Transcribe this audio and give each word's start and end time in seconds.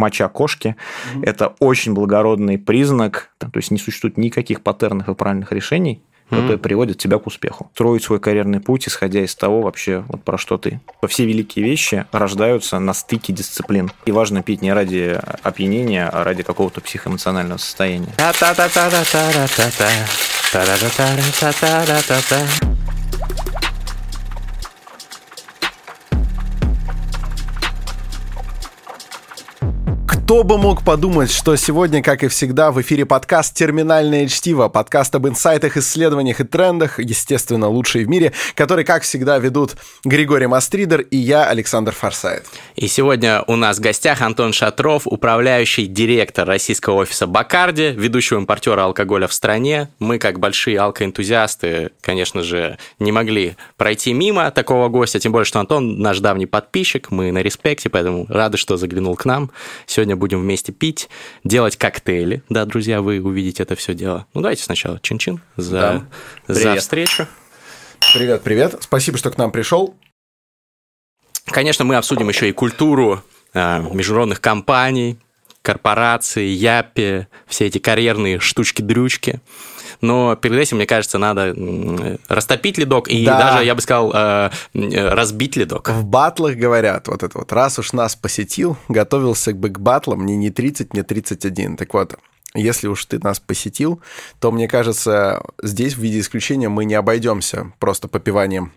моча 0.00 0.28
кошки. 0.28 0.74
Mm-hmm. 1.14 1.24
Это 1.24 1.54
очень 1.60 1.94
благородный 1.94 2.58
признак, 2.58 3.30
то 3.38 3.50
есть 3.54 3.70
не 3.70 3.78
существует 3.78 4.16
никаких 4.16 4.62
паттернов 4.62 5.08
и 5.08 5.14
правильных 5.14 5.52
решений, 5.52 6.02
которые 6.28 6.56
mm-hmm. 6.56 6.58
приводят 6.58 6.98
тебя 6.98 7.18
к 7.18 7.26
успеху. 7.26 7.70
Строить 7.74 8.02
свой 8.02 8.18
карьерный 8.18 8.60
путь, 8.60 8.88
исходя 8.88 9.20
из 9.22 9.34
того 9.34 9.62
вообще, 9.62 10.04
вот 10.08 10.24
про 10.24 10.38
что 10.38 10.58
ты. 10.58 10.80
Все 11.06 11.26
великие 11.26 11.64
вещи 11.64 12.06
рождаются 12.12 12.78
на 12.78 12.94
стыке 12.94 13.32
дисциплин. 13.32 13.90
И 14.06 14.12
важно 14.12 14.42
пить 14.42 14.62
не 14.62 14.72
ради 14.72 15.20
опьянения, 15.42 16.08
а 16.08 16.24
ради 16.24 16.42
какого-то 16.42 16.80
психоэмоционального 16.80 17.58
состояния. 17.58 18.12
Кто 30.30 30.44
бы 30.44 30.58
мог 30.58 30.84
подумать, 30.84 31.32
что 31.32 31.56
сегодня, 31.56 32.04
как 32.04 32.22
и 32.22 32.28
всегда, 32.28 32.70
в 32.70 32.80
эфире 32.80 33.04
подкаст 33.04 33.52
«Терминальное 33.52 34.28
чтиво», 34.28 34.68
подкаст 34.68 35.12
об 35.16 35.26
инсайтах, 35.26 35.76
исследованиях 35.76 36.38
и 36.38 36.44
трендах, 36.44 37.00
естественно, 37.00 37.66
лучшие 37.66 38.04
в 38.04 38.08
мире, 38.08 38.32
который, 38.54 38.84
как 38.84 39.02
всегда, 39.02 39.38
ведут 39.38 39.74
Григорий 40.04 40.46
Мастридер 40.46 41.00
и 41.00 41.16
я, 41.16 41.46
Александр 41.46 41.90
Форсайт. 41.90 42.46
И 42.76 42.86
сегодня 42.86 43.42
у 43.48 43.56
нас 43.56 43.78
в 43.78 43.80
гостях 43.80 44.22
Антон 44.22 44.52
Шатров, 44.52 45.08
управляющий 45.08 45.86
директор 45.86 46.46
российского 46.46 46.94
офиса 46.98 47.26
Бакарди, 47.26 47.90
ведущего 47.90 48.38
импортера 48.38 48.84
алкоголя 48.84 49.26
в 49.26 49.32
стране. 49.32 49.88
Мы, 49.98 50.18
как 50.18 50.38
большие 50.38 50.78
алкоэнтузиасты, 50.78 51.90
конечно 52.02 52.44
же, 52.44 52.78
не 53.00 53.10
могли 53.10 53.56
пройти 53.76 54.12
мимо 54.12 54.48
такого 54.52 54.86
гостя, 54.90 55.18
тем 55.18 55.32
более, 55.32 55.46
что 55.46 55.58
Антон 55.58 55.98
наш 55.98 56.20
давний 56.20 56.46
подписчик, 56.46 57.10
мы 57.10 57.32
на 57.32 57.42
респекте, 57.42 57.88
поэтому 57.88 58.26
рады, 58.28 58.58
что 58.58 58.76
заглянул 58.76 59.16
к 59.16 59.24
нам. 59.24 59.50
Сегодня 59.86 60.19
будем 60.20 60.40
вместе 60.40 60.70
пить, 60.70 61.08
делать 61.42 61.76
коктейли. 61.76 62.44
Да, 62.48 62.64
друзья, 62.64 63.02
вы 63.02 63.20
увидите 63.20 63.64
это 63.64 63.74
все 63.74 63.94
дело. 63.94 64.26
Ну, 64.34 64.42
давайте 64.42 64.62
сначала 64.62 65.00
чин-чин 65.00 65.40
за, 65.56 66.06
да. 66.46 66.54
за 66.54 66.76
встречу. 66.76 67.26
Привет, 68.12 68.42
привет. 68.42 68.76
Спасибо, 68.80 69.18
что 69.18 69.30
к 69.30 69.38
нам 69.38 69.50
пришел. 69.50 69.96
Конечно, 71.46 71.84
мы 71.84 71.96
обсудим 71.96 72.28
еще 72.28 72.48
и 72.48 72.52
культуру 72.52 73.22
э, 73.54 73.82
международных 73.92 74.40
компаний, 74.40 75.18
корпораций, 75.62 76.48
Япи, 76.48 77.26
все 77.46 77.66
эти 77.66 77.78
карьерные 77.78 78.38
штучки-дрючки 78.38 79.40
но 80.00 80.36
перед 80.36 80.58
этим, 80.58 80.78
мне 80.78 80.86
кажется, 80.86 81.18
надо 81.18 81.54
растопить 82.28 82.78
ледок 82.78 83.08
и 83.08 83.24
да. 83.24 83.38
даже, 83.38 83.64
я 83.64 83.74
бы 83.74 83.80
сказал, 83.80 84.12
э, 84.14 84.50
разбить 84.74 85.56
ледок. 85.56 85.90
В 85.90 86.04
батлах 86.04 86.56
говорят 86.56 87.08
вот 87.08 87.22
это 87.22 87.38
вот, 87.38 87.52
раз 87.52 87.78
уж 87.78 87.92
нас 87.92 88.16
посетил, 88.16 88.76
готовился 88.88 89.52
бы 89.54 89.68
к 89.68 89.78
батлам, 89.78 90.20
мне 90.20 90.36
не 90.36 90.50
30, 90.50 90.92
мне 90.92 91.02
31. 91.02 91.76
Так 91.76 91.92
вот, 91.94 92.18
если 92.54 92.88
уж 92.88 93.04
ты 93.04 93.18
нас 93.18 93.38
посетил, 93.38 94.00
то, 94.40 94.50
мне 94.50 94.66
кажется, 94.66 95.42
здесь 95.62 95.94
в 95.94 96.00
виде 96.00 96.20
исключения 96.20 96.68
мы 96.68 96.84
не 96.84 96.94
обойдемся 96.94 97.72
просто 97.78 98.08
попиванием 98.08 98.72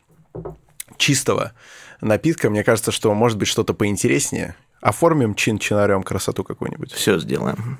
чистого 0.97 1.53
напитка. 2.01 2.49
Мне 2.49 2.63
кажется, 2.63 2.91
что 2.91 3.13
может 3.13 3.38
быть 3.38 3.47
что-то 3.47 3.73
поинтереснее. 3.73 4.55
Оформим 4.81 5.33
чин-чинарем 5.33 6.03
красоту 6.03 6.44
какую-нибудь. 6.44 6.91
Все 6.91 7.17
сделаем. 7.17 7.79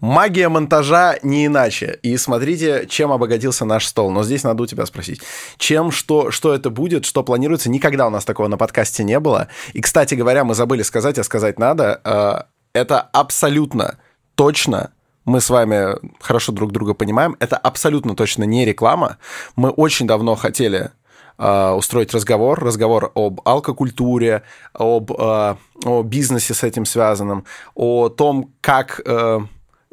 Магия 0.00 0.48
монтажа 0.48 1.16
не 1.22 1.46
иначе. 1.46 1.98
И 2.02 2.16
смотрите, 2.16 2.86
чем 2.88 3.12
обогатился 3.12 3.64
наш 3.64 3.86
стол. 3.86 4.10
Но 4.10 4.22
здесь 4.22 4.44
надо 4.44 4.62
у 4.62 4.66
тебя 4.66 4.86
спросить. 4.86 5.20
Чем, 5.56 5.90
что, 5.90 6.30
что 6.30 6.54
это 6.54 6.70
будет, 6.70 7.04
что 7.04 7.22
планируется? 7.22 7.70
Никогда 7.70 8.06
у 8.06 8.10
нас 8.10 8.24
такого 8.24 8.48
на 8.48 8.56
подкасте 8.56 9.04
не 9.04 9.18
было. 9.20 9.48
И, 9.72 9.80
кстати 9.80 10.14
говоря, 10.14 10.44
мы 10.44 10.54
забыли 10.54 10.82
сказать, 10.82 11.18
а 11.18 11.24
сказать 11.24 11.58
надо. 11.58 12.00
Э, 12.04 12.42
это 12.72 13.00
абсолютно 13.00 13.98
точно 14.34 14.90
мы 15.24 15.40
с 15.40 15.48
вами 15.48 15.96
хорошо 16.20 16.52
друг 16.52 16.72
друга 16.72 16.94
понимаем. 16.94 17.36
Это 17.40 17.56
абсолютно 17.56 18.14
точно 18.14 18.44
не 18.44 18.64
реклама. 18.64 19.16
Мы 19.56 19.70
очень 19.70 20.06
давно 20.06 20.34
хотели 20.34 20.90
э, 21.38 21.70
устроить 21.70 22.12
разговор, 22.12 22.62
разговор 22.62 23.10
об 23.14 23.40
алкокультуре, 23.44 24.42
об 24.74 25.12
э, 25.12 25.56
о 25.84 26.02
бизнесе 26.02 26.54
с 26.54 26.62
этим 26.62 26.84
связанном, 26.84 27.44
о 27.74 28.08
том, 28.08 28.52
как 28.60 29.00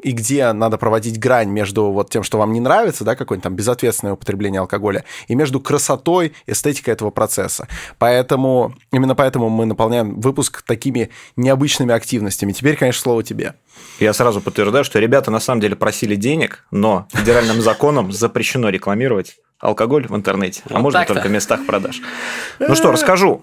и 0.02 0.12
где 0.12 0.52
надо 0.52 0.78
проводить 0.78 1.18
грань 1.18 1.48
между 1.48 1.90
вот 1.90 2.10
тем, 2.10 2.22
что 2.22 2.38
вам 2.38 2.52
не 2.52 2.60
нравится, 2.60 3.04
да, 3.04 3.14
какое-нибудь 3.14 3.44
там 3.44 3.54
безответственное 3.54 4.14
употребление 4.14 4.60
алкоголя, 4.60 5.04
и 5.28 5.34
между 5.34 5.60
красотой, 5.60 6.32
эстетикой 6.46 6.94
этого 6.94 7.10
процесса. 7.10 7.68
Поэтому, 7.98 8.74
именно 8.90 9.14
поэтому 9.14 9.48
мы 9.48 9.66
наполняем 9.66 10.20
выпуск 10.20 10.62
такими 10.62 11.10
необычными 11.36 11.94
активностями. 11.94 12.52
Теперь, 12.52 12.76
конечно, 12.76 13.02
слово 13.02 13.22
тебе. 13.22 13.54
Я 14.00 14.12
сразу 14.12 14.40
подтверждаю, 14.40 14.84
что 14.84 14.98
ребята 14.98 15.30
на 15.30 15.40
самом 15.40 15.60
деле 15.60 15.76
просили 15.76 16.16
денег, 16.16 16.64
но 16.70 17.06
федеральным 17.10 17.60
законом 17.62 18.12
запрещено 18.12 18.68
рекламировать 18.68 19.36
алкоголь 19.58 20.06
в 20.08 20.16
интернете, 20.16 20.62
а 20.68 20.80
можно 20.80 21.04
только 21.04 21.28
в 21.28 21.30
местах 21.30 21.64
продаж. 21.66 22.00
Ну 22.58 22.74
что, 22.74 22.90
расскажу. 22.90 23.42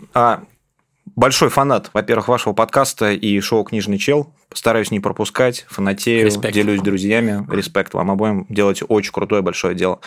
Большой 1.19 1.49
фанат, 1.49 1.89
во-первых, 1.93 2.29
вашего 2.29 2.53
подкаста 2.53 3.11
и 3.11 3.41
шоу 3.41 3.65
«Книжный 3.65 3.97
чел». 3.97 4.33
Постараюсь 4.47 4.89
не 4.89 5.01
пропускать, 5.01 5.65
фанатею, 5.67 6.25
Респект. 6.25 6.53
делюсь 6.53 6.79
с 6.79 6.81
друзьями. 6.81 7.45
Респект 7.51 7.93
вам 7.93 8.09
обоим. 8.09 8.45
Делаете 8.47 8.85
очень 8.85 9.11
крутое 9.11 9.41
большое 9.41 9.75
дело. 9.75 9.99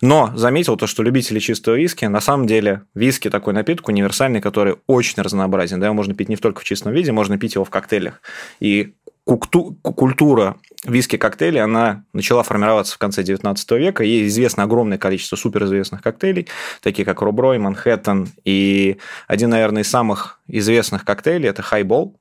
Но 0.00 0.30
заметил 0.36 0.76
то, 0.76 0.86
что 0.86 1.02
любители 1.02 1.40
чистого 1.40 1.74
виски, 1.74 2.04
на 2.04 2.20
самом 2.20 2.46
деле 2.46 2.82
виски 2.94 3.28
такой 3.28 3.54
напиток 3.54 3.88
универсальный, 3.88 4.40
который 4.40 4.76
очень 4.86 5.20
разнообразен. 5.20 5.80
Да, 5.80 5.86
его 5.86 5.96
можно 5.96 6.14
пить 6.14 6.28
не 6.28 6.36
только 6.36 6.60
в 6.60 6.64
чистом 6.64 6.92
виде, 6.92 7.10
можно 7.10 7.38
пить 7.38 7.56
его 7.56 7.64
в 7.64 7.70
коктейлях. 7.70 8.22
И 8.60 8.94
культура 9.24 10.56
виски-коктейлей, 10.84 11.62
она 11.62 12.04
начала 12.12 12.42
формироваться 12.42 12.94
в 12.94 12.98
конце 12.98 13.22
19 13.22 13.70
века. 13.72 14.02
Ей 14.02 14.26
известно 14.26 14.64
огромное 14.64 14.98
количество 14.98 15.36
суперизвестных 15.36 16.02
коктейлей, 16.02 16.48
такие 16.80 17.04
как 17.04 17.22
Руброй, 17.22 17.58
Манхэттен. 17.58 18.28
И 18.44 18.98
один, 19.28 19.50
наверное, 19.50 19.82
из 19.82 19.90
самых 19.90 20.40
известных 20.48 21.04
коктейлей– 21.04 21.48
это 21.50 21.62
Хайбол. 21.62 22.16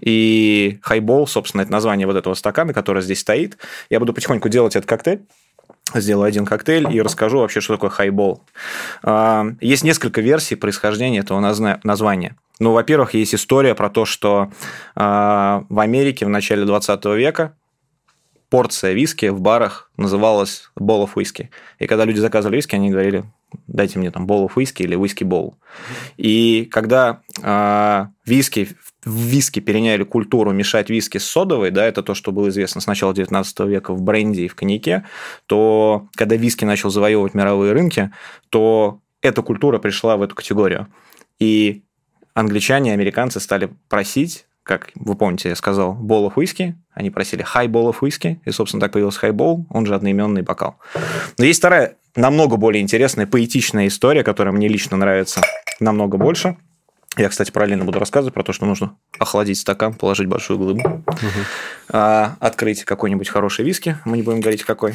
И 0.00 0.78
хайбол, 0.82 1.26
собственно, 1.26 1.62
это 1.62 1.70
название 1.70 2.06
вот 2.06 2.16
этого 2.16 2.34
стакана, 2.34 2.72
который 2.72 3.02
здесь 3.02 3.20
стоит. 3.20 3.58
Я 3.90 4.00
буду 4.00 4.14
потихоньку 4.14 4.48
делать 4.48 4.76
этот 4.76 4.88
коктейль 4.88 5.26
сделаю 5.92 6.26
один 6.26 6.46
коктейль 6.46 6.92
и 6.92 7.00
расскажу 7.00 7.38
вообще, 7.38 7.60
что 7.60 7.74
такое 7.74 7.90
хайбол. 7.90 8.42
А, 9.02 9.46
есть 9.60 9.84
несколько 9.84 10.20
версий 10.20 10.56
происхождения 10.56 11.20
этого 11.20 11.40
названия. 11.40 12.36
Ну, 12.60 12.72
во-первых, 12.72 13.14
есть 13.14 13.34
история 13.34 13.74
про 13.74 13.90
то, 13.90 14.04
что 14.04 14.50
а, 14.94 15.64
в 15.68 15.80
Америке 15.80 16.24
в 16.26 16.28
начале 16.28 16.64
20 16.64 17.04
века 17.06 17.54
порция 18.48 18.92
виски 18.92 19.26
в 19.26 19.40
барах 19.40 19.90
называлась 19.96 20.70
of 20.78 21.10
whisky. 21.16 21.48
И 21.80 21.86
когда 21.86 22.04
люди 22.04 22.20
заказывали 22.20 22.56
виски, 22.56 22.76
они 22.76 22.90
говорили, 22.90 23.24
дайте 23.66 23.98
мне 23.98 24.10
там 24.10 24.26
of 24.26 24.52
whisky 24.54 24.84
или 24.84 24.96
whisky 24.96 25.26
bowl. 25.26 25.54
И 26.16 26.68
когда 26.70 27.20
э, 27.42 28.06
виски 28.24 28.66
в 28.66 28.93
виски 29.04 29.60
переняли 29.60 30.04
культуру 30.04 30.52
мешать 30.52 30.90
виски 30.90 31.18
с 31.18 31.24
содовой, 31.24 31.70
да, 31.70 31.86
это 31.86 32.02
то, 32.02 32.14
что 32.14 32.32
было 32.32 32.48
известно 32.48 32.80
с 32.80 32.86
начала 32.86 33.14
19 33.14 33.60
века 33.60 33.92
в 33.92 34.02
бренде 34.02 34.44
и 34.44 34.48
в 34.48 34.54
коньяке, 34.54 35.04
то 35.46 36.08
когда 36.14 36.36
виски 36.36 36.64
начал 36.64 36.90
завоевывать 36.90 37.34
мировые 37.34 37.72
рынки, 37.72 38.10
то 38.50 39.00
эта 39.22 39.42
культура 39.42 39.78
пришла 39.78 40.16
в 40.16 40.22
эту 40.22 40.34
категорию. 40.34 40.88
И 41.38 41.82
англичане 42.34 42.90
и 42.90 42.94
американцы 42.94 43.40
стали 43.40 43.70
просить 43.88 44.46
как 44.62 44.88
вы 44.94 45.14
помните, 45.14 45.50
я 45.50 45.56
сказал, 45.56 45.92
bowl 45.92 46.26
of 46.26 46.36
whisky, 46.36 46.72
они 46.94 47.10
просили 47.10 47.44
high 47.44 47.68
bowl 47.68 47.92
of 47.92 47.96
whisky, 48.00 48.38
и, 48.46 48.50
собственно, 48.50 48.80
так 48.80 48.92
появился 48.92 49.26
high 49.26 49.34
bowl, 49.34 49.66
он 49.68 49.84
же 49.84 49.94
одноименный 49.94 50.40
бокал. 50.40 50.78
Но 51.36 51.44
есть 51.44 51.58
вторая, 51.58 51.98
намного 52.16 52.56
более 52.56 52.82
интересная, 52.82 53.26
поэтичная 53.26 53.88
история, 53.88 54.24
которая 54.24 54.54
мне 54.54 54.68
лично 54.68 54.96
нравится 54.96 55.42
намного 55.80 56.16
больше– 56.16 56.56
я, 57.16 57.28
кстати, 57.28 57.50
параллельно 57.50 57.84
буду 57.84 57.98
рассказывать 57.98 58.34
про 58.34 58.42
то, 58.42 58.52
что 58.52 58.66
нужно 58.66 58.96
охладить 59.18 59.58
стакан, 59.58 59.94
положить 59.94 60.26
большую 60.26 60.58
глыбу, 60.58 61.04
угу. 61.06 61.88
открыть 61.88 62.84
какой-нибудь 62.84 63.28
хороший 63.28 63.64
виски, 63.64 63.98
мы 64.04 64.16
не 64.16 64.22
будем 64.22 64.40
говорить 64.40 64.64
какой, 64.64 64.94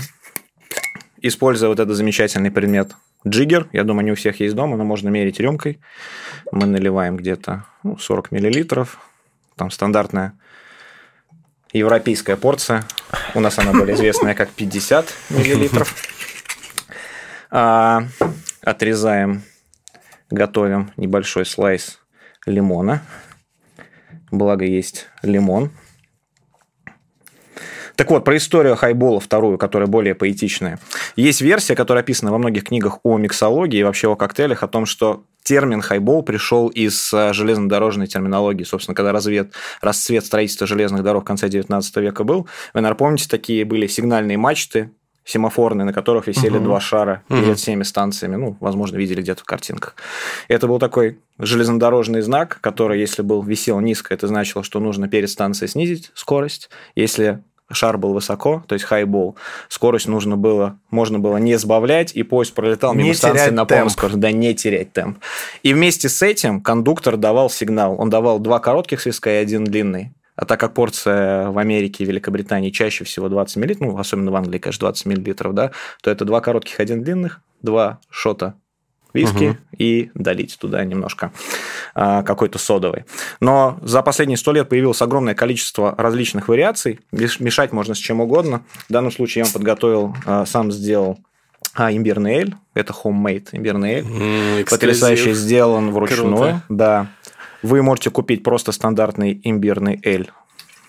используя 1.21 1.69
вот 1.69 1.79
этот 1.79 1.95
замечательный 1.95 2.51
предмет 2.51 2.95
джиггер, 3.27 3.67
я 3.71 3.83
думаю, 3.83 4.05
не 4.05 4.11
у 4.11 4.15
всех 4.15 4.39
есть 4.39 4.55
дома, 4.55 4.77
но 4.77 4.83
можно 4.83 5.09
мерить 5.09 5.39
рюмкой. 5.39 5.79
Мы 6.51 6.65
наливаем 6.65 7.17
где-то 7.17 7.65
ну, 7.83 7.97
40 7.97 8.31
миллилитров, 8.31 8.99
там 9.55 9.71
стандартная 9.71 10.33
европейская 11.73 12.35
порция, 12.35 12.85
у 13.35 13.39
нас 13.39 13.59
она 13.59 13.73
более 13.73 13.95
известная 13.95 14.35
как 14.35 14.49
50 14.49 15.13
миллилитров. 15.29 15.93
А, 17.51 18.03
отрезаем, 18.61 19.43
готовим 20.29 20.91
небольшой 20.97 21.45
слайс 21.45 21.99
лимона. 22.49 23.01
Благо 24.31 24.65
есть 24.65 25.07
лимон. 25.23 25.71
Так 27.95 28.09
вот, 28.11 28.23
про 28.23 28.37
историю 28.37 28.77
хайбола 28.77 29.19
вторую, 29.19 29.57
которая 29.57 29.89
более 29.89 30.15
поэтичная. 30.15 30.79
Есть 31.17 31.41
версия, 31.41 31.75
которая 31.75 32.01
описана 32.01 32.31
во 32.31 32.37
многих 32.37 32.63
книгах 32.65 32.99
о 33.03 33.17
миксологии 33.17 33.79
и 33.79 33.83
вообще 33.83 34.07
о 34.07 34.15
коктейлях, 34.15 34.63
о 34.63 34.69
том, 34.69 34.85
что 34.85 35.25
термин 35.43 35.81
хайбол 35.81 36.23
пришел 36.23 36.69
из 36.69 37.13
э, 37.13 37.33
железнодорожной 37.33 38.07
терминологии. 38.07 38.63
Собственно, 38.63 38.95
когда 38.95 39.11
развед, 39.11 39.51
расцвет 39.81 40.25
строительства 40.25 40.65
железных 40.65 41.03
дорог 41.03 41.23
в 41.23 41.27
конце 41.27 41.49
19 41.49 41.97
века 41.97 42.23
был, 42.23 42.47
вы, 42.73 42.81
наверное, 42.81 42.97
помните, 42.97 43.27
такие 43.27 43.65
были 43.65 43.87
сигнальные 43.87 44.37
мачты, 44.37 44.91
семафорные, 45.29 45.85
на 45.85 45.93
которых 45.93 46.27
висели 46.27 46.57
угу. 46.57 46.65
два 46.65 46.79
шара 46.79 47.21
угу. 47.29 47.39
перед 47.39 47.59
всеми 47.59 47.83
станциями. 47.83 48.35
Ну, 48.35 48.57
возможно, 48.59 48.97
видели 48.97 49.21
где-то 49.21 49.41
в 49.41 49.45
картинках. 49.45 49.95
Это 50.47 50.67
был 50.67 50.79
такой 50.79 51.19
железнодорожный 51.37 52.21
знак, 52.21 52.57
который, 52.61 52.99
если 52.99 53.21
был 53.21 53.43
висел 53.43 53.79
низко, 53.79 54.13
это 54.13 54.27
значило, 54.27 54.63
что 54.63 54.79
нужно 54.79 55.07
перед 55.07 55.29
станцией 55.29 55.69
снизить 55.69 56.11
скорость. 56.15 56.69
Если 56.95 57.41
шар 57.71 57.99
был 57.99 58.13
высоко, 58.13 58.63
то 58.67 58.73
есть 58.73 58.85
хайбол, 58.85 59.35
скорость 59.67 60.07
нужно 60.07 60.35
было, 60.35 60.79
можно 60.89 61.19
было 61.19 61.37
не 61.37 61.57
сбавлять, 61.57 62.13
и 62.15 62.23
поезд 62.23 62.53
пролетал 62.55 62.95
мимо 62.95 63.09
не 63.09 63.13
станции 63.13 63.51
на 63.51 63.65
полную 63.65 63.91
скорость, 63.91 64.19
да, 64.19 64.31
не 64.31 64.55
терять 64.55 64.93
темп. 64.93 65.19
И 65.61 65.73
вместе 65.73 66.09
с 66.09 66.23
этим 66.23 66.61
кондуктор 66.61 67.17
давал 67.17 67.51
сигнал. 67.51 67.95
Он 67.99 68.09
давал 68.09 68.39
два 68.39 68.59
коротких 68.59 68.99
свистка 68.99 69.29
и 69.29 69.35
один 69.35 69.63
длинный. 69.63 70.11
А 70.39 70.45
так 70.45 70.57
как 70.57 70.73
порция 70.73 71.49
в 71.49 71.57
Америке 71.57 72.05
и 72.05 72.07
Великобритании 72.07 72.69
чаще 72.69 73.03
всего 73.03 73.27
20 73.27 73.57
мл, 73.57 73.75
ну, 73.81 73.99
особенно 73.99 74.31
в 74.31 74.35
Англии, 74.37 74.57
конечно, 74.57 74.87
20 74.87 75.05
мл, 75.07 75.53
да, 75.53 75.71
то 76.01 76.09
это 76.09 76.23
два 76.23 76.39
коротких, 76.39 76.79
один 76.79 77.03
длинных, 77.03 77.41
два 77.61 77.99
шота 78.09 78.53
виски 79.13 79.49
угу. 79.49 79.57
и 79.77 80.11
долить 80.13 80.57
туда 80.57 80.85
немножко 80.85 81.33
а, 81.93 82.23
какой-то 82.23 82.57
содовой. 82.57 83.03
Но 83.41 83.79
за 83.81 84.01
последние 84.01 84.37
сто 84.37 84.53
лет 84.53 84.69
появилось 84.69 85.01
огромное 85.01 85.35
количество 85.35 85.93
различных 85.97 86.47
вариаций. 86.47 87.01
Мешать 87.11 87.73
можно 87.73 87.93
с 87.93 87.97
чем 87.97 88.21
угодно. 88.21 88.63
В 88.87 88.93
данном 88.93 89.11
случае 89.11 89.41
я 89.41 89.45
вам 89.45 89.53
подготовил, 89.53 90.15
а, 90.25 90.45
сам 90.45 90.71
сделал 90.71 91.19
а, 91.73 91.91
имбирный 91.91 92.35
эль. 92.35 92.55
Это 92.75 92.93
homemade 92.93 93.49
имбирный 93.51 93.95
эль. 93.95 94.05
Mm, 94.05 94.69
Потрясающе 94.69 95.33
сделан 95.33 95.91
вручную. 95.91 96.35
Круто. 96.37 96.61
Да. 96.69 97.07
Вы 97.61 97.81
можете 97.81 98.09
купить 98.09 98.43
просто 98.43 98.71
стандартный 98.71 99.39
имбирный 99.43 99.99
эль 100.03 100.31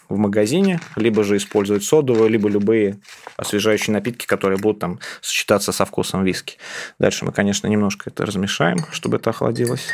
в 0.09 0.17
магазине, 0.17 0.81
либо 0.97 1.23
же 1.23 1.37
использовать 1.37 1.85
содовую, 1.85 2.31
либо 2.31 2.49
любые 2.49 2.99
освежающие 3.37 3.93
напитки, 3.93 4.27
которые 4.27 4.59
будут 4.59 4.81
там 4.81 4.99
сочетаться 5.21 5.73
со 5.73 5.85
вкусом 5.85 6.25
виски. 6.25 6.59
Дальше 6.99 7.25
мы, 7.25 7.33
конечно, 7.33 7.69
немножко 7.69 8.11
это 8.11 8.27
размешаем, 8.27 8.79
чтобы 8.93 9.19
это 9.19 9.31
охладилось 9.31 9.87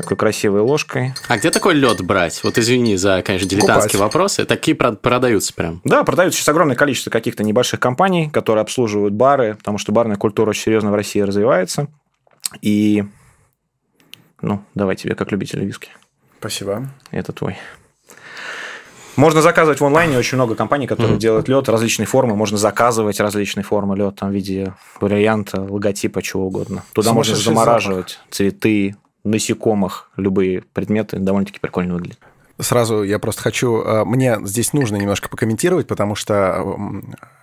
такой 0.00 0.16
красивой 0.16 0.60
ложкой. 0.62 1.12
А 1.28 1.36
где 1.36 1.50
такой 1.50 1.74
лед 1.74 2.00
брать? 2.00 2.42
Вот 2.42 2.56
извини 2.58 2.96
за, 2.96 3.22
конечно, 3.22 3.48
дилетантские 3.48 3.98
Купать. 3.98 4.00
вопросы. 4.00 4.44
Такие 4.46 4.74
продаются 4.74 5.52
прям. 5.52 5.80
Да, 5.84 6.04
продаются 6.04 6.38
сейчас 6.38 6.48
огромное 6.48 6.76
количество 6.76 7.10
каких-то 7.10 7.44
небольших 7.44 7.80
компаний, 7.80 8.30
которые 8.30 8.62
обслуживают 8.62 9.12
бары, 9.12 9.56
потому 9.56 9.76
что 9.76 9.92
барная 9.92 10.16
культура 10.16 10.50
очень 10.50 10.62
серьезно 10.62 10.90
в 10.90 10.94
России 10.94 11.20
развивается. 11.20 11.88
И, 12.62 13.04
ну, 14.42 14.62
давай 14.74 14.96
тебе 14.96 15.14
как 15.14 15.32
любитель 15.32 15.64
виски. 15.64 15.90
Спасибо. 16.38 16.88
Это 17.10 17.32
твой. 17.32 17.56
Можно 19.16 19.42
заказывать 19.42 19.80
в 19.80 19.84
онлайне 19.84 20.16
очень 20.16 20.36
много 20.36 20.54
компаний, 20.54 20.86
которые 20.86 21.16
mm-hmm. 21.16 21.20
делают 21.20 21.48
лед 21.48 21.68
различной 21.68 22.06
формы. 22.06 22.36
Можно 22.36 22.56
заказывать 22.56 23.20
различные 23.20 23.64
формы 23.64 23.96
лед 23.96 24.16
там 24.16 24.30
в 24.30 24.32
виде 24.32 24.72
варианта, 25.00 25.60
логотипа, 25.60 26.22
чего 26.22 26.46
угодно. 26.46 26.84
Туда 26.94 27.12
можно 27.12 27.34
замораживать 27.34 28.12
запах. 28.12 28.30
цветы, 28.30 28.96
насекомых, 29.24 30.10
любые 30.16 30.62
предметы. 30.72 31.18
Довольно-таки 31.18 31.58
прикольно 31.58 31.94
выглядит. 31.94 32.20
Сразу 32.60 33.02
я 33.02 33.18
просто 33.18 33.42
хочу... 33.42 33.82
Э, 33.82 34.04
мне 34.04 34.38
здесь 34.42 34.72
нужно 34.72 34.96
немножко 34.96 35.28
покомментировать, 35.28 35.86
потому 35.86 36.14
что 36.14 36.64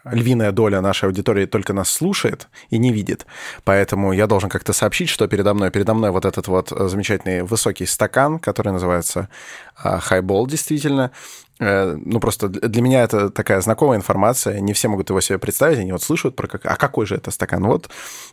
львиная 0.05 0.51
доля 0.51 0.81
нашей 0.81 1.05
аудитории 1.05 1.45
только 1.45 1.73
нас 1.73 1.89
слушает 1.89 2.47
и 2.69 2.77
не 2.77 2.91
видит. 2.91 3.25
Поэтому 3.63 4.13
я 4.13 4.27
должен 4.27 4.49
как-то 4.49 4.73
сообщить, 4.73 5.09
что 5.09 5.27
передо 5.27 5.53
мной, 5.53 5.71
передо 5.71 5.93
мной 5.93 6.11
вот 6.11 6.25
этот 6.25 6.47
вот 6.47 6.69
замечательный 6.69 7.43
высокий 7.43 7.85
стакан, 7.85 8.39
который 8.39 8.71
называется 8.71 9.29
хайбол, 9.75 10.45
э, 10.45 10.49
действительно. 10.49 11.11
Э, 11.59 11.97
ну, 11.97 12.19
просто 12.19 12.49
для 12.49 12.81
меня 12.81 13.03
это 13.03 13.29
такая 13.29 13.61
знакомая 13.61 13.97
информация. 13.97 14.59
Не 14.59 14.73
все 14.73 14.87
могут 14.87 15.09
его 15.09 15.21
себе 15.21 15.39
представить. 15.39 15.79
Они 15.79 15.91
вот 15.91 16.03
слышат 16.03 16.35
про 16.35 16.47
как... 16.47 16.65
А 16.65 16.75
какой 16.75 17.05
же 17.05 17.15
это 17.15 17.31
стакан? 17.31 17.63
Вот 17.63 17.89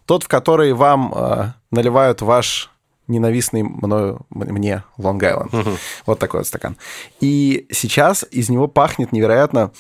тот, 0.07 0.25
в 0.25 0.29
который 0.29 0.73
вам 0.73 1.55
наливают 1.71 2.23
ваш 2.23 2.71
ненавистный 3.07 3.63
мною, 3.63 4.27
мне 4.31 4.85
Лонг-Айленд. 4.99 5.55
Угу. 5.55 5.71
Вот 6.07 6.19
такой 6.19 6.41
вот 6.41 6.47
стакан. 6.47 6.77
И 7.21 7.67
сейчас 7.71 8.25
из 8.31 8.49
него 8.49 8.69
пахнет 8.69 9.13
невероятно 9.13 9.73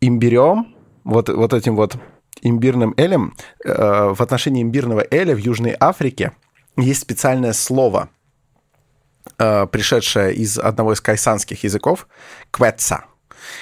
имбирем, 0.00 0.74
вот, 1.04 1.28
вот 1.28 1.52
этим 1.52 1.76
вот 1.76 1.96
имбирным 2.42 2.94
элем. 2.96 3.34
Э, 3.64 4.12
в 4.14 4.20
отношении 4.20 4.62
имбирного 4.62 5.04
эля 5.10 5.34
в 5.34 5.38
Южной 5.38 5.76
Африке 5.78 6.32
есть 6.76 7.02
специальное 7.02 7.52
слово, 7.52 8.08
э, 9.38 9.66
пришедшее 9.66 10.34
из 10.34 10.58
одного 10.58 10.92
из 10.92 11.00
кайсанских 11.00 11.64
языков, 11.64 12.08
кветса. 12.50 13.04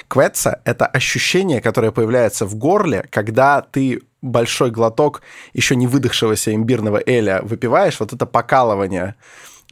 Кветса— 0.07 0.61
это 0.65 0.85
ощущение, 0.85 1.61
которое 1.61 1.91
появляется 1.91 2.45
в 2.45 2.55
горле, 2.55 3.05
когда 3.09 3.61
ты 3.61 4.01
большой 4.21 4.71
глоток 4.71 5.21
еще 5.53 5.75
не 5.75 5.87
выдохшегося 5.87 6.53
имбирного 6.53 7.01
эля 7.05 7.41
выпиваешь, 7.43 7.99
вот 7.99 8.13
это 8.13 8.25
покалывание, 8.25 9.15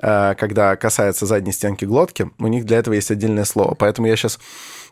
э, 0.01 0.35
когда 0.35 0.75
касается 0.75 1.25
задней 1.25 1.51
стенки 1.51 1.85
глотки, 1.85 2.31
у 2.39 2.47
них 2.47 2.65
для 2.65 2.77
этого 2.77 2.95
есть 2.95 3.11
отдельное 3.11 3.45
слово. 3.45 3.75
Поэтому 3.75 4.07
я 4.07 4.15
сейчас 4.15 4.39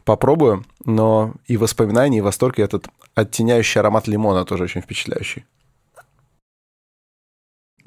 попробую, 0.04 0.64
но 0.86 1.34
и 1.48 1.58
воспоминания, 1.58 2.20
и 2.20 2.22
восторг, 2.22 2.60
и 2.60 2.62
этот 2.62 2.88
оттеняющий 3.16 3.80
аромат 3.80 4.08
лимона 4.08 4.46
тоже 4.46 4.64
очень 4.64 4.82
впечатляющий. 4.82 5.46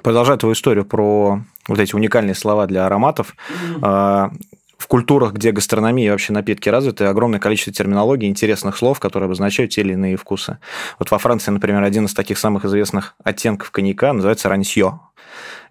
Продолжая 0.03 0.37
твою 0.37 0.53
историю 0.53 0.83
про 0.83 1.41
вот 1.67 1.79
эти 1.79 1.95
уникальные 1.95 2.35
слова 2.35 2.65
для 2.65 2.85
ароматов, 2.87 3.35
mm-hmm 3.79 4.37
в 4.81 4.87
культурах, 4.87 5.33
где 5.33 5.51
гастрономия 5.51 6.07
и 6.07 6.09
вообще 6.09 6.33
напитки 6.33 6.67
развиты, 6.67 7.05
огромное 7.05 7.39
количество 7.39 7.71
терминологий, 7.71 8.27
интересных 8.27 8.75
слов, 8.75 8.99
которые 8.99 9.27
обозначают 9.27 9.71
те 9.71 9.81
или 9.81 9.93
иные 9.93 10.17
вкусы. 10.17 10.57
Вот 10.97 11.11
во 11.11 11.19
Франции, 11.19 11.51
например, 11.51 11.83
один 11.83 12.05
из 12.05 12.13
таких 12.13 12.39
самых 12.39 12.65
известных 12.65 13.13
оттенков 13.23 13.69
коньяка 13.69 14.11
называется 14.11 14.49
раньсье. 14.49 14.99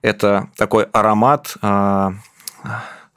Это 0.00 0.48
такой 0.56 0.84
аромат 0.84 1.56
а, 1.60 2.14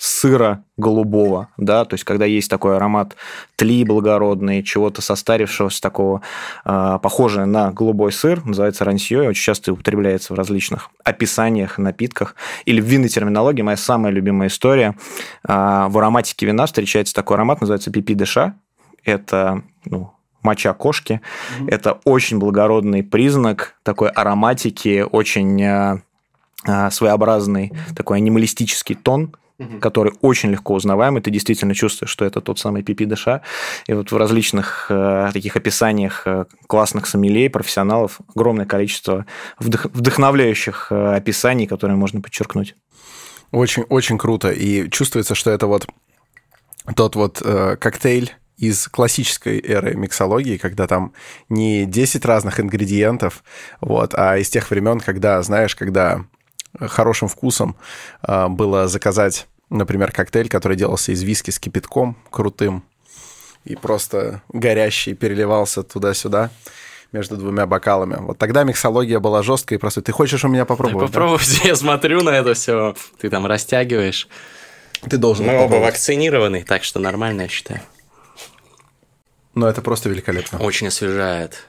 сыра 0.03 0.65
голубого, 0.75 1.47
да, 1.55 1.85
то 1.85 1.93
есть 1.93 2.03
когда 2.03 2.25
есть 2.25 2.49
такой 2.49 2.75
аромат 2.75 3.15
тли 3.55 3.85
благородный, 3.85 4.61
чего-то 4.61 5.01
состарившегося 5.01 5.81
такого, 5.81 6.21
э, 6.65 6.99
похожее 7.01 7.45
на 7.45 7.71
голубой 7.71 8.11
сыр, 8.11 8.43
называется 8.43 8.83
рансье, 8.83 9.29
очень 9.29 9.41
часто 9.41 9.71
употребляется 9.71 10.33
в 10.33 10.35
различных 10.35 10.89
описаниях, 11.05 11.77
напитках, 11.77 12.35
или 12.65 12.81
в 12.81 12.83
винной 12.83 13.07
терминологии, 13.07 13.61
моя 13.61 13.77
самая 13.77 14.11
любимая 14.11 14.49
история, 14.49 14.93
э, 15.47 15.53
в 15.87 15.97
ароматике 15.97 16.47
вина 16.47 16.65
встречается 16.65 17.13
такой 17.13 17.37
аромат, 17.37 17.61
называется 17.61 17.89
пипи 17.89 18.13
деша, 18.13 18.55
это, 19.05 19.63
ну, 19.85 20.11
моча 20.41 20.73
кошки, 20.73 21.21
mm-hmm. 21.61 21.69
это 21.69 21.99
очень 22.03 22.39
благородный 22.39 23.03
признак 23.03 23.75
такой 23.83 24.09
ароматики, 24.09 25.05
очень 25.09 25.61
э, 25.63 26.01
своеобразный 26.91 27.71
такой 27.95 28.17
анималистический 28.17 28.95
тон, 28.95 29.33
угу. 29.59 29.79
который 29.79 30.13
очень 30.21 30.51
легко 30.51 30.73
узнаваемый. 30.73 31.21
Ты 31.21 31.31
действительно 31.31 31.73
чувствуешь, 31.73 32.09
что 32.09 32.25
это 32.25 32.41
тот 32.41 32.59
самый 32.59 32.83
пипи 32.83 33.05
дыша. 33.05 33.41
И 33.87 33.93
вот 33.93 34.11
в 34.11 34.17
различных 34.17 34.87
э, 34.89 35.29
таких 35.33 35.55
описаниях 35.55 36.23
э, 36.25 36.45
классных 36.67 37.07
сомелье, 37.07 37.49
профессионалов 37.49 38.19
огромное 38.35 38.65
количество 38.65 39.25
вдох- 39.59 39.89
вдохновляющих 39.93 40.87
э, 40.89 41.15
описаний, 41.15 41.67
которые 41.67 41.97
можно 41.97 42.21
подчеркнуть. 42.21 42.75
Очень, 43.51 43.83
очень 43.83 44.17
круто. 44.17 44.51
И 44.51 44.89
чувствуется, 44.89 45.35
что 45.35 45.51
это 45.51 45.67
вот 45.67 45.87
тот 46.95 47.15
вот 47.15 47.41
э, 47.43 47.77
коктейль 47.79 48.33
из 48.57 48.87
классической 48.87 49.59
эры 49.59 49.95
миксологии, 49.95 50.57
когда 50.57 50.87
там 50.87 51.13
не 51.49 51.85
10 51.85 52.23
разных 52.25 52.59
ингредиентов, 52.59 53.43
вот, 53.81 54.13
а 54.15 54.37
из 54.37 54.49
тех 54.49 54.69
времен, 54.69 54.99
когда, 54.99 55.41
знаешь, 55.41 55.75
когда 55.75 56.25
хорошим 56.79 57.27
вкусом 57.27 57.75
э, 58.27 58.47
было 58.47 58.87
заказать, 58.87 59.47
например, 59.69 60.11
коктейль, 60.11 60.49
который 60.49 60.77
делался 60.77 61.11
из 61.11 61.23
виски 61.23 61.51
с 61.51 61.59
кипятком 61.59 62.17
крутым 62.29 62.83
и 63.65 63.75
просто 63.75 64.41
горящий 64.49 65.13
переливался 65.13 65.83
туда-сюда 65.83 66.49
между 67.11 67.37
двумя 67.37 67.65
бокалами. 67.65 68.17
Вот 68.19 68.37
тогда 68.37 68.63
миксология 68.63 69.19
была 69.19 69.43
жесткая 69.43 69.77
и 69.77 69.79
просто 69.79 70.01
ты 70.01 70.11
хочешь 70.11 70.43
у 70.43 70.47
меня 70.47 70.65
попробовать? 70.65 71.07
Да, 71.07 71.07
попробуйте, 71.07 71.59
да? 71.61 71.67
я 71.69 71.75
смотрю 71.75 72.21
на 72.23 72.31
это 72.31 72.53
все, 72.53 72.95
ты 73.19 73.29
там 73.29 73.45
растягиваешь. 73.45 74.27
Ты 75.09 75.17
должен. 75.17 75.45
Мы 75.45 75.57
оба 75.57 75.75
вакцинированы, 75.75 76.63
так 76.63 76.83
что 76.83 76.99
нормально, 76.99 77.43
я 77.43 77.47
считаю. 77.47 77.81
Но 79.53 79.67
это 79.67 79.81
просто 79.81 80.09
великолепно. 80.09 80.59
Очень 80.59 80.87
освежает. 80.87 81.67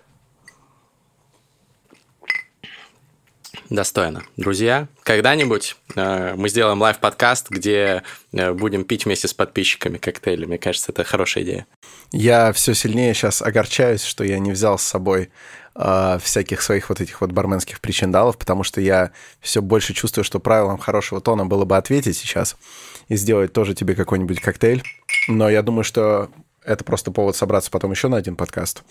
Достойно. 3.70 4.22
Друзья, 4.36 4.88
когда-нибудь 5.02 5.76
э, 5.96 6.34
мы 6.36 6.48
сделаем 6.48 6.80
лайв-подкаст, 6.80 7.48
где 7.50 8.02
э, 8.32 8.52
будем 8.52 8.84
пить 8.84 9.06
вместе 9.06 9.26
с 9.26 9.34
подписчиками 9.34 9.96
коктейли. 9.96 10.44
Мне 10.44 10.58
кажется, 10.58 10.92
это 10.92 11.02
хорошая 11.04 11.44
идея. 11.44 11.66
Я 12.12 12.52
все 12.52 12.74
сильнее 12.74 13.14
сейчас 13.14 13.40
огорчаюсь, 13.40 14.04
что 14.04 14.22
я 14.22 14.38
не 14.38 14.52
взял 14.52 14.78
с 14.78 14.82
собой 14.82 15.30
э, 15.74 16.18
всяких 16.22 16.60
своих 16.60 16.90
вот 16.90 17.00
этих 17.00 17.22
вот 17.22 17.32
барменских 17.32 17.80
причиндалов, 17.80 18.36
потому 18.36 18.64
что 18.64 18.80
я 18.80 19.12
все 19.40 19.62
больше 19.62 19.94
чувствую, 19.94 20.24
что 20.24 20.40
правилом 20.40 20.76
хорошего 20.76 21.22
тона 21.22 21.46
было 21.46 21.64
бы 21.64 21.76
ответить 21.76 22.18
сейчас 22.18 22.56
и 23.08 23.16
сделать 23.16 23.52
тоже 23.52 23.74
тебе 23.74 23.94
какой-нибудь 23.94 24.40
коктейль. 24.40 24.82
Но 25.26 25.48
я 25.48 25.62
думаю, 25.62 25.84
что 25.84 26.30
это 26.64 26.84
просто 26.84 27.10
повод 27.10 27.36
собраться 27.36 27.70
потом 27.70 27.90
еще 27.90 28.08
на 28.08 28.16
один 28.16 28.36
подкаст, 28.36 28.82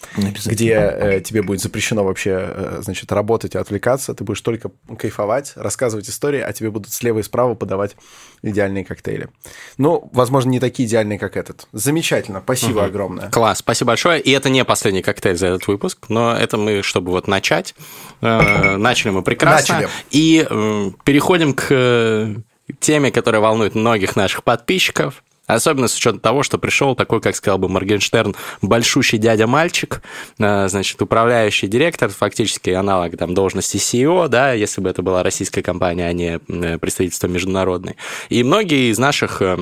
где 0.46 0.74
э, 0.74 1.22
тебе 1.22 1.42
будет 1.42 1.62
запрещено 1.62 2.04
вообще, 2.04 2.32
э, 2.36 2.80
значит, 2.82 3.12
работать 3.12 3.56
и 3.56 3.58
отвлекаться. 3.58 4.14
Ты 4.14 4.24
будешь 4.24 4.42
только 4.42 4.72
кайфовать, 4.98 5.54
рассказывать 5.56 6.10
истории, 6.10 6.40
а 6.40 6.54
тебе 6.54 6.70
будут 6.70 6.94
слева 6.94 7.20
и 7.20 7.24
справа 7.24 7.56
подавать 7.56 7.96
идеальные 8.42 8.86
коктейли. 8.86 9.30
Ну, 9.78 10.10
возможно, 10.14 10.50
не 10.50 10.60
такие 10.60 10.88
идеальные, 10.88 11.18
как 11.18 11.38
этот. 11.38 11.68
Замечательно, 11.72 12.42
спасибо 12.44 12.80
угу. 12.80 12.86
огромное. 12.86 13.30
Класс, 13.30 13.60
спасибо 13.60 13.90
большое. 13.90 14.22
И 14.22 14.32
это 14.32 14.50
не 14.50 14.64
последний 14.66 15.02
коктейль 15.02 15.38
за 15.38 15.48
этот 15.48 15.68
выпуск, 15.68 16.06
но 16.10 16.36
это 16.36 16.58
мы, 16.58 16.84
чтобы 16.84 17.12
вот 17.12 17.28
начать. 17.28 17.76
Э, 18.22 18.76
начали 18.78 19.12
мы 19.12 19.24
прекрасно. 19.24 19.76
Начали. 19.76 19.90
И 20.12 20.46
э, 20.48 20.92
переходим 21.04 21.54
к 21.54 21.68
э, 21.70 22.36
теме, 22.80 23.12
которая 23.12 23.42
волнует 23.42 23.76
многих 23.76 24.16
наших 24.16 24.44
подписчиков. 24.44 25.24
Особенно 25.46 25.90
с 25.90 25.96
учетом 25.96 26.20
того, 26.20 26.42
что 26.42 26.58
пришел 26.58 26.96
такой, 26.96 27.20
как 27.20 27.36
сказал 27.36 27.58
бы 27.58 27.68
Моргенштерн, 27.68 28.34
большущий 28.62 29.18
дядя-мальчик, 29.18 30.02
э, 30.40 30.68
значит, 30.70 31.02
управляющий 31.02 31.68
директор, 31.68 32.10
фактически 32.10 32.70
аналог 32.70 33.18
там, 33.18 33.34
должности 33.34 33.76
CEO, 33.76 34.30
да, 34.30 34.54
если 34.54 34.80
бы 34.80 34.90
это 34.90 35.02
была 35.02 35.22
российская 35.22 35.62
компания, 35.62 36.08
а 36.08 36.14
не 36.14 36.40
э, 36.48 36.78
представительство 36.78 37.28
международное. 37.28 37.96
И 38.30 38.42
многие 38.44 38.90
из 38.90 38.98
наших 38.98 39.42
э, 39.42 39.58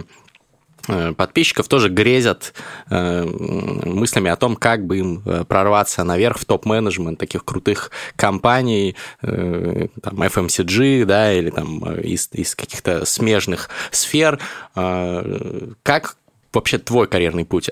подписчиков 1.15 1.67
тоже 1.67 1.89
грезят 1.89 2.53
э, 2.89 3.23
мыслями 3.23 4.29
о 4.29 4.35
том, 4.35 4.55
как 4.55 4.85
бы 4.85 4.97
им 4.97 5.23
э, 5.25 5.43
прорваться 5.47 6.03
наверх 6.03 6.39
в 6.39 6.45
топ-менеджмент 6.45 7.19
таких 7.19 7.45
крутых 7.45 7.91
компаний, 8.15 8.95
там, 9.21 10.21
FMCG, 10.21 11.05
да, 11.05 11.33
или 11.33 11.50
там 11.50 11.83
из, 12.00 12.29
из 12.31 12.55
каких-то 12.55 13.05
смежных 13.05 13.69
сфер. 13.91 14.39
Как 14.73 16.17
вообще 16.53 16.77
твой 16.77 17.07
карьерный 17.07 17.45
путь 17.45 17.69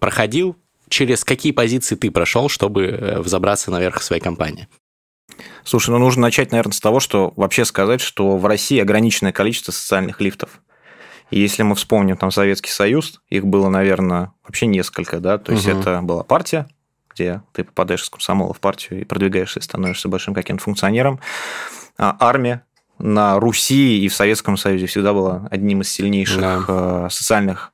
проходил? 0.00 0.56
Через 0.88 1.24
какие 1.24 1.52
позиции 1.52 1.94
ты 1.94 2.10
прошел, 2.10 2.48
чтобы 2.48 3.18
взобраться 3.18 3.70
наверх 3.70 4.00
в 4.00 4.04
своей 4.04 4.22
компании? 4.22 4.68
Слушай, 5.64 5.90
ну 5.90 5.98
нужно 5.98 6.22
начать, 6.22 6.50
наверное, 6.50 6.72
с 6.72 6.80
того, 6.80 7.00
что 7.00 7.32
вообще 7.36 7.64
сказать, 7.64 8.00
что 8.00 8.36
в 8.36 8.46
России 8.46 8.80
ограниченное 8.80 9.32
количество 9.32 9.72
социальных 9.72 10.20
лифтов. 10.20 10.60
И 11.32 11.40
если 11.40 11.62
мы 11.62 11.74
вспомним 11.74 12.18
там 12.18 12.30
Советский 12.30 12.70
Союз, 12.70 13.20
их 13.30 13.46
было, 13.46 13.70
наверное, 13.70 14.32
вообще 14.44 14.66
несколько, 14.66 15.18
да, 15.18 15.38
то 15.38 15.52
есть 15.52 15.66
угу. 15.66 15.80
это 15.80 16.02
была 16.02 16.22
партия, 16.24 16.68
где 17.12 17.42
ты 17.52 17.64
попадаешь 17.64 18.02
из 18.02 18.10
комсомола 18.10 18.52
в 18.52 18.60
партию 18.60 19.00
и 19.00 19.04
продвигаешься, 19.04 19.58
и 19.58 19.62
становишься 19.62 20.08
большим 20.08 20.34
каким-то 20.34 20.62
функционером. 20.62 21.20
А 21.96 22.14
армия 22.20 22.64
на 22.98 23.40
Руси 23.40 24.04
и 24.04 24.08
в 24.08 24.14
Советском 24.14 24.58
Союзе 24.58 24.86
всегда 24.86 25.14
была 25.14 25.48
одним 25.50 25.80
из 25.80 25.90
сильнейших 25.90 26.40
да. 26.40 26.64
Э, 26.68 27.08
социальных 27.10 27.71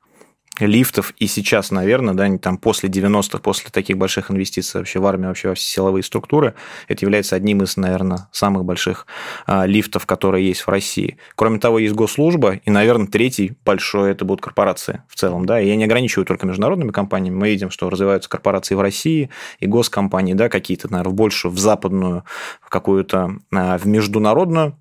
лифтов, 0.59 1.13
и 1.17 1.27
сейчас, 1.27 1.71
наверное, 1.71 2.13
да, 2.13 2.37
там 2.37 2.57
после 2.57 2.89
90-х, 2.89 3.39
после 3.39 3.69
таких 3.69 3.97
больших 3.97 4.31
инвестиций 4.31 4.79
вообще 4.79 4.99
в 4.99 5.05
армию, 5.05 5.29
вообще 5.29 5.49
во 5.49 5.55
все 5.55 5.65
силовые 5.65 6.03
структуры, 6.03 6.55
это 6.87 7.05
является 7.05 7.35
одним 7.35 7.63
из, 7.63 7.77
наверное, 7.77 8.27
самых 8.31 8.65
больших 8.65 9.07
а, 9.45 9.65
лифтов, 9.65 10.05
которые 10.05 10.47
есть 10.47 10.61
в 10.61 10.69
России. 10.69 11.17
Кроме 11.35 11.59
того, 11.59 11.79
есть 11.79 11.95
госслужба, 11.95 12.55
и, 12.55 12.69
наверное, 12.69 13.07
третий 13.07 13.53
большой 13.65 14.11
это 14.11 14.25
будут 14.25 14.41
корпорации 14.41 15.03
в 15.07 15.15
целом, 15.15 15.45
да, 15.45 15.59
и 15.59 15.67
я 15.67 15.75
не 15.75 15.85
ограничиваю 15.85 16.25
только 16.25 16.45
международными 16.45 16.91
компаниями, 16.91 17.35
мы 17.35 17.49
видим, 17.49 17.69
что 17.69 17.89
развиваются 17.89 18.29
корпорации 18.29 18.75
в 18.75 18.81
России, 18.81 19.29
и 19.59 19.67
госкомпании, 19.67 20.33
да, 20.33 20.49
какие-то, 20.49 20.91
наверное, 20.91 21.13
больше 21.13 21.49
в 21.49 21.57
западную, 21.57 22.23
в 22.61 22.69
какую-то, 22.69 23.37
а, 23.51 23.77
в 23.77 23.85
международную, 23.85 24.77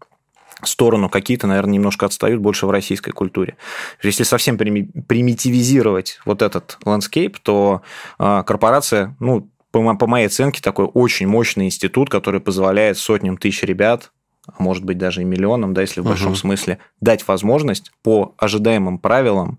сторону, 0.63 1.09
какие-то, 1.09 1.47
наверное, 1.47 1.75
немножко 1.75 2.07
отстают 2.07 2.41
больше 2.41 2.67
в 2.67 2.71
российской 2.71 3.13
культуре. 3.13 3.57
Если 4.03 4.25
совсем 4.25 4.59
примитивизировать 4.59 6.21
вот 6.25 6.43
этот 6.43 6.79
landscape, 6.85 7.39
то 7.39 7.83
а, 8.19 8.43
корпорация, 8.43 9.17
ну, 9.21 9.49
по, 9.71 10.07
моей 10.07 10.27
оценке, 10.27 10.61
такой 10.61 10.87
очень 10.87 11.27
мощный 11.27 11.67
институт, 11.67 12.11
который 12.11 12.41
позволяет 12.41 12.99
сотням 12.99 13.37
тысяч 13.37 13.63
ребят 13.63 14.11
а 14.47 14.63
может 14.63 14.83
быть 14.83 14.97
даже 14.97 15.21
и 15.21 15.25
миллионам, 15.27 15.75
да, 15.75 15.83
если 15.83 16.01
в 16.01 16.05
большом 16.05 16.31
угу. 16.31 16.39
смысле, 16.39 16.79
дать 17.03 17.29
возможность 17.29 17.93
по 18.03 18.35
ожидаемым 18.39 18.99
правилам 18.99 19.59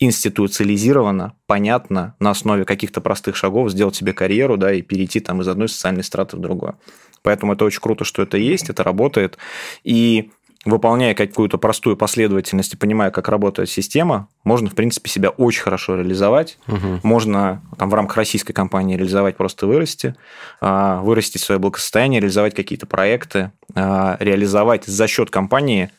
институциализированно, 0.00 1.34
понятно, 1.46 2.14
на 2.20 2.30
основе 2.30 2.64
каких-то 2.64 3.00
простых 3.00 3.36
шагов 3.36 3.70
сделать 3.70 3.96
себе 3.96 4.12
карьеру, 4.12 4.56
да, 4.56 4.72
и 4.72 4.82
перейти 4.82 5.20
там 5.20 5.40
из 5.40 5.48
одной 5.48 5.68
социальной 5.68 6.04
страты 6.04 6.36
в 6.36 6.40
другую. 6.40 6.78
Поэтому 7.22 7.52
это 7.52 7.64
очень 7.64 7.80
круто, 7.80 8.04
что 8.04 8.22
это 8.22 8.36
есть, 8.36 8.70
это 8.70 8.82
работает. 8.82 9.38
И 9.84 10.30
выполняя 10.64 11.14
какую-то 11.14 11.56
простую 11.58 11.96
последовательность 11.96 12.74
и 12.74 12.76
понимая, 12.76 13.10
как 13.10 13.28
работает 13.28 13.70
система, 13.70 14.28
можно, 14.44 14.68
в 14.68 14.74
принципе, 14.74 15.08
себя 15.08 15.30
очень 15.30 15.62
хорошо 15.62 15.96
реализовать. 15.96 16.58
Угу. 16.66 17.00
Можно 17.02 17.62
там, 17.78 17.90
в 17.90 17.94
рамках 17.94 18.16
российской 18.16 18.52
компании 18.52 18.96
реализовать 18.96 19.36
просто 19.36 19.66
вырасти, 19.66 20.14
а, 20.60 21.00
вырастить 21.02 21.42
свое 21.42 21.58
благосостояние, 21.58 22.20
реализовать 22.20 22.54
какие-то 22.54 22.86
проекты, 22.86 23.52
а, 23.74 24.16
реализовать 24.20 24.84
за 24.84 25.06
счет 25.06 25.30
компании 25.30 25.90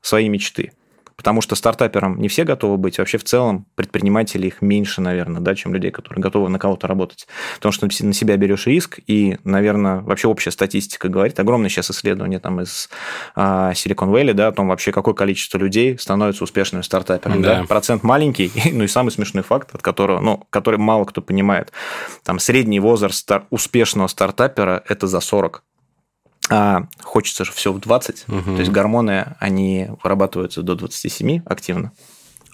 свои 0.00 0.28
мечты 0.28 0.72
потому 1.16 1.40
что 1.40 1.56
стартаперам 1.56 2.20
не 2.20 2.28
все 2.28 2.44
готовы 2.44 2.76
быть. 2.76 2.98
Вообще 2.98 3.18
в 3.18 3.24
целом 3.24 3.66
предпринимателей 3.74 4.48
их 4.48 4.62
меньше, 4.62 5.00
наверное, 5.00 5.40
да, 5.40 5.54
чем 5.54 5.74
людей, 5.74 5.90
которые 5.90 6.22
готовы 6.22 6.48
на 6.48 6.58
кого-то 6.58 6.86
работать. 6.86 7.26
Потому 7.56 7.72
что 7.72 7.86
на 7.86 8.12
себя 8.12 8.36
берешь 8.36 8.66
риск, 8.66 9.00
и, 9.06 9.38
наверное, 9.44 10.00
вообще 10.00 10.28
общая 10.28 10.50
статистика 10.50 11.08
говорит, 11.08 11.38
огромное 11.40 11.68
сейчас 11.68 11.90
исследование 11.90 12.38
там 12.38 12.60
из 12.60 12.88
а, 13.34 13.72
Silicon 13.72 14.10
Valley, 14.12 14.34
да, 14.34 14.48
о 14.48 14.52
том 14.52 14.68
вообще, 14.68 14.92
какое 14.92 15.14
количество 15.14 15.58
людей 15.58 15.98
становится 15.98 16.44
успешными 16.44 16.82
стартаперами. 16.82 17.42
Да. 17.42 17.60
Да? 17.60 17.64
Процент 17.64 18.02
маленький, 18.02 18.52
ну 18.72 18.84
и 18.84 18.88
самый 18.88 19.10
смешной 19.10 19.42
факт, 19.42 19.74
от 19.74 19.82
которого, 19.82 20.20
ну, 20.20 20.46
который 20.50 20.78
мало 20.78 21.04
кто 21.04 21.22
понимает. 21.22 21.72
Там 22.24 22.38
средний 22.38 22.80
возраст 22.80 23.18
стар- 23.18 23.46
успешного 23.50 24.08
стартапера– 24.08 24.82
это 24.88 25.06
за 25.06 25.20
40 25.20 25.62
а 26.48 26.86
хочется 27.02 27.44
же 27.44 27.52
все 27.52 27.72
в 27.72 27.80
20. 27.80 28.24
Угу. 28.28 28.42
То 28.42 28.58
есть 28.58 28.70
гормоны, 28.70 29.34
они 29.38 29.88
вырабатываются 30.02 30.62
до 30.62 30.74
27 30.74 31.42
активно. 31.44 31.92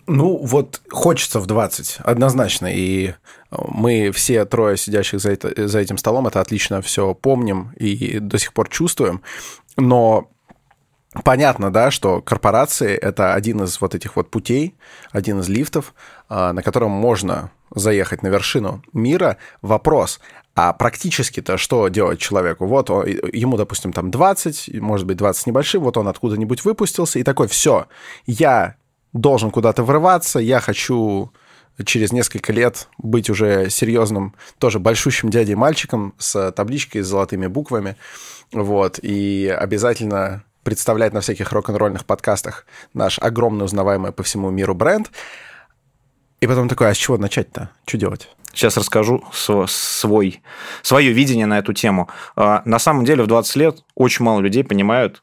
Ну, 0.06 0.36
вот 0.38 0.80
хочется 0.90 1.38
в 1.38 1.46
20, 1.46 1.98
однозначно. 1.98 2.66
И 2.66 3.14
мы 3.50 4.10
все 4.10 4.44
трое 4.44 4.76
сидящих 4.76 5.20
за, 5.20 5.30
это, 5.30 5.68
за 5.68 5.78
этим 5.78 5.96
столом 5.96 6.26
это 6.26 6.40
отлично 6.40 6.82
все 6.82 7.14
помним 7.14 7.72
и 7.76 8.18
до 8.18 8.38
сих 8.38 8.52
пор 8.52 8.68
чувствуем. 8.68 9.22
Но 9.76 10.28
Понятно, 11.24 11.70
да, 11.70 11.90
что 11.90 12.22
корпорации— 12.22 12.94
это 12.96 13.34
один 13.34 13.62
из 13.64 13.78
вот 13.82 13.94
этих 13.94 14.16
вот 14.16 14.30
путей, 14.30 14.74
один 15.10 15.40
из 15.40 15.48
лифтов, 15.50 15.92
а, 16.30 16.54
на 16.54 16.62
котором 16.62 16.90
можно 16.90 17.50
заехать 17.74 18.22
на 18.22 18.28
вершину 18.28 18.82
мира. 18.94 19.36
Вопрос, 19.60 20.20
а 20.54 20.72
практически-то 20.72 21.56
что 21.56 21.88
делать 21.88 22.18
человеку? 22.18 22.66
Вот 22.66 22.90
он, 22.90 23.06
ему, 23.06 23.56
допустим, 23.56 23.92
там 23.92 24.10
20, 24.10 24.80
может 24.80 25.06
быть, 25.06 25.16
20 25.16 25.46
небольшим, 25.46 25.82
вот 25.82 25.96
он 25.96 26.08
откуда-нибудь 26.08 26.64
выпустился, 26.64 27.18
и 27.18 27.22
такой, 27.22 27.48
все, 27.48 27.86
я 28.26 28.76
должен 29.12 29.50
куда-то 29.50 29.82
врываться, 29.82 30.38
я 30.38 30.60
хочу 30.60 31.32
через 31.84 32.12
несколько 32.12 32.52
лет 32.52 32.88
быть 32.98 33.30
уже 33.30 33.70
серьезным, 33.70 34.34
тоже 34.58 34.78
большущим 34.78 35.30
дядей-мальчиком 35.30 36.14
с 36.18 36.52
табличкой 36.52 37.02
с 37.02 37.06
золотыми 37.06 37.46
буквами, 37.46 37.96
вот, 38.52 38.98
и 39.02 39.48
обязательно 39.48 40.44
представлять 40.62 41.12
на 41.12 41.20
всяких 41.20 41.50
рок-н-ролльных 41.52 42.04
подкастах 42.04 42.66
наш 42.94 43.18
огромный 43.18 43.64
узнаваемый 43.64 44.12
по 44.12 44.22
всему 44.22 44.50
миру 44.50 44.74
бренд. 44.74 45.10
И 46.40 46.46
потом 46.46 46.68
такой, 46.68 46.90
а 46.90 46.94
с 46.94 46.96
чего 46.96 47.18
начать-то? 47.18 47.70
Что 47.84 47.98
делать? 47.98 48.28
Сейчас 48.52 48.76
расскажу 48.76 49.24
свой, 49.32 50.42
свое 50.82 51.12
видение 51.12 51.46
на 51.46 51.58
эту 51.58 51.72
тему. 51.72 52.08
А, 52.36 52.62
на 52.64 52.78
самом 52.78 53.04
деле 53.04 53.24
в 53.24 53.26
20 53.26 53.56
лет 53.56 53.84
очень 53.94 54.24
мало 54.24 54.40
людей 54.40 54.62
понимают, 54.62 55.22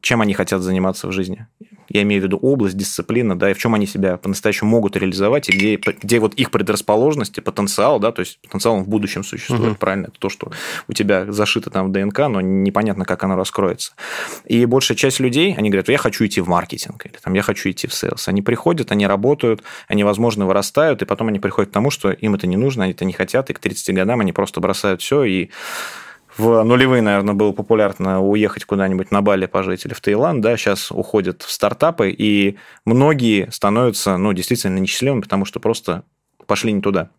чем 0.00 0.20
они 0.20 0.34
хотят 0.34 0.62
заниматься 0.62 1.08
в 1.08 1.12
жизни 1.12 1.46
я 1.90 2.02
имею 2.02 2.22
в 2.22 2.24
виду 2.24 2.38
область, 2.38 2.76
дисциплина, 2.76 3.38
да, 3.38 3.50
и 3.50 3.54
в 3.54 3.58
чем 3.58 3.74
они 3.74 3.86
себя 3.86 4.16
по-настоящему 4.16 4.70
могут 4.70 4.96
реализовать, 4.96 5.48
и 5.48 5.52
где, 5.52 5.76
где 5.76 6.20
вот 6.20 6.34
их 6.34 6.50
предрасположенности, 6.50 7.40
потенциал, 7.40 7.98
да, 7.98 8.12
то 8.12 8.20
есть 8.20 8.38
потенциал 8.40 8.76
он 8.76 8.84
в 8.84 8.88
будущем 8.88 9.24
существует, 9.24 9.72
угу. 9.72 9.78
правильно, 9.78 10.06
это 10.06 10.18
то, 10.18 10.28
что 10.28 10.52
у 10.88 10.92
тебя 10.92 11.30
зашито 11.30 11.70
там 11.70 11.88
в 11.88 11.92
ДНК, 11.92 12.18
но 12.28 12.40
непонятно, 12.40 13.04
как 13.04 13.24
оно 13.24 13.36
раскроется. 13.36 13.92
И 14.44 14.64
большая 14.66 14.96
часть 14.96 15.18
людей, 15.18 15.54
они 15.56 15.68
говорят, 15.68 15.88
я 15.88 15.98
хочу 15.98 16.24
идти 16.24 16.40
в 16.40 16.48
маркетинг, 16.48 17.04
или 17.06 17.14
там, 17.22 17.34
я 17.34 17.42
хочу 17.42 17.68
идти 17.70 17.88
в 17.88 17.94
sales. 17.94 18.28
Они 18.28 18.40
приходят, 18.40 18.92
они 18.92 19.06
работают, 19.06 19.62
они, 19.88 20.04
возможно, 20.04 20.46
вырастают, 20.46 21.02
и 21.02 21.04
потом 21.04 21.28
они 21.28 21.40
приходят 21.40 21.70
к 21.70 21.74
тому, 21.74 21.90
что 21.90 22.10
им 22.12 22.34
это 22.36 22.46
не 22.46 22.56
нужно, 22.56 22.84
они 22.84 22.92
это 22.92 23.04
не 23.04 23.12
хотят, 23.12 23.50
и 23.50 23.52
к 23.52 23.58
30 23.58 23.94
годам 23.94 24.20
они 24.20 24.32
просто 24.32 24.60
бросают 24.60 25.02
все 25.02 25.24
и 25.24 25.50
в 26.40 26.62
нулевые, 26.64 27.02
наверное, 27.02 27.34
было 27.34 27.52
популярно 27.52 28.20
уехать 28.20 28.64
куда-нибудь 28.64 29.10
на 29.10 29.20
Бали 29.20 29.46
пожить 29.46 29.84
или 29.84 29.92
в 29.92 30.00
Таиланд, 30.00 30.40
да, 30.40 30.56
сейчас 30.56 30.90
уходят 30.90 31.42
в 31.42 31.50
стартапы, 31.50 32.10
и 32.10 32.56
многие 32.84 33.50
становятся, 33.50 34.16
ну, 34.16 34.32
действительно 34.32 34.78
несчастливыми, 34.78 35.20
потому 35.20 35.44
что 35.44 35.60
просто 35.60 36.04
пошли 36.46 36.72
не 36.72 36.80
туда. 36.80 37.10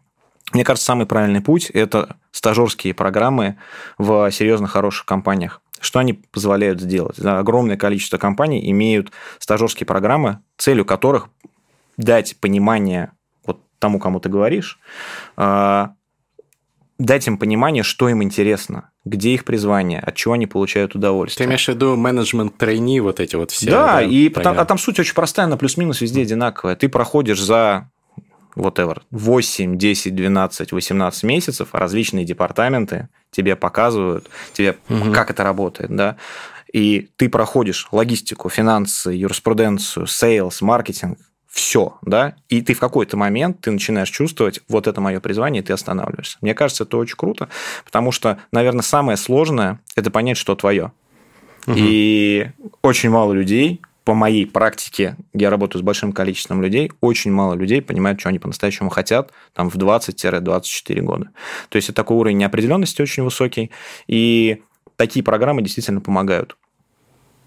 Мне 0.54 0.64
кажется, 0.64 0.86
самый 0.86 1.06
правильный 1.06 1.42
путь– 1.42 1.70
это 1.74 2.18
стажерские 2.32 2.94
программы 2.94 3.58
в 3.98 4.30
серьезно 4.32 4.68
хороших 4.68 5.06
компаниях. 5.06 5.62
Что 5.80 6.00
они 6.00 6.14
позволяют 6.14 6.82
сделать? 6.82 7.18
Огромное 7.24 7.78
количество 7.78 8.18
компаний 8.18 8.70
имеют 8.72 9.12
стажерские 9.40 9.88
программы, 9.88 10.40
целью 10.58 10.84
которых 10.84 11.30
дать 11.98 12.36
понимание 12.40 13.12
вот 13.46 13.62
тому, 13.80 14.00
кому 14.00 14.20
ты 14.20 14.30
говоришь, 14.30 14.80
а, 15.38 15.94
дать 17.02 17.28
им 17.28 17.38
понимание, 17.38 17.84
что 17.84 18.10
им 18.10 18.22
интересно, 18.22 18.92
где 19.06 19.34
их 19.34 19.44
призвание, 19.44 20.00
от 20.00 20.16
чего 20.16 20.36
они 20.36 20.46
получают 20.46 20.96
удовольствие. 20.96 21.46
Ты 21.46 21.50
имеешь 21.50 21.66
в 21.66 21.70
виду 21.70 21.96
менеджмент 21.96 22.58
трейни, 22.58 23.00
вот 23.00 23.20
эти 23.20 23.36
вот 23.36 23.52
все? 23.52 23.72
Да, 23.72 23.96
да 23.96 24.02
и 24.04 24.30
там, 24.30 24.60
а 24.60 24.66
там 24.66 24.78
суть 24.78 25.00
очень 25.00 25.16
простая, 25.16 25.48
на 25.48 25.58
плюс-минус 25.58 26.02
везде 26.02 26.22
одинаковая. 26.22 26.76
Ты 26.76 26.90
проходишь 26.90 27.42
за 27.42 27.90
whatever, 28.56 29.02
8, 29.12 29.78
10, 29.78 30.16
12, 30.16 30.72
18 30.72 31.24
месяцев 31.24 31.70
различные 31.72 32.26
департаменты 32.26 33.10
тебе 33.32 33.56
показывают, 33.56 34.30
тебе 34.54 34.78
угу. 34.90 35.12
как 35.12 35.32
это 35.32 35.44
работает, 35.44 35.96
да, 35.96 36.18
и 36.72 37.10
ты 37.16 37.30
проходишь 37.30 37.88
логистику, 37.92 38.50
финансы, 38.50 39.12
юриспруденцию, 39.12 40.06
sales, 40.06 40.62
маркетинг, 40.62 41.18
все, 41.52 41.98
да, 42.02 42.36
и 42.48 42.62
ты 42.62 42.74
в 42.74 42.80
какой-то 42.80 43.18
момент 43.18 43.60
ты 43.60 43.72
начинаешь 43.72 44.10
чувствовать, 44.10 44.62
вот 44.70 44.88
это 44.88 45.02
мое 45.02 45.20
призвание, 45.20 45.62
и 45.62 45.66
ты 45.66 45.74
останавливаешься. 45.74 46.38
Мне 46.40 46.54
кажется, 46.54 46.86
это 46.86 46.96
очень 46.98 47.18
круто, 47.18 47.50
потому 47.84 48.14
что, 48.14 48.40
наверное, 48.54 48.84
самое 48.84 49.18
сложное– 49.18 49.82
это 49.96 50.10
понять, 50.12 50.38
что 50.38 50.56
твое. 50.56 50.94
Угу. 51.68 51.76
И 51.78 52.50
очень 52.82 53.10
мало 53.10 53.34
людей, 53.34 53.82
по 54.06 54.14
моей 54.14 54.48
практике, 54.48 55.18
я 55.34 55.50
работаю 55.50 55.82
с 55.82 55.84
большим 55.84 56.14
количеством 56.14 56.62
людей, 56.62 56.90
очень 57.02 57.34
мало 57.34 57.54
людей 57.54 57.82
понимают, 57.82 58.22
что 58.22 58.30
они 58.30 58.40
по-настоящему 58.40 58.90
хотят 58.90 59.32
там, 59.54 59.70
в 59.70 59.76
20-24 59.76 61.02
года. 61.02 61.32
То 61.68 61.76
есть, 61.76 61.90
это 61.90 61.98
такой 61.98 62.16
уровень 62.16 62.38
неопределенности 62.38 63.02
очень 63.02 63.24
высокий, 63.24 63.72
и 64.08 64.64
такие 64.96 65.22
программы 65.22 65.62
действительно 65.62 66.00
помогают. 66.00 66.56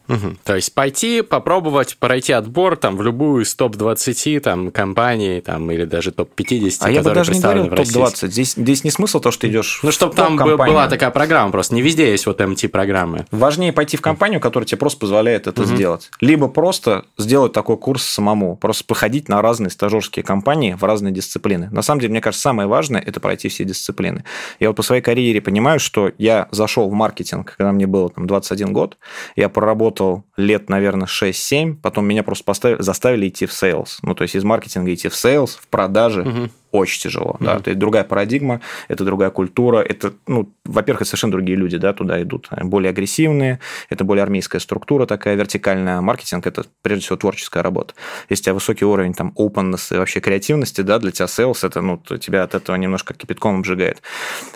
Угу. 0.08 0.36
То 0.44 0.54
есть 0.56 0.74
пойти, 0.74 1.22
попробовать, 1.22 1.96
пройти 1.98 2.32
отбор 2.32 2.76
там 2.76 2.96
в 2.96 3.02
любую 3.02 3.44
из 3.44 3.54
топ-20 3.54 4.40
там, 4.40 4.70
компаний 4.70 5.40
там, 5.40 5.70
или 5.70 5.84
даже 5.84 6.12
топ-50, 6.12 6.76
а 6.80 6.90
я 6.90 7.02
бы 7.02 7.12
даже 7.12 7.32
не 7.32 7.40
говорил 7.40 7.68
топ-20. 7.68 8.28
Здесь, 8.28 8.54
здесь 8.54 8.84
не 8.84 8.90
смысл 8.90 9.20
то, 9.20 9.30
что 9.30 9.42
ты 9.42 9.48
идешь 9.48 9.80
Ну, 9.82 9.90
чтобы 9.90 10.14
там 10.14 10.36
была 10.36 10.88
такая 10.88 11.10
программа 11.10 11.52
просто. 11.52 11.74
Не 11.74 11.82
везде 11.82 12.10
есть 12.10 12.26
вот 12.26 12.40
MT-программы. 12.40 13.26
Важнее 13.30 13.72
пойти 13.72 13.96
в 13.96 14.02
компанию, 14.02 14.40
которая 14.40 14.66
тебе 14.66 14.78
просто 14.78 15.00
позволяет 15.00 15.46
это 15.46 15.62
угу. 15.62 15.70
сделать. 15.70 16.10
Либо 16.20 16.48
просто 16.48 17.06
сделать 17.16 17.52
такой 17.52 17.78
курс 17.78 18.04
самому. 18.04 18.56
Просто 18.56 18.84
походить 18.84 19.28
на 19.28 19.40
разные 19.40 19.70
стажерские 19.70 20.22
компании 20.22 20.74
в 20.74 20.84
разные 20.84 21.12
дисциплины. 21.12 21.68
На 21.70 21.82
самом 21.82 22.00
деле, 22.00 22.10
мне 22.10 22.20
кажется, 22.20 22.42
самое 22.42 22.68
важное– 22.68 23.00
это 23.06 23.20
пройти 23.20 23.48
все 23.48 23.64
дисциплины. 23.64 24.24
Я 24.60 24.68
вот 24.68 24.76
по 24.76 24.82
своей 24.82 25.02
карьере 25.02 25.40
понимаю, 25.40 25.80
что 25.80 26.12
я 26.18 26.48
зашел 26.50 26.88
в 26.90 26.92
маркетинг, 26.92 27.54
когда 27.56 27.72
мне 27.72 27.86
было 27.86 28.10
там, 28.10 28.26
21 28.26 28.72
год. 28.72 28.98
Я 29.36 29.48
проработал 29.48 29.93
работал 29.94 30.24
лет, 30.36 30.68
наверное, 30.68 31.06
6-7, 31.06 31.76
потом 31.76 32.06
меня 32.06 32.22
просто 32.22 32.44
поставили, 32.44 32.82
заставили 32.82 33.28
идти 33.28 33.46
в 33.46 33.52
sales. 33.52 33.98
Ну, 34.02 34.14
то 34.14 34.22
есть 34.22 34.34
из 34.34 34.44
маркетинга 34.44 34.92
идти 34.92 35.08
в 35.08 35.14
sales, 35.14 35.54
в 35.56 35.68
продажи. 35.68 36.22
Угу 36.22 36.50
очень 36.74 37.00
тяжело. 37.00 37.36
Mm-hmm. 37.38 37.44
Да. 37.44 37.56
Это 37.56 37.74
другая 37.74 38.04
парадигма, 38.04 38.60
это 38.88 39.04
другая 39.04 39.30
культура. 39.30 39.78
Это, 39.78 40.12
ну, 40.26 40.52
во-первых, 40.64 41.02
это 41.02 41.10
совершенно 41.10 41.32
другие 41.32 41.56
люди 41.56 41.76
да, 41.78 41.92
туда 41.92 42.20
идут. 42.20 42.48
Более 42.62 42.90
агрессивные, 42.90 43.60
это 43.90 44.04
более 44.04 44.24
армейская 44.24 44.60
структура 44.60 45.06
такая 45.06 45.36
вертикальная. 45.36 46.00
Маркетинг– 46.00 46.46
это, 46.48 46.64
прежде 46.82 47.04
всего, 47.04 47.16
творческая 47.16 47.62
работа. 47.62 47.94
Если 48.28 48.42
у 48.42 48.44
тебя 48.46 48.54
высокий 48.54 48.84
уровень 48.84 49.14
там, 49.14 49.32
openness 49.38 49.94
и 49.94 49.98
вообще 49.98 50.20
креативности, 50.20 50.80
да, 50.80 50.98
для 50.98 51.12
тебя 51.12 51.26
sales, 51.26 51.64
это, 51.64 51.80
ну, 51.80 51.96
тебя 51.96 52.42
от 52.42 52.56
этого 52.56 52.74
немножко 52.76 53.14
кипятком 53.14 53.58
обжигает. 53.58 54.02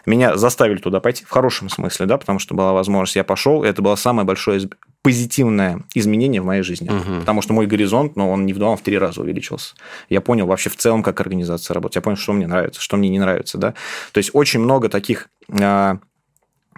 Меня 0.05 0.37
заставили 0.37 0.79
туда 0.79 0.99
пойти, 0.99 1.25
в 1.25 1.31
хорошем 1.31 1.69
смысле, 1.69 2.07
да, 2.07 2.19
потому 2.19 2.41
что 2.41 2.55
была 2.55 2.73
возможность, 2.73 3.15
я 3.15 3.23
пошел, 3.23 3.63
и 3.63 3.69
это 3.69 3.81
было 3.81 3.95
самое 3.95 4.27
большое 4.27 4.69
позитивное 5.03 5.85
изменение 5.95 6.43
в 6.43 6.45
моей 6.45 6.63
жизни. 6.63 6.91
Угу. 6.91 7.21
Потому 7.21 7.41
что 7.41 7.53
мой 7.53 7.67
горизонт, 7.67 8.17
ну, 8.17 8.31
он 8.31 8.47
не 8.47 8.53
в 8.53 8.59
два, 8.59 8.73
а 8.73 8.77
в 8.77 8.83
три 8.83 8.99
раза 8.99 9.21
увеличился. 9.21 9.75
Я 10.09 10.21
понял 10.21 10.47
вообще 10.47 10.71
в 10.71 10.77
целом, 10.77 11.03
как 11.03 11.21
организация 11.21 11.75
работает. 11.75 11.97
Я 11.97 12.03
понял, 12.03 12.17
что 12.17 12.33
мне 12.33 12.47
нравится, 12.47 12.81
что 12.81 12.97
мне 12.97 13.09
не 13.09 13.19
нравится. 13.19 13.59
Да? 13.59 13.75
То 14.13 14.19
есть 14.19 14.31
очень 14.33 14.61
много 14.61 14.89
таких 14.89 15.29
а, 15.61 15.99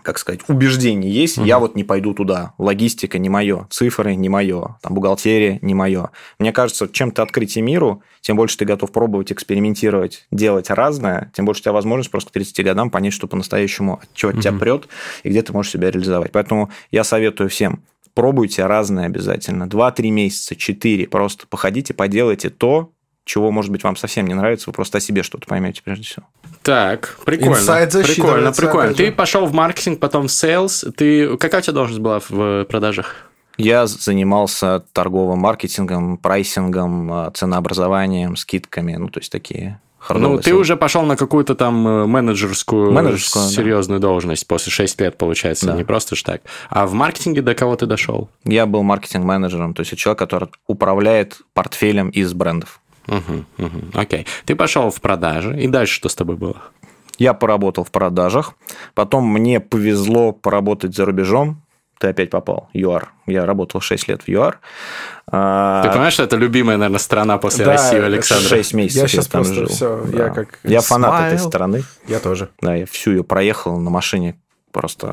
как 0.02 0.18
сказать, 0.18 0.40
убеждений 0.48 1.10
есть, 1.10 1.38
угу. 1.38 1.46
я 1.46 1.58
вот 1.58 1.74
не 1.74 1.84
пойду 1.84 2.14
туда, 2.14 2.54
логистика 2.58 3.18
не 3.18 3.28
мое, 3.28 3.66
цифры 3.70 4.14
не 4.14 4.28
мое, 4.28 4.78
там, 4.82 4.94
бухгалтерия 4.94 5.58
не 5.62 5.74
мое. 5.74 6.10
Мне 6.38 6.52
кажется, 6.52 6.88
чем 6.88 7.10
ты 7.10 7.22
открытие 7.22 7.62
миру, 7.62 8.02
тем 8.20 8.36
больше 8.36 8.56
ты 8.56 8.64
готов 8.64 8.92
пробовать, 8.92 9.32
экспериментировать, 9.32 10.26
делать 10.30 10.70
разное, 10.70 11.30
тем 11.34 11.44
больше 11.44 11.60
у 11.60 11.64
тебя 11.64 11.72
возможность 11.72 12.10
просто 12.10 12.30
к 12.30 12.32
30 12.32 12.64
годам 12.64 12.90
понять, 12.90 13.12
что 13.12 13.26
по-настоящему, 13.26 14.00
от 14.02 14.14
чего 14.14 14.32
угу. 14.32 14.40
тебя 14.40 14.52
прет, 14.52 14.88
и 15.22 15.30
где 15.30 15.42
ты 15.42 15.52
можешь 15.52 15.72
себя 15.72 15.90
реализовать. 15.90 16.32
Поэтому 16.32 16.70
я 16.90 17.04
советую 17.04 17.50
всем, 17.50 17.82
пробуйте 18.14 18.66
разное 18.66 19.06
обязательно. 19.06 19.68
Два-три 19.68 20.10
месяца, 20.10 20.56
четыре, 20.56 21.06
просто 21.08 21.46
походите, 21.48 21.94
поделайте 21.94 22.50
то, 22.50 22.92
чего, 23.24 23.50
может 23.50 23.70
быть, 23.70 23.84
вам 23.84 23.96
совсем 23.96 24.26
не 24.26 24.34
нравится, 24.34 24.68
вы 24.68 24.72
просто 24.72 24.98
о 24.98 25.00
себе 25.00 25.22
что-то 25.22 25.46
поймете 25.46 25.82
прежде 25.84 26.04
всего. 26.04 26.26
Так, 26.62 27.18
прикольно. 27.24 27.54
Прикольно, 28.02 28.52
прикольно. 28.52 28.94
Ты 28.94 29.12
пошел 29.12 29.46
в 29.46 29.52
маркетинг, 29.52 30.00
потом 30.00 30.28
в 30.28 30.30
sales. 30.30 30.90
Ты... 30.92 31.36
Какая 31.36 31.60
у 31.60 31.62
тебя 31.62 31.74
должность 31.74 32.00
была 32.00 32.20
в 32.28 32.64
продажах? 32.64 33.30
Я 33.56 33.86
занимался 33.86 34.82
торговым 34.92 35.40
маркетингом, 35.40 36.16
прайсингом, 36.16 37.12
а, 37.12 37.30
ценообразованием, 37.30 38.36
скидками, 38.36 38.94
ну, 38.96 39.08
то 39.08 39.20
есть 39.20 39.30
такие 39.30 39.80
ну, 40.08 40.38
ты 40.38 40.54
уже 40.54 40.76
пошел 40.76 41.02
на 41.02 41.16
какую-то 41.16 41.54
там 41.54 41.86
э, 41.86 42.06
менеджерскую, 42.06 42.90
менеджерскую 42.92 43.44
серьезную 43.48 44.00
да. 44.00 44.08
должность 44.08 44.46
после 44.46 44.72
6 44.72 45.00
лет, 45.00 45.18
получается, 45.18 45.66
да. 45.66 45.74
не 45.74 45.84
просто 45.84 46.16
ж 46.16 46.22
так. 46.22 46.42
А 46.68 46.86
в 46.86 46.94
маркетинге 46.94 47.42
до 47.42 47.54
кого 47.54 47.76
ты 47.76 47.86
дошел? 47.86 48.28
Я 48.44 48.66
был 48.66 48.82
маркетинг-менеджером, 48.82 49.74
то 49.74 49.80
есть 49.80 49.96
человек, 49.96 50.18
который 50.18 50.48
управляет 50.66 51.40
портфелем 51.54 52.08
из 52.08 52.32
брендов. 52.32 52.80
Угу, 53.08 53.44
угу, 53.58 53.80
окей. 53.94 54.26
Ты 54.44 54.54
пошел 54.54 54.90
в 54.90 55.00
продажи, 55.00 55.60
и 55.60 55.66
дальше 55.66 55.94
что 55.94 56.08
с 56.08 56.14
тобой 56.14 56.36
было? 56.36 56.56
Я 57.18 57.34
поработал 57.34 57.84
в 57.84 57.90
продажах, 57.90 58.54
потом 58.94 59.26
мне 59.26 59.60
повезло 59.60 60.32
поработать 60.32 60.94
за 60.94 61.04
рубежом, 61.04 61.62
ты 62.00 62.08
опять 62.08 62.30
попал, 62.30 62.70
ЮАР. 62.72 63.12
Я 63.26 63.44
работал 63.44 63.82
6 63.82 64.08
лет 64.08 64.22
в 64.22 64.28
ЮАР. 64.28 64.58
А, 65.32 65.82
ты 65.82 65.90
понимаешь, 65.90 66.14
что 66.14 66.24
это 66.24 66.36
любимая, 66.36 66.76
наверное, 66.76 66.98
страна 66.98 67.38
после 67.38 67.64
да, 67.64 67.72
России, 67.72 67.98
Александр? 67.98 68.48
6 68.48 68.74
месяцев 68.74 69.02
я, 69.02 69.08
сейчас 69.08 69.26
я 69.26 69.30
там 69.30 69.44
жил. 69.44 69.66
Все, 69.68 70.04
да. 70.06 70.24
Я, 70.24 70.30
как 70.30 70.58
я 70.64 70.80
фанат 70.80 71.32
этой 71.32 71.38
страны. 71.38 71.84
Я 72.08 72.18
тоже. 72.18 72.48
Да, 72.60 72.74
я 72.74 72.86
всю 72.86 73.12
ее 73.12 73.24
проехал 73.24 73.78
на 73.78 73.90
машине 73.90 74.40
просто 74.72 75.12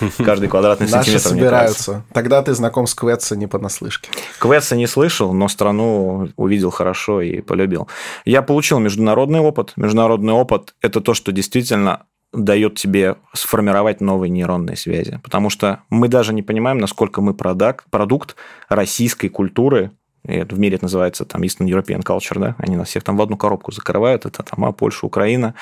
Каждый 0.24 0.48
квадратный 0.48 0.88
Наши 0.88 1.18
сантиметр. 1.18 1.28
собираются. 1.28 2.04
Тогда 2.12 2.42
ты 2.42 2.54
знаком 2.54 2.86
с 2.86 2.94
Кветса 2.94 3.36
не 3.36 3.46
понаслышке. 3.46 4.10
Кветса 4.38 4.76
не 4.76 4.86
слышал, 4.86 5.32
но 5.32 5.48
страну 5.48 6.28
увидел 6.36 6.70
хорошо 6.70 7.20
и 7.20 7.40
полюбил. 7.40 7.88
Я 8.24 8.42
получил 8.42 8.78
международный 8.78 9.40
опыт. 9.40 9.72
Международный 9.76 10.32
опыт– 10.32 10.74
это 10.80 11.00
то, 11.00 11.14
что 11.14 11.32
действительно 11.32 12.04
дает 12.32 12.76
тебе 12.76 13.16
сформировать 13.32 14.00
новые 14.00 14.30
нейронные 14.30 14.76
связи. 14.76 15.20
Потому 15.22 15.50
что 15.50 15.80
мы 15.90 16.08
даже 16.08 16.32
не 16.32 16.42
понимаем, 16.42 16.78
насколько 16.78 17.20
мы 17.20 17.34
продукт, 17.34 17.84
продукт 17.90 18.36
российской 18.68 19.28
культуры, 19.28 19.90
в 20.22 20.58
мире 20.58 20.76
это 20.76 20.84
называется 20.84 21.24
там 21.24 21.42
Eastern 21.42 21.66
European 21.66 22.02
Culture, 22.02 22.38
да, 22.38 22.56
они 22.58 22.76
нас 22.76 22.88
всех 22.88 23.02
там 23.02 23.16
в 23.16 23.22
одну 23.22 23.36
коробку 23.36 23.72
закрывают, 23.72 24.26
это 24.26 24.42
там 24.42 24.64
а, 24.64 24.72
Польша, 24.72 25.06
Украина, 25.06 25.54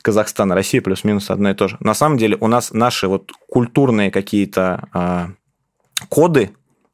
Казахстан, 0.00 0.50
Россия 0.52 0.80
плюс-минус 0.80 1.30
одно 1.30 1.50
и 1.50 1.54
то 1.54 1.68
же. 1.68 1.76
На 1.80 1.94
самом 1.94 2.16
деле 2.16 2.36
у 2.40 2.46
нас 2.46 2.72
наши 2.72 3.06
вот 3.06 3.32
культурные 3.48 4.10
какие-то 4.10 4.88
а, 4.92 5.30
коды, 6.08 6.52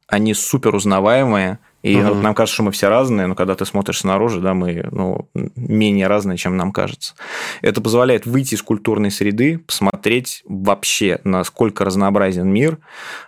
они 0.09 0.35
супер 0.35 0.75
узнаваемые, 0.75 1.61
и 1.83 1.97
угу. 1.97 2.09
вот 2.09 2.23
нам 2.23 2.35
кажется, 2.35 2.55
что 2.55 2.63
мы 2.65 2.73
все 2.73 2.89
разные, 2.89 3.27
но 3.27 3.35
когда 3.35 3.55
ты 3.55 3.65
смотришь 3.65 4.01
снаружи, 4.01 4.41
да, 4.41 4.53
мы 4.53 4.89
ну, 4.91 5.29
менее 5.55 6.09
разные, 6.09 6.37
чем 6.37 6.57
нам 6.57 6.73
кажется. 6.73 7.15
Это 7.63 7.81
позволяет 7.81 8.27
выйти 8.27 8.55
из 8.55 8.63
культурной 8.63 9.11
среды, 9.11 9.59
посмотреть 9.59 10.43
вообще, 10.47 11.21
насколько 11.23 11.85
разнообразен 11.85 12.49
мир, 12.49 12.79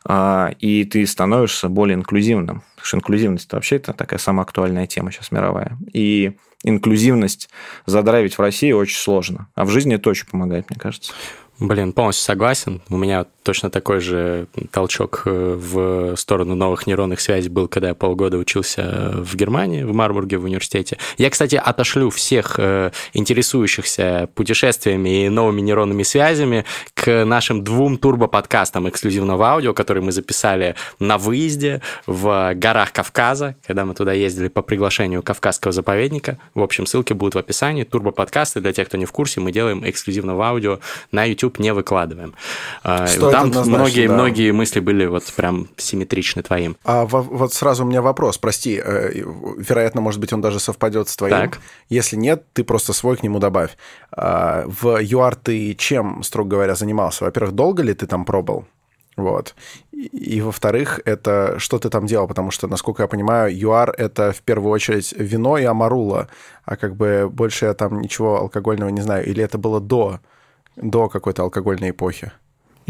а, 0.05 0.51
и 0.59 0.85
ты 0.85 1.07
становишься 1.07 1.69
более 1.69 1.95
инклюзивным. 1.95 2.63
Потому 2.75 2.87
что 2.87 2.97
инклюзивность 2.97 3.53
вообще 3.53 3.77
это 3.77 3.93
такая 3.93 4.19
самая 4.19 4.45
актуальная 4.45 4.87
тема 4.87 5.13
сейчас 5.13 5.31
мировая. 5.31 5.79
И 5.93 6.33
инклюзивность 6.65 7.51
задрайвить 7.87 8.37
в 8.37 8.41
России 8.41 8.73
очень 8.73 8.99
сложно. 8.99 9.49
А 9.55 9.65
в 9.65 9.71
жизни 9.71 9.95
это 9.95 10.11
очень 10.11 10.27
помогает, 10.27 10.71
мне 10.71 10.79
кажется. 10.79 11.13
Блин, 11.61 11.93
полностью 11.93 12.25
согласен. 12.25 12.81
У 12.89 12.97
меня 12.97 13.27
точно 13.43 13.69
такой 13.69 14.01
же 14.01 14.47
толчок 14.71 15.23
э, 15.27 15.59
в 15.59 16.17
сторону 16.17 16.55
новых 16.55 16.87
нейронных 16.87 17.21
связей 17.21 17.51
был, 17.51 17.69
когда 17.69 17.89
я 17.89 17.95
полгода 17.95 18.39
учился 18.39 19.13
в 19.15 19.37
Германии, 19.37 19.83
в 19.83 19.93
Марбурге, 19.93 20.39
в 20.39 20.45
университете. 20.45 20.97
Я, 21.19 21.29
кстати, 21.29 21.57
отошлю 21.57 22.09
всех 22.09 22.55
э, 22.59 22.93
интересующихся 23.13 24.31
путешествиями 24.35 25.27
и 25.27 25.29
новыми 25.29 25.61
нейронными 25.61 26.03
связями 26.03 26.65
к 26.95 27.00
к 27.01 27.25
нашим 27.25 27.65
двум 27.65 27.97
турбо-подкастам 27.97 28.89
эксклюзивного 28.89 29.47
аудио, 29.47 29.73
которые 29.73 30.05
мы 30.05 30.13
записали 30.13 30.75
на 30.99 31.17
выезде 31.17 31.81
в 32.07 32.53
горах 32.55 32.93
Кавказа, 32.93 33.57
когда 33.67 33.87
мы 33.87 33.95
туда 33.95 34.13
ездили 34.13 34.49
по 34.49 34.61
приглашению 34.61 35.23
Кавказского 35.23 35.73
заповедника. 35.73 36.37
В 36.55 36.63
общем, 36.63 36.85
ссылки 36.85 37.15
будут 37.15 37.37
в 37.37 37.39
описании. 37.39 37.85
Турбо-подкасты, 37.85 38.61
для 38.61 38.75
тех, 38.75 38.89
кто 38.89 38.99
не 38.99 39.07
в 39.07 39.13
курсе, 39.13 39.41
мы 39.41 39.51
делаем 39.51 39.89
эксклюзивного 39.89 40.49
аудио, 40.49 40.81
на 41.11 41.25
YouTube 41.25 41.59
не 41.59 41.73
выкладываем. 41.73 42.35
А, 42.83 43.07
Стоит 43.07 43.33
Там 43.33 43.49
многие, 43.49 44.07
да. 44.07 44.15
многие 44.15 44.51
мысли 44.53 44.81
были 44.81 45.07
вот 45.07 45.25
прям 45.35 45.69
симметричны 45.79 46.43
твоим. 46.43 46.77
А 46.85 47.07
вот 47.07 47.55
сразу 47.55 47.85
у 47.85 47.87
меня 47.87 48.03
вопрос, 48.03 48.37
прости, 48.37 48.79
э, 48.83 49.23
вероятно, 49.57 50.03
может 50.03 50.21
быть, 50.21 50.35
он 50.35 50.43
даже 50.43 50.61
совпадет 50.61 51.09
с 51.09 51.17
твоим. 51.17 51.35
Так. 51.35 51.61
Если 51.89 52.17
нет, 52.17 52.45
ты 52.53 52.63
просто 52.63 52.93
свой 52.93 53.17
к 53.17 53.23
нему 53.23 53.39
добавь. 53.39 53.71
А, 54.13 54.65
в 54.67 54.99
ЮАР 55.01 55.37
ты 55.37 55.75
чем, 55.75 56.23
строго 56.23 56.51
говоря, 56.51 56.77
занимался? 56.91 57.25
Во-первых, 57.25 57.55
долго 57.55 57.83
ли 57.83 57.95
ты 57.95 58.07
там 58.07 58.25
пробовал? 58.25 58.65
Вот. 59.17 59.55
И, 59.93 60.37
и 60.37 60.41
во-вторых, 60.41 61.01
это 61.05 61.59
что 61.59 61.79
ты 61.79 61.89
там 61.91 62.07
делал? 62.07 62.27
Потому 62.27 62.51
что, 62.51 62.69
насколько 62.69 63.03
я 63.03 63.09
понимаю, 63.09 63.51
ЮАР— 63.53 63.95
это 63.99 64.33
в 64.33 64.41
первую 64.43 64.71
очередь 64.73 65.15
вино 65.19 65.59
и 65.59 65.65
амарула, 65.65 66.29
а 66.65 66.77
как 66.77 66.97
бы 66.97 67.29
больше 67.31 67.67
я 67.67 67.75
там 67.75 68.01
ничего 68.01 68.39
алкогольного 68.39 68.91
не 68.91 69.03
знаю. 69.03 69.27
Или 69.27 69.43
это 69.43 69.59
было 69.59 69.81
до, 69.81 70.21
до 70.77 71.09
какой-то 71.09 71.43
алкогольной 71.43 71.91
эпохи? 71.91 72.33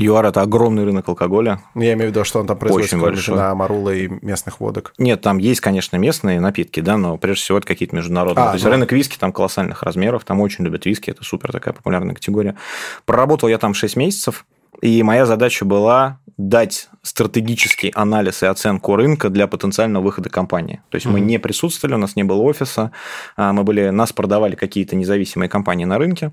ЮАР– 0.01 0.27
это 0.27 0.43
огромный 0.43 0.85
рынок 0.85 1.09
алкоголя. 1.09 1.61
Ну, 1.75 1.83
я 1.83 1.93
имею 1.93 2.11
в 2.11 2.15
виду, 2.15 2.25
что 2.25 2.41
он 2.41 2.47
там 2.47 2.57
производит 2.57 2.89
Очень 2.89 3.01
большой. 3.01 3.37
на 3.37 3.51
Амарула 3.51 3.91
и 3.91 4.09
местных 4.23 4.61
водок. 4.61 4.95
Нет, 4.99 5.21
там 5.21 5.39
есть, 5.39 5.61
конечно, 5.61 5.97
местные 5.97 6.41
напитки, 6.41 6.81
да, 6.81 6.97
но 6.97 7.19
прежде 7.19 7.43
всего 7.43 7.59
это 7.59 7.67
какие-то 7.67 7.95
международные. 7.95 8.45
А, 8.45 8.49
То 8.49 8.55
есть 8.55 8.65
ну... 8.65 8.71
рынок 8.71 8.93
виски 8.93 9.19
там 9.19 9.33
колоссальных 9.33 9.83
размеров, 9.83 10.25
там 10.25 10.41
очень 10.41 10.65
любят 10.65 10.87
виски, 10.87 11.11
это 11.11 11.23
супер 11.23 11.53
такая 11.53 11.75
популярная 11.75 12.15
категория. 12.15 12.57
Проработал 13.05 13.49
я 13.49 13.59
там 13.59 13.75
6 13.75 13.97
месяцев, 13.97 14.47
и 14.81 15.03
моя 15.03 15.27
задача 15.27 15.65
была 15.65 16.19
дать 16.39 16.89
стратегический 17.03 17.93
анализ 17.95 18.43
и 18.43 18.47
оценку 18.47 18.97
рынка 18.97 19.29
для 19.29 19.47
потенциального 19.47 20.03
выхода 20.03 20.31
компании. 20.31 20.81
То 20.89 20.97
есть 20.97 21.07
mm-hmm. 21.07 21.11
мы 21.11 21.21
не 21.21 21.39
присутствовали, 21.39 21.95
у 21.95 21.99
нас 21.99 22.17
не 22.17 22.25
было 22.25 22.41
офиса, 22.41 22.93
а, 23.37 23.53
мы 23.53 23.63
были, 23.63 23.91
нас 23.91 24.13
продавали 24.13 24.55
какие-то 24.55 24.97
независимые 24.97 25.49
компании 25.49 25.85
на 25.85 25.99
рынке. 25.99 26.33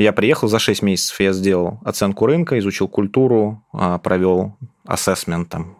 Я 0.00 0.12
приехал 0.12 0.48
за 0.48 0.58
6 0.58 0.82
месяцев, 0.82 1.20
я 1.20 1.32
сделал 1.32 1.78
оценку 1.84 2.26
рынка, 2.26 2.58
изучил 2.58 2.88
культуру, 2.88 3.64
а, 3.72 3.98
провел 3.98 4.56
ассессмент 4.86 5.48
там, 5.48 5.78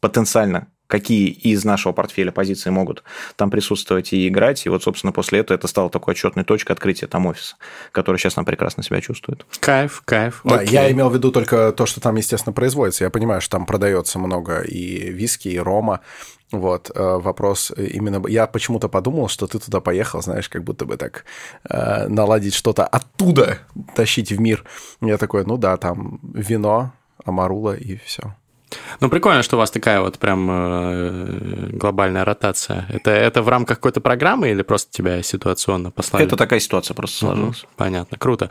потенциально 0.00 0.68
какие 0.90 1.28
из 1.28 1.64
нашего 1.64 1.92
портфеля 1.92 2.32
позиций 2.32 2.72
могут 2.72 3.04
там 3.36 3.50
присутствовать 3.50 4.12
и 4.12 4.28
играть. 4.28 4.66
И 4.66 4.68
вот, 4.68 4.82
собственно, 4.82 5.12
после 5.12 5.38
этого 5.38 5.56
это 5.56 5.68
стало 5.68 5.88
такой 5.88 6.12
отчетной 6.12 6.44
точкой 6.44 6.72
открытия 6.72 7.06
там 7.06 7.26
офиса, 7.26 7.56
который 7.92 8.18
сейчас 8.18 8.36
нам 8.36 8.44
прекрасно 8.44 8.82
себя 8.82 9.00
чувствует. 9.00 9.46
Кайф, 9.60 10.02
кайф. 10.04 10.40
Да, 10.44 10.56
Окей. 10.56 10.72
я 10.72 10.90
имел 10.90 11.08
в 11.08 11.14
виду 11.14 11.30
только 11.30 11.72
то, 11.72 11.86
что 11.86 12.00
там, 12.00 12.16
естественно, 12.16 12.52
производится. 12.52 13.04
Я 13.04 13.10
понимаю, 13.10 13.40
что 13.40 13.52
там 13.52 13.66
продается 13.66 14.18
много 14.18 14.62
и 14.62 15.10
виски, 15.10 15.48
и 15.48 15.58
рома, 15.58 16.00
вот, 16.52 16.90
э, 16.94 17.18
вопрос 17.18 17.72
именно... 17.76 18.26
Я 18.28 18.46
почему-то 18.46 18.88
подумал, 18.88 19.28
что 19.28 19.46
ты 19.46 19.58
туда 19.58 19.80
поехал, 19.80 20.22
знаешь, 20.22 20.48
как 20.48 20.64
будто 20.64 20.84
бы 20.84 20.96
так 20.96 21.24
э, 21.68 22.08
наладить 22.08 22.54
что-то 22.54 22.86
оттуда, 22.86 23.58
тащить 23.94 24.32
в 24.32 24.40
мир. 24.40 24.64
Я 25.00 25.16
такой, 25.16 25.44
ну 25.44 25.56
да, 25.56 25.76
там 25.76 26.20
вино, 26.22 26.92
амарула 27.24 27.74
и 27.74 27.96
все. 27.96 28.34
Ну, 29.00 29.08
прикольно, 29.08 29.42
что 29.42 29.56
у 29.56 29.58
вас 29.58 29.70
такая 29.70 30.00
вот 30.00 30.18
прям 30.18 30.48
э, 30.50 31.68
глобальная 31.72 32.24
ротация. 32.24 32.86
Это, 32.88 33.10
это 33.10 33.42
в 33.42 33.48
рамках 33.48 33.78
какой-то 33.78 34.00
программы 34.00 34.50
или 34.50 34.62
просто 34.62 34.92
тебя 34.92 35.22
ситуационно 35.22 35.90
послали? 35.90 36.26
Это 36.26 36.36
такая 36.36 36.60
ситуация 36.60 36.94
просто 36.94 37.18
сложилась. 37.18 37.62
Угу, 37.62 37.72
понятно, 37.76 38.18
круто. 38.18 38.50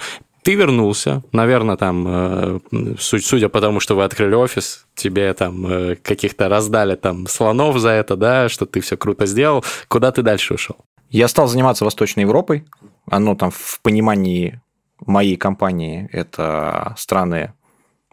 Ты 0.49 0.55
вернулся, 0.55 1.21
наверное, 1.31 1.77
там, 1.77 2.05
э, 2.07 2.59
судя 2.97 3.49
по 3.49 3.61
тому, 3.61 3.79
что 3.79 3.95
вы 3.95 4.03
открыли 4.03 4.33
офис, 4.33 4.87
тебе 4.95 5.31
там 5.35 5.67
э, 5.67 5.95
каких-то 5.97 6.49
раздали 6.49 6.95
там 6.95 7.27
слонов 7.27 7.77
за 7.77 7.89
это, 7.89 8.15
да, 8.15 8.49
что 8.49 8.65
ты 8.65 8.79
все 8.79 8.97
круто 8.97 9.27
сделал. 9.27 9.63
Куда 9.87 10.11
ты 10.11 10.23
дальше 10.23 10.55
ушел? 10.55 10.77
Я 11.11 11.27
стал 11.27 11.47
заниматься 11.47 11.85
Восточной 11.85 12.21
Европой. 12.21 12.65
Оно 13.11 13.35
там 13.35 13.51
в 13.51 13.79
понимании 13.83 14.59
моей 15.05 15.35
компании 15.35 16.09
это 16.11 16.95
страны 16.97 17.53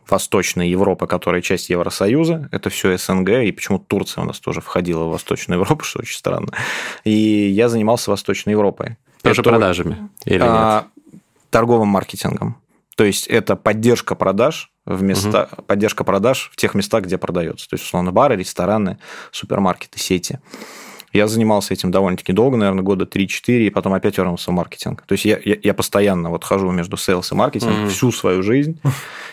Восточной 0.06 0.68
Европы, 0.68 1.06
которая 1.06 1.40
часть 1.40 1.70
Евросоюза, 1.70 2.50
это 2.52 2.68
все 2.68 2.98
СНГ, 2.98 3.30
и 3.30 3.52
почему 3.52 3.78
Турция 3.78 4.24
у 4.24 4.26
нас 4.26 4.40
тоже 4.40 4.60
входила 4.60 5.04
в 5.04 5.12
Восточную 5.12 5.58
Европу, 5.58 5.84
что 5.86 6.00
очень 6.00 6.18
странно. 6.18 6.48
И 7.04 7.12
я 7.48 7.70
занимался 7.70 8.10
Восточной 8.10 8.50
Европой. 8.50 8.98
Тоже 9.22 9.40
это... 9.40 9.48
продажами 9.48 10.10
или 10.26 10.42
а, 10.42 10.82
нет? 10.82 10.95
Торговым 11.56 11.88
маркетингом. 11.88 12.60
То 12.96 13.04
есть 13.04 13.26
это 13.28 13.56
поддержка 13.56 14.14
продаж 14.14 14.70
в 14.84 15.02
места, 15.02 15.48
угу. 15.50 15.62
поддержка 15.62 16.04
продаж 16.04 16.50
в 16.52 16.56
тех 16.56 16.74
местах, 16.74 17.04
где 17.04 17.16
продается. 17.16 17.66
То 17.66 17.76
есть, 17.76 17.84
условно, 17.86 18.12
бары, 18.12 18.36
рестораны, 18.36 18.98
супермаркеты, 19.32 19.98
сети. 19.98 20.38
Я 21.14 21.28
занимался 21.28 21.72
этим 21.72 21.90
довольно-таки 21.90 22.34
долго, 22.34 22.58
наверное, 22.58 22.82
года 22.82 23.06
3-4, 23.06 23.68
и 23.68 23.70
потом 23.70 23.94
опять 23.94 24.18
вернулся 24.18 24.50
в 24.50 24.54
маркетинг. 24.54 25.04
То 25.06 25.12
есть 25.12 25.24
я, 25.24 25.40
я, 25.42 25.56
я 25.62 25.72
постоянно 25.72 26.28
вот 26.28 26.44
хожу 26.44 26.70
между 26.72 26.98
sales 26.98 27.32
и 27.32 27.34
маркетингом 27.34 27.86
mm-hmm. 27.86 27.88
всю 27.88 28.12
свою 28.12 28.42
жизнь, 28.42 28.78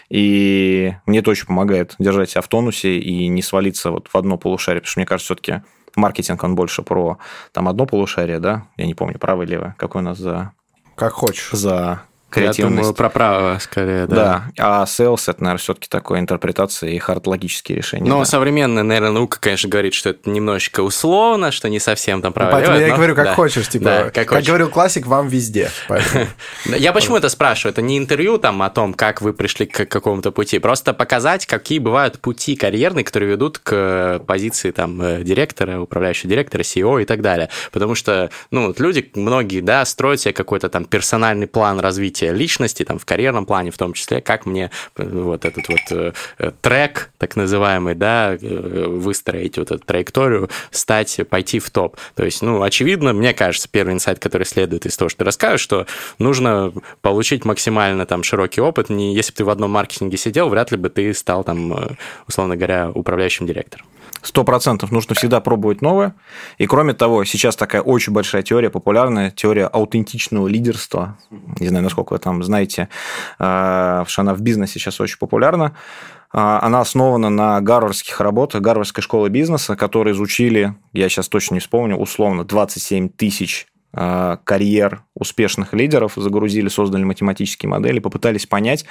и 0.10 0.94
мне 1.06 1.20
это 1.20 1.30
очень 1.30 1.48
помогает 1.48 1.96
держать 2.00 2.30
себя 2.30 2.42
в 2.42 2.48
тонусе 2.48 3.00
и 3.00 3.28
не 3.28 3.42
свалиться 3.42 3.92
вот 3.92 4.08
в 4.08 4.16
одно 4.16 4.38
полушарие, 4.38 4.80
потому 4.80 4.92
что 4.92 5.00
мне 5.02 5.06
кажется, 5.06 5.34
все-таки 5.34 5.62
маркетинг, 5.98 6.42
он 6.42 6.56
больше 6.56 6.84
про 6.84 7.18
там 7.52 7.68
одно 7.68 7.86
полушарие, 7.86 8.40
да, 8.40 8.68
я 8.78 8.86
не 8.86 8.94
помню, 8.94 9.20
правое 9.20 9.46
левое, 9.46 9.76
какой 9.78 10.02
у 10.02 10.06
нас 10.06 10.18
за... 10.18 10.54
Как 10.96 11.12
хочешь. 11.12 11.50
За 11.52 12.04
креативность. 12.34 12.60
Я 12.60 12.82
думаю, 12.82 12.94
про 12.94 13.10
право 13.10 13.58
скорее, 13.60 14.08
да. 14.08 14.16
Да, 14.16 14.44
а 14.58 14.84
sales 14.86 15.24
это, 15.28 15.44
наверное, 15.44 15.60
все-таки 15.60 15.88
такое 15.88 16.20
интерпретация 16.20 16.90
и 16.90 16.98
хард-логические 16.98 17.78
решения. 17.78 18.10
Но 18.10 18.20
да. 18.20 18.26
современная, 18.26 18.84
наверное, 18.84 19.12
наука, 19.12 19.38
конечно, 19.40 19.70
говорит, 19.70 19.94
что 19.94 20.10
это 20.10 20.30
немножечко 20.30 20.82
условно, 20.82 21.52
что 21.52 21.70
не 21.70 21.80
совсем 21.80 22.22
там 22.22 22.34
право. 22.34 22.50
Ну, 22.50 22.54
поэтому 22.54 22.78
я 22.78 22.88
но... 22.88 22.96
говорю, 22.96 23.16
как 23.16 23.26
да. 23.26 23.36
хочешь, 23.36 23.68
типа, 23.70 23.86
да, 23.86 24.10
как, 24.10 24.28
как 24.28 24.44
говорил 24.44 24.70
классик, 24.70 25.06
вам 25.06 25.28
везде. 25.28 25.70
Я 26.66 26.94
почему 26.94 27.18
это 27.18 27.30
спрашиваю? 27.30 27.72
Это 27.72 27.82
не 27.82 27.98
интервью 27.98 28.38
там 28.38 28.62
о 28.62 28.70
том, 28.70 28.94
как 28.94 29.22
вы 29.22 29.34
пришли 29.34 29.66
к 29.66 29.86
какому-то 29.86 30.32
пути, 30.32 30.60
просто 30.60 30.94
показать, 30.94 31.46
какие 31.46 31.80
бывают 31.80 32.20
пути 32.20 32.56
карьерные, 32.56 33.04
которые 33.04 33.32
ведут 33.32 33.60
к 33.60 34.22
позиции 34.26 34.72
там 34.72 35.02
э, 35.02 35.24
директора, 35.24 35.80
управляющего 35.80 36.30
директора, 36.30 36.62
CEO 36.62 37.02
и 37.02 37.06
так 37.06 37.22
далее. 37.22 37.50
Потому 37.72 37.96
что, 37.96 38.30
ну, 38.52 38.74
люди, 38.78 39.12
многие, 39.16 39.62
да, 39.62 39.86
строят 39.86 40.22
себе 40.22 40.34
какой-то 40.34 40.70
там 40.70 40.86
персональный 40.86 41.48
план 41.48 41.80
развития 41.80 42.23
развития 42.24 42.44
личности, 42.44 42.84
там, 42.84 43.00
в 43.00 43.06
карьерном 43.06 43.46
плане 43.46 43.72
в 43.72 43.78
том 43.78 43.94
числе, 43.94 44.22
как 44.22 44.46
мне 44.46 44.70
э, 44.98 45.04
вот 45.04 45.46
этот 45.46 45.68
вот 45.68 45.80
э, 45.92 46.14
э, 46.38 46.52
трек, 46.62 47.10
так 47.18 47.36
называемый, 47.36 47.96
да, 47.96 48.38
выстроить 48.40 49.58
вот 49.58 49.72
эту 49.72 49.84
траекторию, 49.84 50.50
стать, 50.72 51.20
пойти 51.30 51.60
в 51.60 51.70
топ. 51.70 51.98
То 52.16 52.26
есть, 52.26 52.42
ну, 52.42 52.62
очевидно, 52.62 53.14
мне 53.14 53.34
кажется, 53.34 53.68
первый 53.72 53.94
инсайт, 53.94 54.20
который 54.20 54.46
следует 54.46 54.86
из 54.86 54.98
того, 54.98 55.10
что 55.10 55.20
ты 55.20 55.26
расскажешь, 55.26 55.62
что 55.62 55.86
нужно 56.20 56.74
получить 57.02 57.46
максимально 57.46 58.06
там 58.06 58.24
широкий 58.24 58.62
опыт. 58.62 58.90
Не, 58.90 59.16
если 59.16 59.32
бы 59.32 59.38
ты 59.38 59.46
в 59.46 59.50
одном 59.50 59.72
маркетинге 59.72 60.18
сидел, 60.18 60.50
вряд 60.50 60.72
ли 60.72 60.78
бы 60.78 60.90
ты 60.90 61.14
стал 61.14 61.44
там, 61.44 61.98
условно 62.28 62.56
говоря, 62.56 62.92
управляющим 62.94 63.48
директором. 63.48 63.86
Сто 64.24 64.46
процентов 64.46 64.90
нужно 64.92 65.16
всегда 65.16 65.42
пробовать 65.42 65.82
новое. 65.82 66.16
И 66.58 66.66
кроме 66.66 66.94
того, 66.94 67.26
сейчас 67.26 67.58
такая 67.58 67.82
очень 67.82 68.14
большая 68.14 68.42
теория, 68.42 68.70
популярная 68.70 69.32
теория 69.32 69.66
аутентичного 69.66 70.48
лидерства. 70.48 71.18
Не 71.60 71.68
знаю, 71.68 71.84
насколько 71.84 72.14
вы 72.14 72.20
там 72.20 72.42
знаете, 72.42 72.88
э, 73.38 74.04
что 74.08 74.22
она 74.22 74.34
в 74.34 74.40
бизнесе 74.40 74.80
сейчас 74.80 75.02
очень 75.02 75.18
популярна. 75.18 75.76
Э, 76.34 76.60
она 76.62 76.80
основана 76.80 77.30
на 77.30 77.60
гарвардских 77.60 78.22
работах, 78.22 78.62
гарвардской 78.62 79.04
школы 79.04 79.28
бизнеса, 79.28 79.76
которые 79.76 80.14
изучили, 80.14 80.74
я 80.94 81.10
сейчас 81.10 81.28
точно 81.28 81.56
не 81.56 81.60
вспомню, 81.60 81.98
условно 81.98 82.46
27 82.46 83.10
тысяч 83.10 83.68
э, 83.94 84.38
карьер 84.46 85.04
успешных 85.16 85.74
лидеров, 85.74 86.14
загрузили, 86.16 86.70
создали 86.70 87.04
математические 87.04 87.70
модели, 87.70 88.00
попытались 88.00 88.46
понять, 88.46 88.86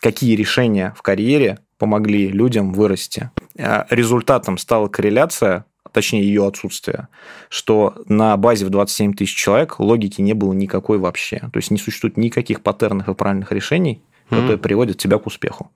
какие 0.00 0.34
решения 0.34 0.92
в 0.96 1.02
карьере 1.02 1.60
помогли 1.78 2.28
людям 2.28 2.72
вырасти. 2.72 3.30
А 3.58 3.86
результатом 3.90 4.56
стала 4.56 4.88
корреляция, 4.88 5.64
точнее 5.92 6.22
ее 6.22 6.46
отсутствие, 6.46 7.08
что 7.48 7.94
на 8.06 8.36
базе 8.36 8.66
в 8.66 8.70
27 8.70 9.14
тысяч 9.14 9.34
человек 9.34 9.80
логики 9.80 10.20
не 10.20 10.32
было 10.32 10.52
никакой 10.52 10.98
вообще. 10.98 11.38
То 11.38 11.56
есть 11.56 11.70
не 11.70 11.78
существует 11.78 12.16
никаких 12.16 12.62
паттернов 12.62 13.08
и 13.08 13.14
правильных 13.14 13.52
решений, 13.52 14.02
которые 14.28 14.56
mm-hmm. 14.56 14.60
приводят 14.60 14.98
тебя 14.98 15.18
к 15.18 15.26
успеху. 15.26 15.70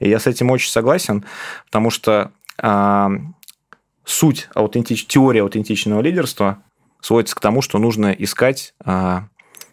И 0.00 0.08
я 0.08 0.18
с 0.18 0.26
этим 0.26 0.50
очень 0.50 0.70
согласен, 0.70 1.24
потому 1.66 1.90
что 1.90 2.32
а, 2.58 3.10
суть 4.04 4.48
аутентич... 4.54 5.06
теории 5.06 5.40
аутентичного 5.40 6.00
лидерства 6.00 6.62
сводится 7.00 7.36
к 7.36 7.40
тому, 7.40 7.62
что 7.62 7.78
нужно 7.78 8.10
искать 8.12 8.74
а, 8.84 9.28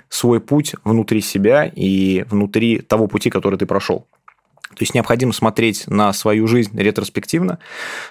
свой 0.09 0.39
путь 0.39 0.75
внутри 0.83 1.21
себя 1.21 1.65
и 1.65 2.23
внутри 2.29 2.79
того 2.79 3.07
пути, 3.07 3.29
который 3.29 3.57
ты 3.57 3.65
прошел. 3.65 4.07
То 4.77 4.83
есть 4.83 4.93
необходимо 4.93 5.33
смотреть 5.33 5.87
на 5.87 6.13
свою 6.13 6.45
жизнь 6.47 6.79
ретроспективно, 6.79 7.57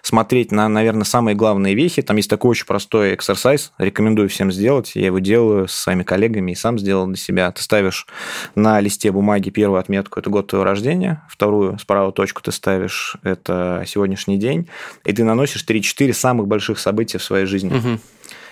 смотреть 0.03 0.51
на, 0.51 0.69
наверное, 0.69 1.05
самые 1.05 1.37
главные 1.37 1.77
вехи. 1.77 2.03
Там 2.03 2.17
есть 2.17 2.29
такой 2.29 2.51
очень 2.51 2.67
простой 2.67 3.15
эксерсайз, 3.15 3.73
рекомендую 3.79 4.29
всем 4.29 4.51
сделать. 4.51 4.93
Я 4.97 5.07
его 5.07 5.21
делаю 5.21 5.69
с 5.69 5.73
своими 5.73 6.03
коллегами 6.03 6.51
и 6.51 6.55
сам 6.57 6.77
сделал 6.77 7.07
для 7.07 7.17
себя. 7.17 7.53
Ты 7.53 7.63
ставишь 7.63 8.09
на 8.57 8.81
листе 8.81 9.13
бумаги 9.13 9.51
первую 9.51 9.79
отметку– 9.79 10.19
это 10.21 10.29
год 10.29 10.49
твоего 10.49 10.65
рождения, 10.65 11.23
вторую 11.31 11.79
справа 11.79 12.11
точку 12.11 12.43
ты 12.43 12.51
ставишь– 12.51 13.17
это 13.23 13.85
сегодняшний 13.87 14.37
день, 14.37 14.69
и 15.05 15.13
ты 15.13 15.23
наносишь 15.23 15.65
3-4 15.65 16.13
самых 16.13 16.49
больших 16.49 16.81
события 16.81 17.19
в 17.19 17.23
своей 17.23 17.47
жизни. 17.47 17.77
Угу. 17.77 18.01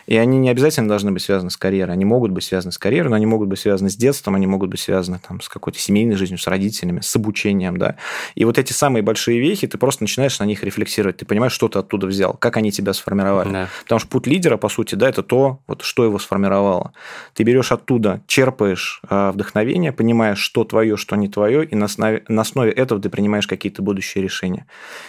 И 0.07 0.17
они 0.17 0.39
не 0.39 0.51
обязательно 0.51 0.89
должны 0.89 1.13
быть 1.13 1.23
связаны 1.23 1.51
с 1.51 1.57
карьерой. 1.57 1.95
Они 1.95 2.05
могут 2.05 2.31
быть 2.31 2.45
связаны 2.45 2.73
с 2.73 2.79
карьерой, 2.79 3.11
но 3.11 3.17
они 3.17 3.27
могут 3.27 3.49
быть 3.49 3.59
связаны 3.59 3.91
с 3.91 3.97
детством, 3.97 4.35
они 4.35 4.47
могут 4.47 4.71
быть 4.71 4.81
связаны 4.81 5.21
там, 5.27 5.41
с 5.41 5.49
какой-то 5.49 5.79
семейной 5.79 6.17
жизнью, 6.17 6.39
с 6.39 6.47
родителями, 6.47 7.01
с 7.01 7.17
обучением. 7.17 7.77
Да? 7.77 7.97
И 8.35 8.45
вот 8.45 8.59
эти 8.59 8.73
самые 8.73 9.03
большие 9.03 9.41
вехи, 9.41 9.67
ты 9.67 9.79
просто 9.79 10.03
начинаешь 10.03 10.39
на 10.39 10.45
них 10.45 10.63
рефлексировать. 10.63 11.19
Ты 11.19 11.25
понимаешь, 11.25 11.53
что 11.53 11.69
ты 11.69 11.79
оттуда 11.79 12.07
взял, 12.07 12.35
как 12.35 12.57
они 12.57 12.71
тебя 12.71 12.93
сформировали. 12.93 13.51
Да. 13.51 13.69
Потому 13.83 13.99
что 13.99 14.09
путь 14.09 14.27
лидера, 14.27 14.57
по 14.57 14.69
сути, 14.69 14.95
да, 14.95 15.09
это 15.09 15.23
то, 15.23 15.61
вот, 15.67 15.83
что 15.83 16.05
его 16.05 16.19
сформировало. 16.19 16.93
Ты 17.35 17.43
берешь 17.45 17.73
оттуда, 17.73 18.23
черпаешь 18.27 19.01
э, 19.09 19.31
вдохновение, 19.33 19.93
понимаешь, 19.93 20.39
что 20.39 20.65
твое, 20.65 20.97
что 20.97 21.17
не 21.17 21.29
твое, 21.29 21.65
и 21.65 21.75
на 21.75 21.87
основе, 21.87 22.25
на 22.29 22.43
основе 22.43 22.71
этого 22.71 23.01
ты 23.01 23.09
принимаешь 23.09 23.47
какие-то 23.47 23.83
будущие 23.83 24.23
решения. 24.23 24.67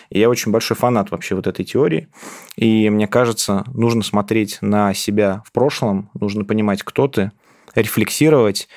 И 0.10 0.19
я 0.19 0.29
очень 0.29 0.51
большой 0.51 0.77
фанат 0.77 1.12
вообще 1.12 1.36
вот 1.36 1.47
этой 1.47 1.65
теории. 1.65 2.08
И 2.55 2.89
мне 2.89 3.08
кажется, 3.08 3.63
нужно 3.73 4.03
смотреть 4.03 4.60
на 4.62 4.84
себя 4.93 5.43
в 5.45 5.51
прошлом, 5.51 6.09
нужно 6.13 6.45
понимать, 6.45 6.83
кто 6.83 7.07
ты, 7.07 7.31
рефлексировать 7.75 8.67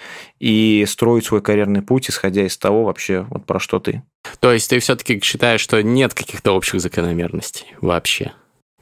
и 0.40 0.84
строить 0.88 1.24
свой 1.24 1.40
карьерный 1.40 1.82
путь, 1.82 2.10
исходя 2.10 2.44
из 2.44 2.56
того 2.56 2.84
вообще, 2.84 3.26
вот 3.30 3.46
про 3.46 3.60
что 3.60 3.78
ты. 3.78 4.02
То 4.40 4.52
есть 4.52 4.70
ты 4.70 4.78
все-таки 4.80 5.20
считаешь, 5.22 5.60
что 5.60 5.82
нет 5.82 6.14
каких-то 6.14 6.52
общих 6.52 6.80
закономерностей 6.80 7.66
вообще? 7.80 8.32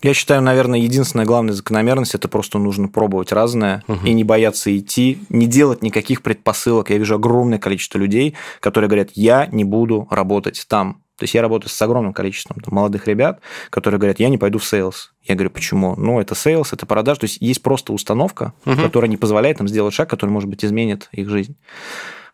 Я 0.02 0.12
считаю, 0.12 0.42
наверное, 0.42 0.78
единственная 0.78 1.24
главная 1.24 1.54
закономерность 1.54 2.14
это 2.14 2.28
просто 2.28 2.58
нужно 2.58 2.88
пробовать 2.88 3.32
разное 3.32 3.82
угу. 3.88 4.06
и 4.06 4.12
не 4.12 4.24
бояться 4.24 4.76
идти, 4.76 5.18
не 5.30 5.46
делать 5.46 5.82
никаких 5.82 6.22
предпосылок. 6.22 6.90
Я 6.90 6.98
вижу 6.98 7.14
огромное 7.14 7.58
количество 7.58 7.98
людей, 7.98 8.34
которые 8.60 8.88
говорят: 8.88 9.10
я 9.14 9.46
не 9.46 9.64
буду 9.64 10.06
работать 10.10 10.64
там. 10.68 11.02
То 11.16 11.24
есть 11.24 11.34
я 11.34 11.42
работаю 11.42 11.70
с 11.70 11.82
огромным 11.82 12.12
количеством 12.12 12.60
там, 12.60 12.74
молодых 12.74 13.06
ребят, 13.06 13.40
которые 13.70 13.98
говорят, 13.98 14.20
я 14.20 14.28
не 14.28 14.38
пойду 14.38 14.58
в 14.58 14.64
sales. 14.64 15.12
Я 15.24 15.34
говорю, 15.34 15.50
почему? 15.50 15.94
Ну, 15.96 16.20
это 16.20 16.34
sales, 16.34 16.72
это 16.72 16.84
продаж. 16.84 17.18
То 17.18 17.24
есть 17.24 17.38
есть 17.40 17.62
просто 17.62 17.92
установка, 17.92 18.52
угу. 18.66 18.82
которая 18.82 19.08
не 19.08 19.16
позволяет 19.16 19.60
им 19.60 19.68
сделать 19.68 19.94
шаг, 19.94 20.10
который, 20.10 20.30
может 20.30 20.48
быть, 20.48 20.64
изменит 20.64 21.08
их 21.12 21.28
жизнь. 21.28 21.56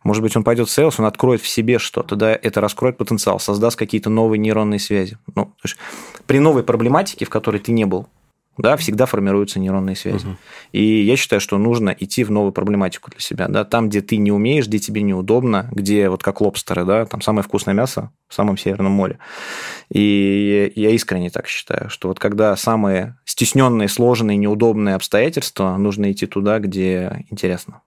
Может 0.03 0.23
быть, 0.23 0.37
он 0.37 0.43
пойдет 0.43 0.69
в 0.69 0.73
sales, 0.73 0.99
он 0.99 1.07
откроет 1.07 1.41
в 1.41 1.49
себе 1.49 1.79
что-то, 1.79 2.17
да, 2.17 2.33
это 2.33 2.61
раскроет 2.61 2.97
потенциал, 2.97 3.39
создаст 3.39 3.79
какие-то 3.79 4.11
новые 4.11 4.41
нейронные 4.41 4.81
связи. 4.81 5.17
Ну, 5.35 5.45
то 5.45 5.63
есть 5.63 5.77
при 6.27 6.41
новой 6.41 6.65
проблематике, 6.65 7.25
в 7.25 7.31
которой 7.31 7.61
ты 7.61 7.71
не 7.71 7.85
был, 7.85 8.09
да, 8.59 8.77
всегда 8.77 9.07
формируются 9.07 9.59
нейронные 9.59 9.97
связи. 9.97 10.27
Угу. 10.27 10.37
И 10.73 11.03
я 11.03 11.17
считаю, 11.17 11.41
что 11.41 11.59
нужно 11.59 11.91
идти 11.91 12.23
в 12.25 12.31
новую 12.31 12.53
проблематику 12.53 13.11
для 13.11 13.21
себя, 13.21 13.49
да, 13.49 13.65
там, 13.65 13.89
где 13.89 14.03
ты 14.03 14.19
не 14.19 14.31
умеешь, 14.31 14.67
где 14.67 14.79
тебе 14.79 15.03
неудобно, 15.03 15.69
где 15.73 16.09
вот 16.09 16.23
как 16.23 16.41
лобстеры, 16.41 16.85
да, 16.85 17.07
там 17.07 17.23
самое 17.23 17.43
вкусное 17.43 17.75
мясо 17.75 18.11
в 18.29 18.35
самом 18.35 18.59
Северном 18.59 18.93
море. 18.93 19.19
И 19.91 20.73
я 20.77 20.91
искренне 20.91 21.31
так 21.31 21.47
считаю, 21.47 21.89
что 21.89 22.09
вот 22.09 22.19
когда 22.19 22.55
самые 22.57 23.17
стесненные, 23.25 23.89
сложные, 23.89 24.37
неудобные 24.37 24.97
обстоятельства, 24.97 25.77
нужно 25.77 26.13
идти 26.13 26.27
туда, 26.27 26.59
где 26.59 27.25
интересно. 27.31 27.83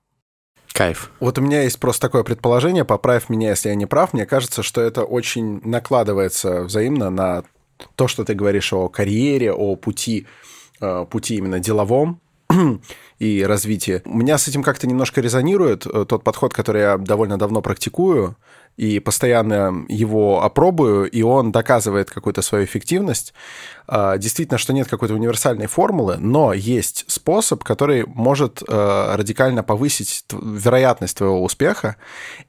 Кайф. 0.74 1.12
Вот 1.22 1.38
у 1.38 1.42
меня 1.42 1.62
есть 1.64 1.80
просто 1.80 2.02
такое 2.02 2.24
предположение, 2.24 2.84
поправь 2.84 3.30
меня, 3.30 3.52
если 3.52 3.70
я 3.70 3.76
не 3.76 3.86
прав, 3.86 4.12
мне 4.12 4.26
кажется, 4.26 4.62
что 4.62 4.82
это 4.82 5.04
очень 5.04 5.62
накладывается 5.64 6.64
взаимно 6.64 7.10
на 7.10 7.44
то, 7.96 8.10
что 8.10 8.26
ты 8.26 8.34
говоришь 8.34 8.74
о 8.74 8.90
карьере, 8.90 9.54
о 9.54 9.76
пути 9.76 10.28
пути 11.10 11.36
именно 11.36 11.60
деловом 11.60 12.20
и 13.20 13.44
развитии. 13.44 14.02
У 14.06 14.18
меня 14.18 14.38
с 14.38 14.48
этим 14.48 14.64
как-то 14.64 14.88
немножко 14.88 15.22
резонирует 15.22 15.86
э, 15.86 16.06
тот 16.08 16.24
подход, 16.24 16.54
который 16.54 16.82
я 16.82 16.98
довольно 16.98 17.38
давно 17.38 17.62
практикую, 17.62 18.38
и 18.78 19.00
постоянно 19.00 19.86
его 19.88 20.44
опробую, 20.44 21.10
и 21.10 21.22
он 21.22 21.54
доказывает 21.54 22.12
какую-то 22.12 22.42
свою 22.42 22.66
эффективность. 22.66 23.34
Э, 23.88 24.16
действительно, 24.18 24.58
что 24.58 24.74
нет 24.74 24.88
какой-то 24.88 25.14
универсальной 25.16 25.68
формулы, 25.68 26.18
но 26.18 26.54
есть 26.54 27.06
способ, 27.08 27.64
который 27.64 28.06
может 28.06 28.62
радикально 28.68 29.64
повысить 29.64 30.26
вероятность 30.32 31.18
твоего 31.18 31.44
успеха. 31.44 31.96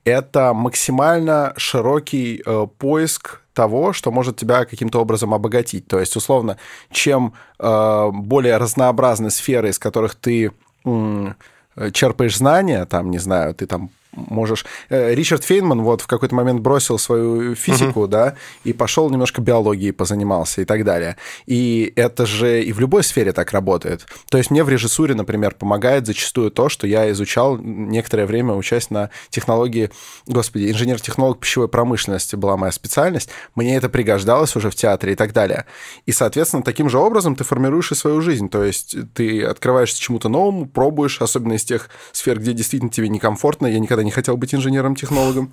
Это 0.04 0.52
максимально 0.52 1.54
широкий 1.56 2.42
поиск 2.78 3.40
того, 3.56 3.94
что 3.94 4.12
может 4.12 4.36
тебя 4.36 4.66
каким-то 4.66 5.00
образом 5.00 5.32
обогатить. 5.32 5.88
То 5.88 5.98
есть, 5.98 6.14
условно, 6.16 6.58
чем 6.90 7.32
э, 7.58 8.10
более 8.12 8.58
разнообразны 8.58 9.30
сферы, 9.30 9.70
из 9.70 9.78
которых 9.78 10.14
ты 10.14 10.52
э, 10.84 11.90
черпаешь 11.92 12.36
знания, 12.36 12.84
там, 12.84 13.10
не 13.10 13.18
знаю, 13.18 13.54
ты 13.54 13.66
там 13.66 13.90
можешь... 14.16 14.64
Э, 14.88 15.14
Ричард 15.14 15.44
Фейнман 15.44 15.82
вот 15.82 16.00
в 16.00 16.06
какой-то 16.06 16.34
момент 16.34 16.60
бросил 16.60 16.98
свою 16.98 17.54
физику, 17.54 18.00
угу. 18.00 18.08
да, 18.08 18.34
и 18.64 18.72
пошел 18.72 19.08
немножко 19.10 19.40
биологией 19.40 19.92
позанимался 19.92 20.62
и 20.62 20.64
так 20.64 20.84
далее. 20.84 21.16
И 21.46 21.92
это 21.96 22.26
же 22.26 22.62
и 22.62 22.72
в 22.72 22.80
любой 22.80 23.04
сфере 23.04 23.32
так 23.32 23.52
работает. 23.52 24.06
То 24.30 24.38
есть 24.38 24.50
мне 24.50 24.64
в 24.64 24.68
режиссуре, 24.68 25.14
например, 25.14 25.54
помогает 25.54 26.06
зачастую 26.06 26.50
то, 26.50 26.68
что 26.68 26.86
я 26.86 27.10
изучал 27.12 27.56
некоторое 27.58 28.26
время, 28.26 28.54
учась 28.54 28.90
на 28.90 29.10
технологии, 29.30 29.90
господи, 30.26 30.70
инженер-технолог 30.70 31.38
пищевой 31.38 31.68
промышленности 31.68 32.36
была 32.36 32.56
моя 32.56 32.72
специальность, 32.72 33.30
мне 33.54 33.76
это 33.76 33.88
пригождалось 33.88 34.56
уже 34.56 34.70
в 34.70 34.74
театре 34.74 35.12
и 35.12 35.16
так 35.16 35.32
далее. 35.32 35.66
И, 36.06 36.12
соответственно, 36.12 36.62
таким 36.62 36.88
же 36.88 36.98
образом 36.98 37.36
ты 37.36 37.44
формируешь 37.44 37.92
и 37.92 37.94
свою 37.94 38.20
жизнь, 38.20 38.48
то 38.48 38.62
есть 38.62 38.96
ты 39.14 39.44
открываешься 39.44 40.00
чему-то 40.00 40.28
новому, 40.28 40.66
пробуешь, 40.66 41.20
особенно 41.20 41.54
из 41.54 41.64
тех 41.64 41.88
сфер, 42.12 42.38
где 42.38 42.52
действительно 42.52 42.90
тебе 42.90 43.08
некомфортно. 43.08 43.66
Я 43.66 43.78
никогда 43.78 44.04
не 44.06 44.10
хотел 44.10 44.38
быть 44.38 44.54
инженером-технологом. 44.54 45.52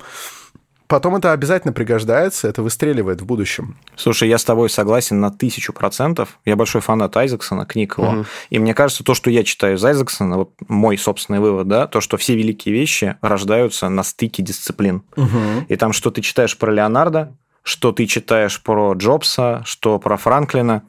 Потом 0.86 1.16
это 1.16 1.32
обязательно 1.32 1.72
пригождается, 1.72 2.46
это 2.46 2.62
выстреливает 2.62 3.22
в 3.22 3.24
будущем. 3.24 3.78
Слушай, 3.96 4.28
я 4.28 4.36
с 4.36 4.44
тобой 4.44 4.68
согласен 4.68 5.18
на 5.18 5.30
тысячу 5.30 5.72
процентов. 5.72 6.38
Я 6.44 6.56
большой 6.56 6.82
фанат 6.82 7.16
Айзексона, 7.16 7.64
книг 7.64 7.96
его. 7.96 8.08
Угу. 8.08 8.24
И 8.50 8.58
мне 8.58 8.74
кажется, 8.74 9.02
то, 9.02 9.14
что 9.14 9.30
я 9.30 9.44
читаю 9.44 9.76
из 9.76 9.84
Айзексона, 9.84 10.36
вот 10.36 10.52
мой 10.68 10.98
собственный 10.98 11.40
вывод, 11.40 11.68
да, 11.68 11.86
то, 11.86 12.00
что 12.00 12.18
все 12.18 12.36
великие 12.36 12.74
вещи 12.74 13.16
рождаются 13.22 13.88
на 13.88 14.02
стыке 14.02 14.42
дисциплин. 14.42 15.02
Угу. 15.16 15.66
И 15.68 15.76
там, 15.76 15.92
что 15.94 16.10
ты 16.10 16.20
читаешь 16.20 16.56
про 16.58 16.70
Леонардо, 16.70 17.34
что 17.62 17.92
ты 17.92 18.06
читаешь 18.06 18.62
про 18.62 18.92
Джобса, 18.92 19.62
что 19.64 19.98
про 19.98 20.18
Франклина, 20.18 20.82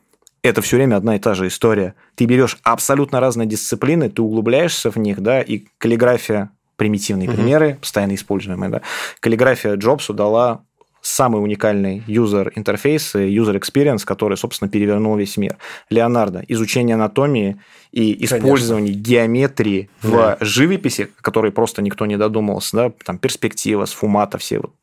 это 0.44 0.62
все 0.62 0.76
время 0.76 0.98
одна 0.98 1.16
и 1.16 1.20
та 1.20 1.34
же 1.34 1.48
история. 1.48 1.96
Ты 2.16 2.26
берешь 2.26 2.60
абсолютно 2.64 3.20
разные 3.20 3.48
дисциплины, 3.48 4.10
ты 4.10 4.22
углубляешься 4.22 4.92
в 4.92 4.98
них, 4.98 5.22
да, 5.22 5.42
и 5.42 5.66
каллиграфия 5.78 6.52
примитивные 6.76 7.28
mm-hmm. 7.28 7.36
примеры, 7.36 7.78
постоянно 7.80 8.16
используемые. 8.16 8.70
Да. 8.70 8.82
Каллиграфия 9.20 9.76
Джобсу 9.76 10.14
дала 10.14 10.62
самый 11.06 11.42
уникальный 11.42 12.04
user 12.08 12.52
интерфейс 12.56 13.14
user 13.16 13.60
experience, 13.60 14.04
который, 14.06 14.38
собственно, 14.38 14.70
перевернул 14.70 15.16
весь 15.16 15.38
мир. 15.38 15.58
Леонардо, 15.90 16.44
изучение 16.48 16.96
анатомии 16.96 17.62
и 17.92 18.26
использование 18.26 18.92
Конечно. 18.92 19.12
геометрии 19.12 19.90
да. 20.02 20.38
в 20.40 20.46
живописи, 20.46 21.12
которой 21.22 21.52
просто 21.52 21.82
никто 21.82 22.06
не 22.08 22.18
додумался, 22.18 22.76
да, 22.76 22.92
там 23.06 23.20
перспектива, 23.20 23.86
сфумата, 23.86 24.38
все 24.38 24.60
вот. 24.60 24.74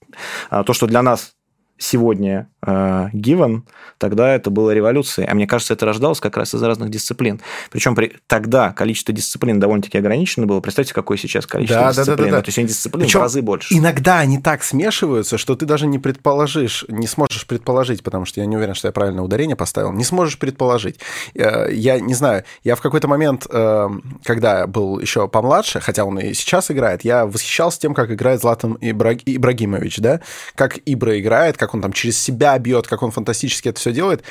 А 0.51 0.63
то, 0.63 0.73
что 0.73 0.87
для 0.87 1.03
нас 1.03 1.33
сегодня 1.79 2.49
э, 2.65 3.09
given, 3.13 3.63
тогда 3.99 4.35
это 4.35 4.51
было 4.51 4.71
революцией. 4.71 5.27
А 5.29 5.35
мне 5.35 5.47
кажется, 5.47 5.75
это 5.75 5.87
рождалось 5.87 6.21
как 6.21 6.37
раз 6.37 6.55
из 6.55 6.63
разных 6.63 6.91
дисциплин. 6.91 7.41
Причем 7.71 7.95
при... 7.95 8.17
тогда 8.27 8.73
количество 8.73 9.13
дисциплин 9.13 9.59
довольно-таки 9.59 9.99
ограничено 9.99 10.47
было. 10.47 10.61
Представьте, 10.61 10.95
какое 10.95 11.19
сейчас 11.19 11.47
количество 11.47 11.83
да, 11.83 11.89
дисциплин. 11.91 12.17
Да, 12.17 12.23
да, 12.23 12.31
да, 12.31 12.37
да. 12.39 12.43
То 12.43 12.51
есть 12.51 12.69
дисциплин 12.69 13.05
Причем 13.05 13.21
в 13.21 13.23
разы 13.23 13.43
больше. 13.43 13.75
Иногда 13.75 14.19
они 14.21 14.39
так 14.39 14.63
смешиваются, 14.63 15.39
что 15.39 15.57
ты 15.57 15.67
даже 15.67 15.87
не 15.87 15.99
предположишь, 15.99 16.85
не 16.89 17.07
сможешь 17.07 17.47
предположить, 17.47 18.03
потому 18.03 18.25
что 18.25 18.41
я 18.41 18.47
не 18.47 18.57
уверен, 18.57 18.75
что 18.75 18.89
я 18.89 18.93
правильное 18.93 19.25
ударение 19.25 19.57
поставил, 19.57 19.93
не 19.93 20.05
сможешь 20.05 20.39
предположить. 20.39 20.99
Э, 21.35 21.73
я 21.73 21.99
не 22.01 22.15
знаю, 22.15 22.45
я 22.65 22.77
в 22.77 22.81
какой-то 22.81 23.09
момент, 23.09 23.47
э, 23.51 23.89
когда 24.25 24.67
был 24.67 25.01
еще 25.01 25.29
помладше, 25.29 25.81
хотя 25.81 26.05
он 26.05 26.19
и 26.19 26.33
сейчас 26.35 26.71
играет, 26.71 27.05
я 27.05 27.27
восхищался 27.27 27.81
тем, 27.81 27.95
как 27.95 28.11
играет 28.11 28.41
Златан 28.41 28.79
Ибрагимович, 28.81 29.99
да, 29.99 30.21
как 30.55 30.79
Ибра 30.87 31.19
играет, 31.19 31.57
как 31.63 31.75
он 31.75 31.81
там 31.81 31.93
через 31.93 32.21
себя 32.21 32.59
бьет, 32.59 32.89
как 32.89 33.05
он 33.05 33.13
фантастически 33.13 33.69
это 33.69 33.79
все 33.79 33.93
делает. 33.93 34.25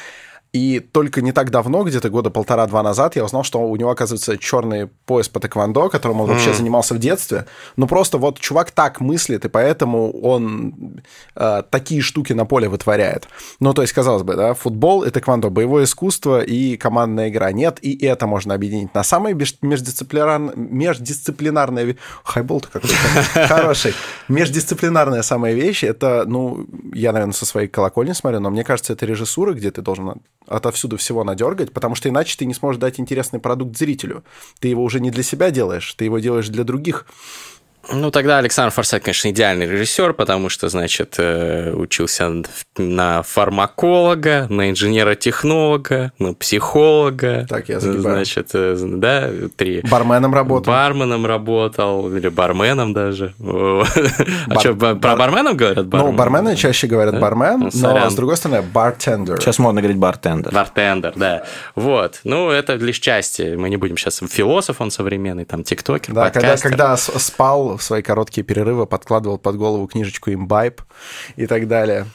И 0.54 0.82
только 0.82 1.22
не 1.22 1.32
так 1.32 1.50
давно, 1.50 1.84
где-то 1.84 2.10
года 2.10 2.30
полтора-два 2.30 2.84
назад, 2.84 3.16
я 3.16 3.24
узнал, 3.24 3.44
что 3.44 3.60
у 3.62 3.76
него, 3.78 3.90
оказывается, 3.90 4.38
черный 4.38 4.88
пояс 5.06 5.30
по 5.30 5.40
тэквондо, 5.40 5.88
которым 5.88 6.20
он 6.20 6.30
mm. 6.30 6.34
вообще 6.34 6.54
занимался 6.54 6.94
в 6.94 7.00
детстве. 7.00 7.46
Ну, 7.78 7.88
просто 7.88 8.18
вот 8.18 8.38
чувак 8.38 8.72
так 8.72 9.00
мыслит, 9.00 9.46
и 9.46 9.50
поэтому 9.50 10.12
он 10.12 11.02
э, 11.36 11.64
такие 11.70 12.02
штуки 12.02 12.34
на 12.34 12.46
поле 12.46 12.68
вытворяет. 12.68 13.30
Ну, 13.62 13.74
то 13.74 13.82
есть, 13.82 13.94
казалось 13.94 14.24
бы, 14.24 14.36
да, 14.36 14.54
футбол 14.54 15.04
и 15.04 15.10
тэквондо, 15.10 15.50
боевое 15.50 15.86
искусство 15.86 16.42
и 16.42 16.76
командная 16.76 17.30
игра. 17.30 17.54
Нет, 17.54 17.80
и 17.82 18.06
это 18.06 18.28
можно 18.28 18.54
объединить 18.54 18.94
на 18.94 19.04
самое 19.04 19.34
междисциплинарное... 19.34 20.54
междисциплинарное... 20.56 21.96
Хайбол-то 22.26 22.68
какой-то 22.68 22.96
хороший. 23.48 23.94
Междисциплинарная 24.28 25.22
самая 25.22 25.54
вещь, 25.54 25.86
это, 25.86 26.26
ну, 26.28 26.68
я, 26.94 27.14
наверное, 27.14 27.34
со 27.34 27.46
своей 27.46 27.70
колокольни 27.70 28.12
смотрю, 28.12 28.42
но 28.42 28.50
мне 28.50 28.66
кажется, 28.66 28.92
это 28.92 29.06
режиссура, 29.06 29.54
где 29.54 29.72
ты 29.72 29.82
должен 29.82 30.22
отовсюду 30.48 30.98
всего 30.98 31.24
надергать, 31.24 31.72
потому 31.72 31.96
что 31.96 32.10
иначе 32.10 32.36
ты 32.38 32.46
не 32.46 32.54
сможешь 32.54 32.80
дать 32.80 33.00
интересный 33.00 33.40
продукт 33.40 33.78
зрителю. 33.78 34.24
Ты 34.60 34.68
его 34.68 34.84
уже 34.84 35.00
не 35.00 35.12
для 35.12 35.24
себя 35.24 35.52
делаешь, 35.52 35.94
ты 35.94 36.06
его 36.06 36.20
делаешь 36.20 36.50
для 36.50 36.64
других. 36.64 37.06
Ну, 37.90 38.12
тогда 38.12 38.38
Александр 38.38 38.72
Форсайт, 38.74 39.04
конечно, 39.04 39.30
идеальный 39.30 39.66
режиссер, 39.66 40.14
потому 40.14 40.50
что, 40.50 40.70
значит, 40.70 41.16
э, 41.18 41.74
учился 41.74 42.44
на 42.78 43.24
фармаколога, 43.24 44.48
на 44.50 44.70
инженера-технолога, 44.70 46.12
на 46.20 46.34
психолога. 46.34 47.46
Так, 47.50 47.70
я 47.70 47.80
загибаю. 47.80 48.16
Значит, 48.16 48.50
э, 48.54 48.78
да, 48.80 49.30
три. 49.56 49.82
Барменом 49.82 50.34
работал. 50.34 50.72
Барменом 50.72 51.26
работал, 51.26 52.16
или 52.16 52.30
барменом 52.30 52.94
даже. 52.94 53.34
А 53.40 54.60
что, 54.60 54.76
про 54.76 55.16
барменов 55.16 55.56
говорят? 55.56 55.88
Ну, 55.92 56.12
бармены 56.12 56.56
чаще 56.56 56.88
говорят 56.88 57.20
бармен, 57.20 57.72
но, 57.74 58.10
с 58.10 58.16
другой 58.16 58.38
стороны, 58.38 58.62
bartender. 58.62 59.40
Сейчас 59.40 59.60
модно 59.60 59.82
говорить 59.82 59.98
bartender. 59.98 60.54
Bartender, 60.54 61.14
да. 61.16 61.44
Вот. 61.76 62.20
Ну, 62.24 62.50
это 62.50 62.76
лишь 62.76 63.00
части. 63.00 63.56
Мы 63.56 63.70
не 63.70 63.78
будем 63.78 63.98
сейчас... 63.98 64.22
Философ 64.30 64.82
он 64.82 64.92
современный, 64.92 65.46
там, 65.46 65.64
тиктокер, 65.64 66.14
Да, 66.14 66.30
когда, 66.30 66.58
когда 66.58 66.96
спал 66.98 67.71
в 67.78 67.84
свои 67.84 68.02
короткие 68.02 68.44
перерывы 68.44 68.86
подкладывал 68.86 69.38
под 69.38 69.58
голову 69.58 69.88
книжечку 69.88 70.32
Imbibe 70.32 70.82
и 71.36 71.48
так 71.48 71.68
далее. 71.68 72.08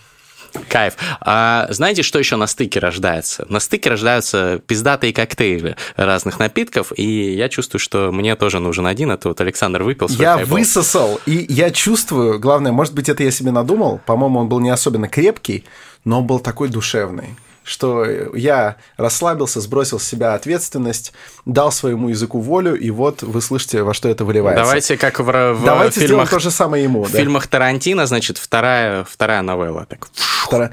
Кайф. 0.68 0.94
А 1.20 1.66
знаете, 1.70 2.02
что 2.02 2.18
еще 2.18 2.36
на 2.36 2.46
стыке 2.46 2.78
рождается? 2.78 3.46
На 3.48 3.60
стыке 3.60 3.90
рождаются 3.90 4.60
пиздатые 4.66 5.12
коктейли 5.12 5.76
разных 5.96 6.38
напитков, 6.38 6.92
и 6.96 7.34
я 7.34 7.48
чувствую, 7.48 7.80
что 7.80 8.10
мне 8.12 8.36
тоже 8.36 8.58
нужен 8.58 8.86
один. 8.86 9.10
Это 9.10 9.28
вот 9.28 9.40
Александр 9.40 9.82
выпил 9.82 10.08
свой 10.08 10.22
Я 10.22 10.36
хайбол. 10.36 10.58
высосал, 10.58 11.20
и 11.26 11.46
я 11.48 11.70
чувствую, 11.70 12.38
главное, 12.38 12.72
может 12.72 12.94
быть, 12.94 13.08
это 13.08 13.22
я 13.22 13.30
себе 13.30 13.50
надумал, 13.50 14.00
по-моему, 14.06 14.40
он 14.40 14.48
был 14.48 14.60
не 14.60 14.70
особенно 14.70 15.08
крепкий, 15.08 15.64
но 16.04 16.20
он 16.20 16.26
был 16.26 16.38
такой 16.38 16.68
душевный 16.68 17.36
что 17.66 18.04
я 18.34 18.76
расслабился, 18.96 19.60
сбросил 19.60 19.98
с 19.98 20.04
себя 20.04 20.34
ответственность, 20.34 21.12
дал 21.44 21.72
своему 21.72 22.08
языку 22.08 22.38
волю, 22.38 22.76
и 22.76 22.90
вот 22.90 23.22
вы 23.22 23.42
слышите, 23.42 23.82
во 23.82 23.92
что 23.92 24.08
это 24.08 24.24
выливается. 24.24 24.62
Давайте 24.62 24.96
как 24.96 25.18
в, 25.18 25.24
в 25.24 25.64
Давайте 25.64 26.00
фильмах, 26.00 26.06
сделаем 26.06 26.28
то 26.28 26.38
же 26.38 26.50
самое 26.52 26.84
ему. 26.84 27.02
В 27.02 27.10
да? 27.10 27.18
фильмах 27.18 27.48
Тарантино, 27.48 28.06
значит, 28.06 28.38
вторая, 28.38 29.02
вторая 29.04 29.42
новелла. 29.42 29.86
Так. 29.86 30.08
Втора... 30.44 30.70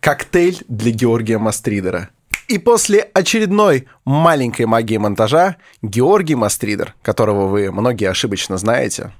Коктейль 0.00 0.62
для 0.68 0.90
Георгия 0.90 1.38
Мастридера. 1.38 2.10
И 2.48 2.58
после 2.58 3.08
очередной 3.14 3.88
маленькой 4.04 4.66
магии 4.66 4.98
монтажа 4.98 5.56
Георгий 5.80 6.34
Мастридер, 6.34 6.94
которого 7.00 7.46
вы 7.46 7.72
многие 7.72 8.10
ошибочно 8.10 8.58
знаете, 8.58 9.12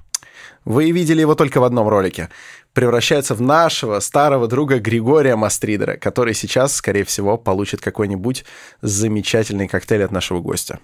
вы 0.65 0.91
видели 0.91 1.23
его 1.23 1.35
только 1.35 1.59
в 1.59 1.65
одном 1.65 1.89
ролике 1.89 2.29
превращается 2.73 3.35
в 3.35 3.41
нашего 3.41 4.01
старого 4.01 4.49
друга 4.49 4.79
Григория 4.79 5.37
Мастридера, 5.37 5.97
который 5.97 6.35
сейчас, 6.35 6.75
скорее 6.75 7.05
всего, 7.05 7.37
получит 7.37 7.81
какой-нибудь 7.81 8.45
замечательный 8.81 9.69
коктейль 9.69 10.05
от 10.05 10.11
нашего 10.11 10.41
гостя. 10.41 10.79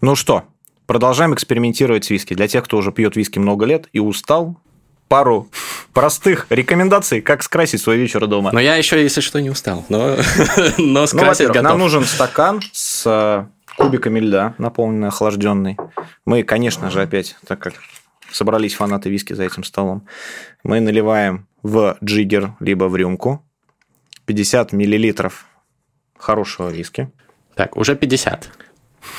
Ну 0.00 0.16
что, 0.16 0.44
продолжаем 0.86 1.34
экспериментировать 1.34 2.04
с 2.04 2.10
виски. 2.10 2.34
Для 2.34 2.48
тех, 2.48 2.64
кто 2.64 2.76
уже 2.76 2.92
пьет 2.92 3.16
виски 3.16 3.38
много 3.38 3.64
лет 3.64 3.88
и 3.92 4.00
устал, 4.00 4.56
пару 5.08 5.48
простых 5.92 6.46
рекомендаций, 6.50 7.20
как 7.20 7.42
скрасить 7.42 7.80
свой 7.80 7.96
вечер 7.96 8.26
дома. 8.26 8.50
Но 8.52 8.60
я 8.60 8.76
еще, 8.76 9.00
если 9.02 9.20
что, 9.20 9.40
не 9.40 9.50
устал. 9.50 9.84
Но, 9.88 10.16
но 10.78 11.00
ну, 11.00 11.06
скрасить 11.06 11.48
ну, 11.48 11.54
готов. 11.54 11.70
Нам 11.70 11.78
нужен 11.78 12.04
стакан 12.04 12.60
с 12.72 13.04
э, 13.06 13.44
кубиками 13.76 14.18
льда, 14.18 14.54
наполненный 14.58 15.08
охлажденный. 15.08 15.76
Мы, 16.24 16.42
конечно 16.42 16.90
же, 16.90 17.02
опять, 17.02 17.36
так 17.46 17.58
как 17.58 17.74
собрались 18.34 18.74
фанаты 18.74 19.08
виски 19.08 19.32
за 19.32 19.44
этим 19.44 19.64
столом, 19.64 20.06
мы 20.62 20.80
наливаем 20.80 21.46
в 21.62 21.96
джиггер, 22.02 22.54
либо 22.60 22.84
в 22.84 22.96
рюмку 22.96 23.44
50 24.26 24.72
миллилитров 24.72 25.46
хорошего 26.18 26.68
виски. 26.68 27.10
Так, 27.54 27.76
уже 27.76 27.94
50. 27.94 28.50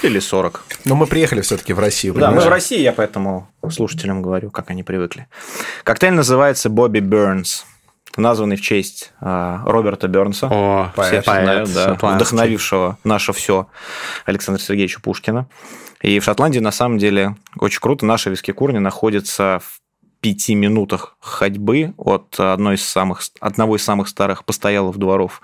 Или 0.04 0.19
40. 0.19 0.63
Но 0.86 0.95
мы 0.95 1.08
приехали 1.08 1.41
все-таки 1.41 1.73
в 1.73 1.80
Россию. 1.80 2.15
Да, 2.15 2.32
мы 2.32 2.41
в 2.41 2.47
России, 2.47 2.80
я 2.80 2.91
поэтому 2.91 3.47
слушателям 3.69 4.21
говорю, 4.21 4.51
как 4.51 4.69
они 4.71 4.84
привыкли. 4.84 5.28
Коктейль 5.84 6.13
называется 6.13 6.69
Бобби 6.69 6.99
Бернс 6.99 7.65
названный 8.17 8.56
в 8.56 8.62
честь 8.62 9.12
э, 9.21 9.58
Роберта 9.65 10.08
Бернса, 10.08 10.47
О, 10.49 10.91
все 10.93 11.21
поэт, 11.21 11.67
знают, 11.67 11.73
да, 11.73 11.93
вдохновившего 12.15 12.97
наше 13.04 13.34
все 13.34 13.67
Александра 14.25 14.62
Сергеевича 14.62 15.01
Пушкина. 15.01 15.47
И 16.06 16.20
в 16.20 16.24
Шотландии, 16.24 16.60
на 16.60 16.72
самом 16.72 17.00
деле, 17.00 17.36
очень 17.58 17.80
круто. 17.80 18.06
Наша 18.06 18.30
виски-курня 18.30 18.80
находится 18.80 19.60
в 19.63 19.80
пяти 20.22 20.54
минутах 20.54 21.18
ходьбы 21.20 21.96
от 21.98 22.39
одной 22.39 22.76
из 22.76 22.88
самых, 22.88 23.22
одного 23.39 23.76
из 23.76 23.84
самых 23.84 24.08
старых 24.08 24.46
постоялых 24.46 24.98
дворов 24.98 25.41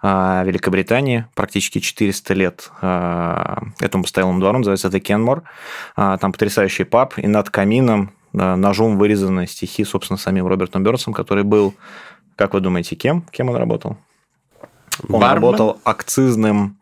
а, 0.00 0.44
Великобритании, 0.44 1.26
практически 1.34 1.80
400 1.80 2.34
лет 2.34 2.70
а, 2.80 3.62
этому 3.80 4.04
постоялому 4.04 4.40
двору, 4.40 4.58
называется 4.58 4.88
это 4.88 4.98
Кенмор. 4.98 5.42
А, 5.94 6.16
там 6.16 6.32
потрясающий 6.32 6.84
паб, 6.84 7.18
и 7.18 7.26
над 7.26 7.50
камином 7.50 8.12
ножом 8.32 8.96
вырезаны 8.96 9.46
стихи, 9.46 9.84
собственно, 9.84 10.16
самим 10.16 10.46
Робертом 10.46 10.82
Бёрнсом, 10.82 11.12
который 11.12 11.44
был, 11.44 11.74
как 12.34 12.54
вы 12.54 12.60
думаете, 12.60 12.96
кем? 12.96 13.26
Кем 13.30 13.50
он 13.50 13.56
работал? 13.56 13.98
Он 15.08 15.20
Бармен? 15.20 15.34
работал 15.34 15.80
акцизным 15.84 16.78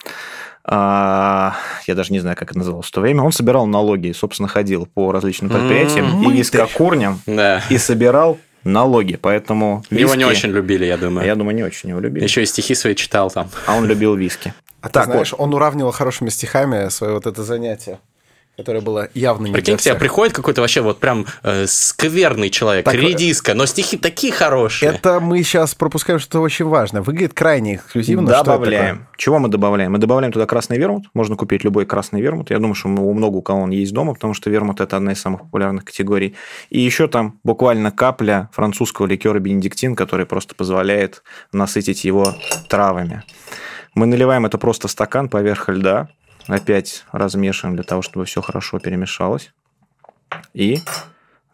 я 0.69 1.95
даже 1.95 2.13
не 2.13 2.19
знаю, 2.19 2.37
как 2.37 2.51
это 2.51 2.59
называлось 2.59 2.87
в 2.87 2.91
то 2.91 3.01
время, 3.01 3.23
он 3.23 3.33
собирал 3.33 3.67
налоги, 3.67 4.13
собственно, 4.13 4.49
ходил 4.49 4.87
по 4.87 5.13
различным 5.13 5.51
предприятиям 5.51 6.07
mm-hmm. 6.07 6.25
и 6.25 6.39
низкокурням, 6.39 7.21
да. 7.27 7.63
и 7.71 7.79
собирал 7.79 8.39
налоги, 8.65 9.17
поэтому 9.17 9.85
виски... 9.91 10.03
Его 10.03 10.15
не 10.17 10.25
очень 10.25 10.51
любили, 10.51 10.85
я 10.85 10.97
думаю. 10.97 11.27
Я 11.27 11.37
думаю, 11.37 11.55
не 11.55 11.63
очень 11.63 11.91
его 11.91 12.01
любили. 12.01 12.25
Еще 12.25 12.43
и 12.43 12.47
стихи 12.47 12.75
свои 12.75 12.95
читал 12.95 13.31
там. 13.31 13.49
А 13.67 13.77
он 13.77 13.87
любил 13.87 14.15
виски. 14.17 14.53
А 14.81 14.89
так 14.89 15.05
ты 15.05 15.13
знаешь, 15.13 15.33
вот. 15.33 15.41
он 15.41 15.55
уравнивал 15.55 15.93
хорошими 15.93 16.29
стихами 16.29 16.89
свое 16.89 17.15
вот 17.15 17.27
это 17.27 17.43
занятие 17.43 17.99
которое 18.57 18.81
было 18.81 19.09
явно 19.13 19.49
не 19.49 19.53
Прикинь, 19.53 19.77
к 19.77 19.83
тебе 19.83 19.95
приходит 19.95 20.35
какой-то 20.35 20.63
вообще 20.63 20.81
вот 20.81 20.99
прям 20.99 21.27
э, 21.43 21.67
скверный 21.67 22.49
человек, 22.49 22.87
так, 22.87 22.95
э, 22.95 22.99
редиска, 22.99 23.53
но 23.53 23.67
стихи 23.67 23.99
такие 23.99 24.33
хорошие. 24.33 24.93
Это 24.93 25.21
мы 25.21 25.43
сейчас 25.43 25.75
пропускаем 25.75 26.19
что-то 26.19 26.41
очень 26.41 26.65
важное. 26.65 27.03
Выглядит 27.03 27.35
крайне 27.35 27.77
эксклюзивно. 27.77 28.27
Добавляем. 28.27 29.07
Чего 29.19 29.39
мы 29.39 29.51
добавляем? 29.51 29.93
Мы 29.93 29.99
добавляем 29.99 30.33
туда 30.33 30.47
красный 30.47 30.79
вермут. 30.79 31.05
Можно 31.13 31.37
купить 31.37 31.65
любой 31.65 31.85
красный 31.85 32.23
вермут. 32.23 32.49
Я 32.51 32.59
думаю, 32.59 32.75
что 32.75 32.89
у 32.89 33.13
много 33.13 33.37
у 33.37 33.43
кого 33.43 33.61
он 33.61 33.71
есть 33.71 33.93
дома, 33.93 34.15
потому 34.15 34.33
что 34.33 34.49
вермут– 34.49 34.81
это 34.81 34.97
одна 34.97 35.13
из 35.13 35.21
самых 35.21 35.43
популярных 35.43 35.85
категорий. 35.85 36.35
И 36.71 36.81
еще 36.81 37.09
там 37.09 37.39
буквально 37.45 37.91
капля 37.91 38.49
французского 38.55 39.07
ликера 39.07 39.39
бенедиктин, 39.39 39.95
который 39.95 40.25
просто 40.25 40.55
позволяет 40.55 41.23
насытить 41.53 42.05
его 42.05 42.35
травами. 42.69 43.23
Мы 43.97 44.05
наливаем 44.05 44.45
это 44.45 44.59
просто 44.59 44.89
в 44.89 44.91
стакан 44.91 45.31
поверх 45.31 45.71
льда, 45.71 46.09
Опять 46.47 47.05
размешиваем 47.13 47.77
для 47.77 47.85
того, 47.85 48.03
чтобы 48.03 48.25
все 48.25 48.41
хорошо 48.41 48.79
перемешалось. 48.79 49.53
И 50.55 50.79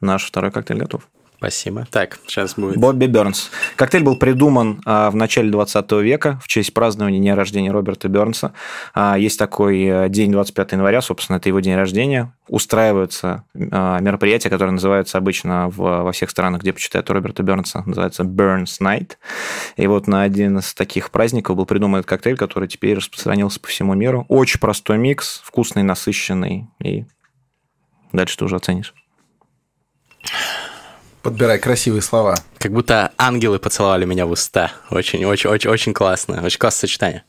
наш 0.01 0.25
второй 0.25 0.51
коктейль 0.51 0.79
готов. 0.79 1.09
Спасибо. 1.43 1.89
Так, 1.91 2.21
сейчас 2.29 2.55
будет. 2.55 2.77
Бобби 2.77 3.07
Бернс. 3.07 3.51
Коктейль 3.75 4.05
был 4.05 4.17
придуман 4.17 4.81
а, 4.87 5.11
в 5.11 5.17
начале 5.17 5.51
20 5.51 5.91
века 5.95 6.39
в 6.41 6.47
честь 6.47 6.73
празднования 6.73 7.19
дня 7.19 7.35
рождения 7.35 7.73
Роберта 7.73 8.07
Бернса. 8.07 8.53
А, 8.95 9.19
есть 9.19 9.41
такой 9.41 9.83
э, 9.83 10.09
день 10.09 10.31
25 10.31 10.73
января, 10.73 11.01
собственно, 11.01 11.39
это 11.39 11.49
его 11.49 11.59
день 11.59 11.75
рождения. 11.75 12.33
Устраиваются 12.47 13.43
а, 13.73 13.99
мероприятия, 13.99 14.51
которые 14.51 14.75
называются 14.75 15.19
обычно 15.19 15.69
в, 15.69 15.79
во 15.79 16.13
всех 16.13 16.31
странах, 16.31 16.63
где 16.63 16.73
почитают 16.73 17.11
Роберта 17.11 17.43
Бернса, 17.43 17.83
называется 17.87 18.23
Burns 18.23 18.81
Night. 18.81 19.15
И 19.77 19.89
вот 19.89 20.07
на 20.07 20.23
один 20.23 20.59
из 20.59 20.73
таких 20.75 21.11
праздников 21.11 21.57
был 21.57 21.67
придуман 21.67 21.99
этот 21.99 22.09
коктейль, 22.09 22.37
который 22.37 22.69
теперь 22.69 22.99
распространился 22.99 23.59
по 23.59 23.67
всему 23.67 23.95
миру. 23.95 24.27
Очень 24.29 24.61
простой 24.61 24.97
микс, 24.97 25.43
вкусный, 25.45 25.83
насыщенный. 25.83 26.69
И 26.81 27.05
дальше 28.13 28.39
ты 28.39 28.45
уже 28.45 28.55
оценишь. 28.55 28.95
Подбирай 31.23 31.59
красивые 31.59 32.03
слова. 32.03 32.35
Как 32.59 32.73
будто 32.73 33.13
ангелы 33.17 33.59
поцеловали 33.59 34.05
меня 34.05 34.27
в 34.27 34.33
уста. 34.33 34.73
Очень, 34.91 35.25
очень, 35.25 35.51
очень, 35.51 35.71
очень 35.71 35.95
классно. 35.95 36.43
Очень 36.43 36.59
классное 36.59 36.89
сочетание. 36.89 37.25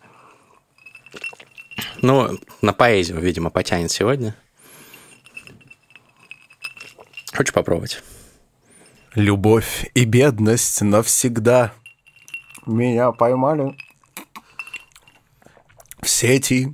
Ну, 2.01 2.39
на 2.61 2.73
поэзию, 2.73 3.19
видимо, 3.19 3.49
потянет 3.49 3.91
сегодня. 3.91 4.35
Хочу 7.31 7.53
попробовать. 7.53 8.01
Любовь 9.15 9.89
и 9.93 10.05
бедность 10.05 10.81
навсегда. 10.81 11.71
Меня 12.65 13.11
поймали. 13.11 13.75
сети. 16.03 16.73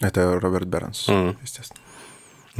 Это 0.00 0.40
Роберт 0.40 0.66
Бернс, 0.66 1.08
mm. 1.08 1.36
естественно. 1.42 1.79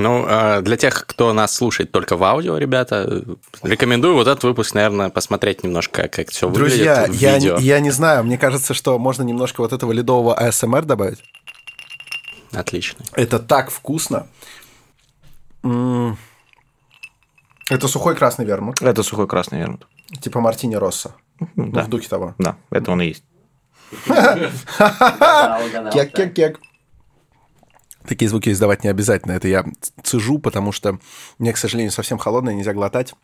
Ну, 0.01 0.25
а 0.29 0.61
для 0.63 0.77
тех, 0.77 1.07
кто 1.07 1.33
нас 1.33 1.55
слушает 1.55 1.93
только 1.93 2.17
в 2.17 2.25
аудио, 2.25 2.57
ребята, 2.59 3.23
рекомендую 3.63 4.15
вот 4.15 4.27
этот 4.27 4.43
выпуск, 4.45 4.75
наверное, 4.75 5.11
посмотреть 5.11 5.63
немножко, 5.63 6.09
как 6.09 6.31
все 6.31 6.49
Друзья, 6.49 7.03
выглядит 7.03 7.19
в 7.19 7.23
я, 7.23 7.35
видео. 7.35 7.59
я 7.59 7.81
не 7.81 7.91
знаю, 7.91 8.25
мне 8.25 8.39
кажется, 8.39 8.75
что 8.75 8.99
можно 8.99 9.23
немножко 9.23 9.61
вот 9.61 9.73
этого 9.73 9.93
ледового 9.93 10.37
ASMR 10.41 10.85
добавить. 10.85 11.23
Отлично. 12.53 13.05
Это 13.15 13.39
так 13.39 13.71
вкусно. 13.71 14.27
Это 15.63 16.17
сухой 17.87 18.17
красный 18.17 18.45
вермут. 18.45 18.83
Это 18.83 19.03
сухой 19.03 19.29
красный 19.29 19.61
вермут. 19.61 19.87
Типа 20.21 20.41
Мартини 20.41 20.75
Росса. 20.75 21.15
Ну, 21.55 21.71
да. 21.71 21.83
В 21.83 21.89
духе 21.89 22.09
того. 22.09 22.35
Да, 22.39 22.57
это 22.71 22.91
он 22.91 23.01
и 23.03 23.07
есть. 23.09 23.25
Кек-кек-кек. 25.93 26.59
Такие 28.07 28.29
звуки 28.29 28.51
издавать 28.51 28.85
не 28.85 28.91
обязательно. 28.91 29.33
Это 29.33 29.49
я 29.49 29.65
цежу, 30.03 30.39
потому 30.39 30.73
что 30.73 30.99
мне, 31.39 31.53
к 31.53 31.57
сожалению, 31.57 31.93
совсем 31.93 32.19
холодное, 32.19 32.55
нельзя 32.55 32.73
глотать. 32.73 33.15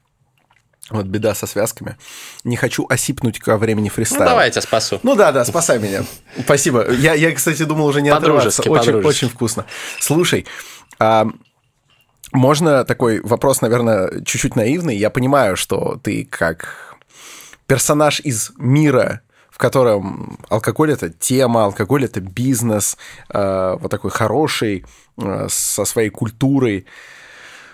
Вот 0.91 1.07
беда 1.07 1.35
со 1.35 1.47
связками. 1.47 1.97
Не 2.45 2.57
хочу 2.57 2.87
осипнуть 2.89 3.41
ко 3.41 3.57
времени 3.57 3.89
фристайла. 3.89 4.25
Ну, 4.25 4.31
давайте 4.31 4.61
спасу. 4.61 5.01
Ну 5.03 5.17
да, 5.17 5.33
да, 5.33 5.45
спасай 5.45 5.81
меня. 5.81 6.05
Спасибо. 6.39 6.89
Я, 6.93 7.15
я 7.15 7.35
кстати, 7.35 7.65
думал 7.65 7.87
уже 7.87 8.03
не 8.03 8.11
отрываться. 8.11 8.63
Очень, 8.71 8.95
очень 8.95 9.29
вкусно. 9.29 9.67
Слушай, 9.99 10.47
а, 11.01 11.27
можно 12.33 12.85
такой 12.85 13.21
вопрос, 13.21 13.63
наверное, 13.63 14.23
чуть-чуть 14.25 14.55
наивный. 14.55 14.97
Я 14.97 15.11
понимаю, 15.11 15.57
что 15.57 15.99
ты 16.03 16.25
как 16.25 16.95
персонаж 17.67 18.21
из 18.21 18.53
мира 18.57 19.23
в 19.57 19.59
котором 19.59 20.39
алкоголь 20.51 20.93
это 20.93 21.09
тема, 21.09 21.65
алкоголь 21.65 22.05
это 22.05 22.21
бизнес, 22.21 22.99
э, 23.33 23.77
вот 23.81 23.91
такой 23.91 24.11
хороший, 24.11 24.85
э, 25.17 25.47
со 25.49 25.87
своей 25.87 26.11
культурой, 26.11 26.85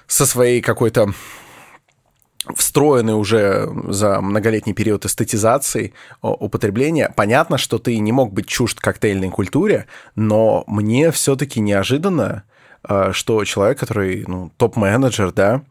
со 0.07 0.25
своей 0.25 0.63
какой-то 0.63 1.13
встроенной 2.55 3.15
уже 3.15 3.69
за 3.89 4.21
многолетний 4.21 4.75
период 4.75 5.05
эстетизации 5.07 5.93
употребления. 6.21 7.13
Понятно, 7.17 7.59
что 7.59 7.81
ты 7.81 7.99
не 7.99 8.13
мог 8.13 8.33
быть 8.33 8.47
чужд 8.47 8.79
коктейльной 8.79 9.31
культуре, 9.31 9.87
но 10.15 10.63
мне 10.69 11.11
все-таки 11.11 11.59
неожиданно, 11.59 12.45
э, 12.89 13.11
что 13.11 13.45
человек, 13.45 13.81
который 13.81 14.25
ну, 14.29 14.53
топ-менеджер, 14.57 15.33
да, 15.33 15.63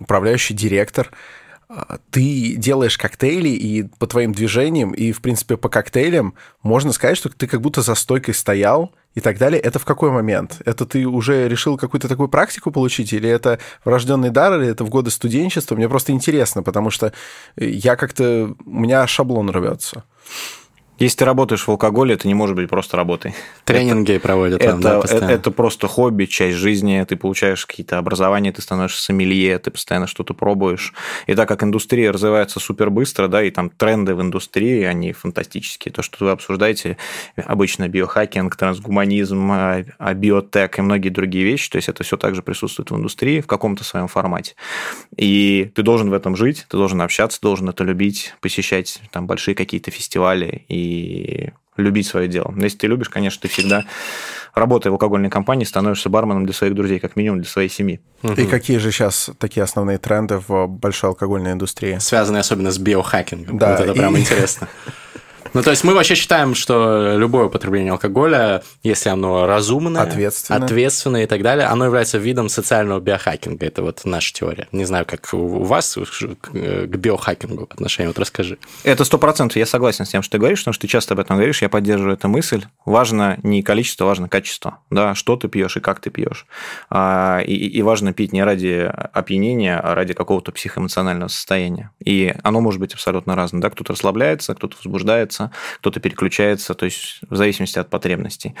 управляющий 0.00 0.54
директор, 0.54 1.10
ты 2.10 2.54
делаешь 2.56 2.96
коктейли, 2.96 3.48
и 3.48 3.82
по 3.98 4.06
твоим 4.06 4.32
движениям, 4.32 4.92
и, 4.92 5.12
в 5.12 5.20
принципе, 5.20 5.56
по 5.56 5.68
коктейлям 5.68 6.34
можно 6.62 6.92
сказать, 6.92 7.16
что 7.16 7.28
ты 7.28 7.46
как 7.46 7.60
будто 7.60 7.82
за 7.82 7.94
стойкой 7.94 8.34
стоял 8.34 8.92
и 9.14 9.20
так 9.20 9.38
далее. 9.38 9.60
Это 9.60 9.78
в 9.78 9.84
какой 9.84 10.10
момент? 10.10 10.60
Это 10.64 10.86
ты 10.86 11.06
уже 11.06 11.48
решил 11.48 11.76
какую-то 11.76 12.08
такую 12.08 12.28
практику 12.28 12.70
получить, 12.70 13.12
или 13.12 13.28
это 13.28 13.58
врожденный 13.84 14.30
дар, 14.30 14.60
или 14.60 14.68
это 14.68 14.84
в 14.84 14.90
годы 14.90 15.10
студенчества? 15.10 15.74
Мне 15.74 15.88
просто 15.88 16.12
интересно, 16.12 16.62
потому 16.62 16.90
что 16.90 17.12
я 17.56 17.96
как-то... 17.96 18.54
У 18.64 18.78
меня 18.78 19.06
шаблон 19.06 19.50
рвется. 19.50 20.04
Если 20.98 21.18
ты 21.18 21.24
работаешь 21.26 21.66
в 21.66 21.70
алкоголе, 21.70 22.14
это 22.14 22.26
не 22.26 22.32
может 22.32 22.56
быть 22.56 22.70
просто 22.70 22.96
работой. 22.96 23.34
Тренинги 23.64 24.12
это, 24.12 24.20
проводят 24.20 24.62
это, 24.62 24.78
да, 24.78 25.00
постоянно. 25.00 25.30
Это 25.30 25.50
просто 25.50 25.88
хобби, 25.88 26.24
часть 26.24 26.56
жизни, 26.56 27.04
ты 27.06 27.16
получаешь 27.16 27.66
какие-то 27.66 27.98
образования, 27.98 28.50
ты 28.50 28.62
становишься 28.62 29.02
сомелье, 29.02 29.58
ты 29.58 29.70
постоянно 29.70 30.06
что-то 30.06 30.32
пробуешь. 30.32 30.94
И 31.26 31.34
так 31.34 31.48
как 31.48 31.62
индустрия 31.62 32.12
развивается 32.12 32.60
супер 32.60 32.88
быстро, 32.88 33.28
да, 33.28 33.42
и 33.42 33.50
там 33.50 33.68
тренды 33.68 34.14
в 34.14 34.22
индустрии, 34.22 34.84
они 34.84 35.12
фантастические. 35.12 35.92
То, 35.92 36.00
что 36.00 36.24
вы 36.24 36.30
обсуждаете, 36.30 36.96
обычно 37.36 37.88
биохакинг, 37.88 38.56
трансгуманизм, 38.56 39.52
а, 39.52 39.84
а 39.98 40.14
биотек 40.14 40.78
и 40.78 40.82
многие 40.82 41.10
другие 41.10 41.44
вещи, 41.44 41.68
то 41.68 41.76
есть 41.76 41.90
это 41.90 42.04
все 42.04 42.16
также 42.16 42.40
присутствует 42.40 42.90
в 42.90 42.96
индустрии 42.96 43.42
в 43.42 43.46
каком-то 43.46 43.84
своем 43.84 44.08
формате. 44.08 44.54
И 45.14 45.70
ты 45.74 45.82
должен 45.82 46.08
в 46.08 46.14
этом 46.14 46.36
жить, 46.36 46.64
ты 46.70 46.78
должен 46.78 47.02
общаться, 47.02 47.38
должен 47.42 47.68
это 47.68 47.84
любить, 47.84 48.34
посещать 48.40 49.02
там 49.10 49.26
большие 49.26 49.54
какие-то 49.54 49.90
фестивали 49.90 50.64
и 50.68 50.85
и 50.86 51.52
любить 51.76 52.06
свое 52.06 52.28
дело. 52.28 52.52
Но 52.54 52.64
если 52.64 52.78
ты 52.78 52.86
любишь, 52.86 53.08
конечно, 53.08 53.42
ты 53.42 53.48
всегда, 53.48 53.84
работая 54.54 54.90
в 54.90 54.94
алкогольной 54.94 55.30
компании, 55.30 55.64
становишься 55.64 56.08
барменом 56.08 56.44
для 56.44 56.54
своих 56.54 56.74
друзей, 56.74 56.98
как 56.98 57.16
минимум 57.16 57.40
для 57.40 57.50
своей 57.50 57.68
семьи. 57.68 58.00
И 58.36 58.46
какие 58.46 58.78
же 58.78 58.90
сейчас 58.90 59.30
такие 59.38 59.62
основные 59.62 59.98
тренды 59.98 60.40
в 60.46 60.66
большой 60.66 61.10
алкогольной 61.10 61.52
индустрии? 61.52 61.98
Связанные 61.98 62.40
особенно 62.40 62.70
с 62.70 62.78
биохакингом. 62.78 63.58
Да, 63.58 63.72
вот 63.72 63.80
это 63.80 63.92
и... 63.92 63.96
прям 63.96 64.16
интересно. 64.18 64.68
Ну, 65.54 65.62
то 65.62 65.70
есть 65.70 65.84
мы 65.84 65.94
вообще 65.94 66.14
считаем, 66.14 66.54
что 66.54 67.16
любое 67.16 67.46
употребление 67.46 67.92
алкоголя, 67.92 68.62
если 68.82 69.08
оно 69.08 69.46
разумное, 69.46 70.02
ответственное, 70.02 70.62
ответственное 70.62 71.24
и 71.24 71.26
так 71.26 71.42
далее, 71.42 71.66
оно 71.66 71.86
является 71.86 72.18
видом 72.18 72.48
социального 72.48 73.00
биохакинга. 73.00 73.66
Это 73.66 73.82
вот 73.82 74.02
наша 74.04 74.32
теория. 74.32 74.68
Не 74.72 74.84
знаю, 74.84 75.06
как 75.06 75.28
у 75.32 75.64
вас 75.64 75.98
к 76.40 76.50
биохакингу 76.86 77.68
отношение. 77.70 78.08
Вот 78.08 78.18
расскажи. 78.18 78.58
Это 78.84 79.04
сто 79.04 79.18
процентов. 79.18 79.56
Я 79.56 79.66
согласен 79.66 80.04
с 80.04 80.10
тем, 80.10 80.22
что 80.22 80.32
ты 80.32 80.38
говоришь, 80.38 80.60
потому 80.60 80.74
что 80.74 80.82
ты 80.82 80.88
часто 80.88 81.14
об 81.14 81.20
этом 81.20 81.36
говоришь. 81.36 81.62
Я 81.62 81.68
поддерживаю 81.68 82.14
эту 82.14 82.28
мысль. 82.28 82.64
Важно 82.84 83.38
не 83.42 83.62
количество, 83.62 84.04
важно 84.04 84.28
качество. 84.28 84.78
Да, 84.90 85.14
что 85.14 85.36
ты 85.36 85.48
пьешь 85.48 85.76
и 85.76 85.80
как 85.80 86.00
ты 86.00 86.10
пьешь. 86.10 86.46
А, 86.90 87.40
и, 87.40 87.54
и 87.54 87.82
важно 87.82 88.12
пить 88.12 88.32
не 88.32 88.42
ради 88.42 88.90
опьянения, 89.12 89.78
а 89.78 89.94
ради 89.94 90.14
какого-то 90.14 90.52
психоэмоционального 90.52 91.28
состояния. 91.28 91.90
И 92.04 92.34
оно 92.42 92.60
может 92.60 92.80
быть 92.80 92.94
абсолютно 92.94 93.34
разным. 93.36 93.60
Да, 93.60 93.70
кто-то 93.70 93.92
расслабляется, 93.92 94.54
кто-то 94.54 94.76
возбуждается, 94.76 95.35
кто-то 95.78 96.00
переключается, 96.00 96.74
то 96.74 96.84
есть 96.84 97.20
в 97.28 97.36
зависимости 97.36 97.78
от 97.78 97.90
потребностей. 97.90 98.54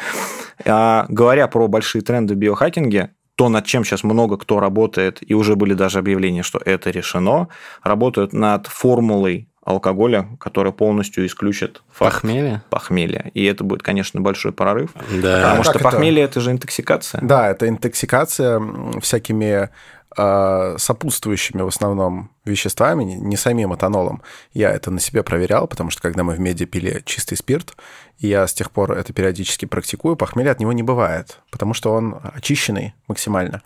А, 0.64 1.06
говоря 1.08 1.48
про 1.48 1.68
большие 1.68 2.02
тренды 2.02 2.34
в 2.34 2.36
биохакинге, 2.38 3.10
то, 3.36 3.48
над 3.48 3.66
чем 3.66 3.84
сейчас 3.84 4.02
много 4.02 4.38
кто 4.38 4.60
работает, 4.60 5.18
и 5.20 5.34
уже 5.34 5.56
были 5.56 5.74
даже 5.74 5.98
объявления, 5.98 6.42
что 6.42 6.58
это 6.64 6.90
решено, 6.90 7.48
работают 7.82 8.32
над 8.32 8.66
формулой 8.66 9.48
алкоголя, 9.66 10.28
которая 10.38 10.72
полностью 10.72 11.26
исключит 11.26 11.82
факт 11.90 12.22
похмелье. 12.22 12.62
похмелья. 12.70 13.30
И 13.34 13.44
это 13.44 13.64
будет, 13.64 13.82
конечно, 13.82 14.20
большой 14.20 14.52
прорыв. 14.52 14.92
Да. 15.10 15.42
Потому 15.42 15.60
а 15.60 15.64
что 15.64 15.78
похмелье 15.80 16.22
это? 16.22 16.30
это 16.30 16.40
же 16.40 16.52
интоксикация. 16.52 17.20
Да, 17.20 17.50
это 17.50 17.68
интоксикация 17.68 18.62
всякими 19.00 19.70
сопутствующими 20.16 21.62
в 21.62 21.68
основном 21.68 22.30
веществами, 22.44 23.04
не 23.04 23.36
самим 23.36 23.74
этанолом. 23.74 24.22
Я 24.54 24.70
это 24.70 24.90
на 24.90 25.00
себе 25.00 25.22
проверял, 25.22 25.66
потому 25.66 25.90
что 25.90 26.00
когда 26.00 26.24
мы 26.24 26.34
в 26.34 26.40
меди 26.40 26.64
пили 26.64 27.02
чистый 27.04 27.36
спирт, 27.36 27.76
я 28.18 28.46
с 28.46 28.54
тех 28.54 28.70
пор 28.70 28.92
это 28.92 29.12
периодически 29.12 29.66
практикую, 29.66 30.16
похмелья 30.16 30.52
от 30.52 30.60
него 30.60 30.72
не 30.72 30.82
бывает, 30.82 31.40
потому 31.50 31.74
что 31.74 31.92
он 31.92 32.16
очищенный 32.34 32.94
максимально. 33.08 33.62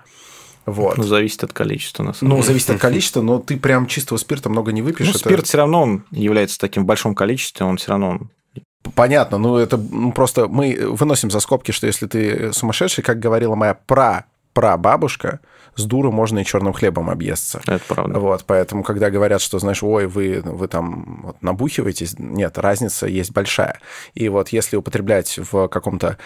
Вот. 0.67 0.99
Ну, 0.99 1.05
зависит 1.05 1.43
от 1.45 1.53
количества, 1.53 2.03
на 2.03 2.13
самом 2.13 2.37
Ну, 2.37 2.43
зависит 2.43 2.71
от 2.71 2.81
количества, 2.81 3.23
но 3.23 3.39
ты 3.39 3.57
прям 3.57 3.87
чистого 3.87 4.19
спирта 4.19 4.49
много 4.51 4.73
не 4.73 4.83
выпьешь. 4.83 5.07
Ну, 5.07 5.11
это... 5.13 5.19
спирт 5.21 5.47
все 5.47 5.59
равно 5.59 5.83
он 5.83 6.05
является 6.11 6.59
таким 6.59 6.83
в 6.83 6.87
большом 6.87 7.15
количестве, 7.15 7.65
он 7.67 7.77
все 7.77 7.91
равно 7.91 8.21
Понятно, 8.95 9.37
ну 9.37 9.59
это 9.59 9.77
ну, 9.77 10.11
просто 10.11 10.49
мы 10.49 10.75
выносим 10.81 11.31
за 11.31 11.41
скобки, 11.41 11.71
что 11.71 11.87
если 11.87 12.07
ты 12.07 12.53
сумасшедший, 12.53 13.05
как 13.05 13.19
говорила 13.19 13.55
моя 13.55 13.75
пра 13.75 14.25
прабабушка, 14.55 15.41
с 15.81 15.85
дуру 15.85 16.13
можно 16.13 16.39
и 16.39 16.45
черным 16.45 16.73
хлебом 16.73 17.11
объесться. 17.11 17.61
Это 17.67 17.83
правда. 17.89 18.19
Вот, 18.21 18.45
поэтому, 18.47 18.83
когда 18.83 19.11
говорят, 19.11 19.41
что, 19.41 19.59
знаешь, 19.59 19.83
ой, 19.83 20.07
вы, 20.07 20.41
вы 20.45 20.69
там 20.69 21.23
вот, 21.25 21.43
набухиваетесь, 21.43 22.19
нет, 22.19 22.59
разница 22.59 23.07
есть 23.07 23.33
большая. 23.33 23.81
И 24.15 24.29
вот 24.29 24.51
если 24.51 24.77
употреблять 24.77 25.39
в 25.39 25.69
каком-то 25.69 26.19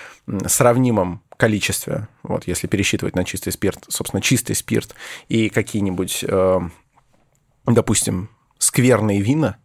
сравнимом 0.47 1.23
количестве, 1.37 2.09
вот 2.23 2.47
если 2.47 2.67
пересчитывать 2.67 3.17
на 3.17 3.25
чистый 3.25 3.51
спирт, 3.51 3.85
собственно, 3.89 4.21
чистый 4.21 4.55
спирт 4.55 4.95
и 5.29 5.49
какие-нибудь, 5.49 6.25
э, 6.29 6.61
допустим, 7.67 8.29
скверные 8.59 9.21
вина, 9.21 9.57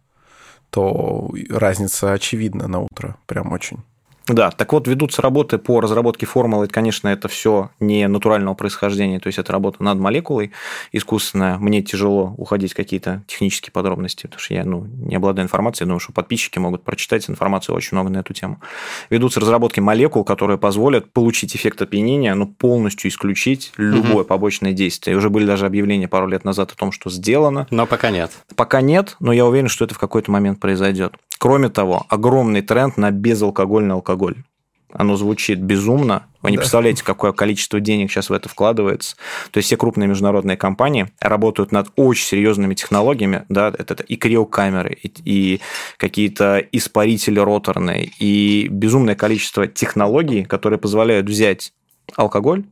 то 0.70 1.30
разница 1.50 2.12
очевидна 2.12 2.68
на 2.68 2.80
утро, 2.80 3.16
прям 3.26 3.52
очень. 3.52 3.82
Да, 4.26 4.50
так 4.50 4.72
вот, 4.72 4.86
ведутся 4.86 5.22
работы 5.22 5.58
по 5.58 5.80
разработке 5.80 6.26
формулы. 6.26 6.68
Конечно, 6.68 7.08
это 7.08 7.28
все 7.28 7.70
не 7.80 8.06
натурального 8.06 8.54
происхождения, 8.54 9.18
то 9.18 9.26
есть 9.26 9.38
это 9.38 9.52
работа 9.52 9.82
над 9.82 9.98
молекулой 9.98 10.52
искусственная. 10.92 11.58
Мне 11.58 11.82
тяжело 11.82 12.34
уходить 12.36 12.72
в 12.72 12.76
какие-то 12.76 13.22
технические 13.26 13.72
подробности, 13.72 14.26
потому 14.26 14.40
что 14.40 14.54
я 14.54 14.64
ну, 14.64 14.86
не 14.98 15.16
обладаю 15.16 15.46
информацией. 15.46 15.86
Я 15.86 15.88
думаю, 15.88 16.00
что 16.00 16.12
подписчики 16.12 16.58
могут 16.58 16.84
прочитать 16.84 17.28
информацию 17.28 17.74
очень 17.74 17.96
много 17.96 18.10
на 18.10 18.18
эту 18.18 18.32
тему. 18.32 18.60
Ведутся 19.08 19.40
разработки 19.40 19.80
молекул, 19.80 20.24
которые 20.24 20.58
позволят 20.58 21.12
получить 21.12 21.56
эффект 21.56 21.82
опьянения, 21.82 22.34
но 22.34 22.46
полностью 22.46 23.10
исключить 23.10 23.72
любое 23.76 24.22
угу. 24.22 24.24
побочное 24.24 24.72
действие. 24.72 25.14
И 25.14 25.16
уже 25.16 25.30
были 25.30 25.46
даже 25.46 25.66
объявления 25.66 26.08
пару 26.08 26.28
лет 26.28 26.44
назад 26.44 26.72
о 26.72 26.76
том, 26.76 26.92
что 26.92 27.10
сделано. 27.10 27.66
Но 27.70 27.86
пока 27.86 28.10
нет. 28.10 28.30
Пока 28.54 28.80
нет, 28.80 29.16
но 29.18 29.32
я 29.32 29.46
уверен, 29.46 29.68
что 29.68 29.84
это 29.84 29.94
в 29.94 29.98
какой-то 29.98 30.30
момент 30.30 30.60
произойдет. 30.60 31.14
Кроме 31.40 31.70
того, 31.70 32.04
огромный 32.10 32.60
тренд 32.60 32.98
на 32.98 33.10
безалкогольный 33.10 33.94
алкоголь. 33.94 34.44
оно 34.92 35.16
звучит 35.16 35.58
безумно. 35.58 36.26
Вы 36.42 36.50
не 36.50 36.56
да. 36.58 36.62
представляете, 36.62 37.02
какое 37.02 37.32
количество 37.32 37.80
денег 37.80 38.10
сейчас 38.10 38.28
в 38.28 38.34
это 38.34 38.50
вкладывается. 38.50 39.16
То 39.50 39.56
есть 39.56 39.68
все 39.68 39.78
крупные 39.78 40.06
международные 40.06 40.58
компании 40.58 41.10
работают 41.18 41.72
над 41.72 41.88
очень 41.96 42.26
серьезными 42.26 42.74
технологиями. 42.74 43.46
Да, 43.48 43.68
это, 43.68 43.94
это 43.94 44.02
и 44.02 44.16
криокамеры, 44.16 44.92
и, 44.92 45.12
и 45.24 45.60
какие-то 45.96 46.58
испарители 46.72 47.38
роторные, 47.38 48.10
и 48.18 48.68
безумное 48.68 49.14
количество 49.14 49.66
технологий, 49.66 50.44
которые 50.44 50.78
позволяют 50.78 51.26
взять 51.26 51.72
алкоголь, 52.16 52.64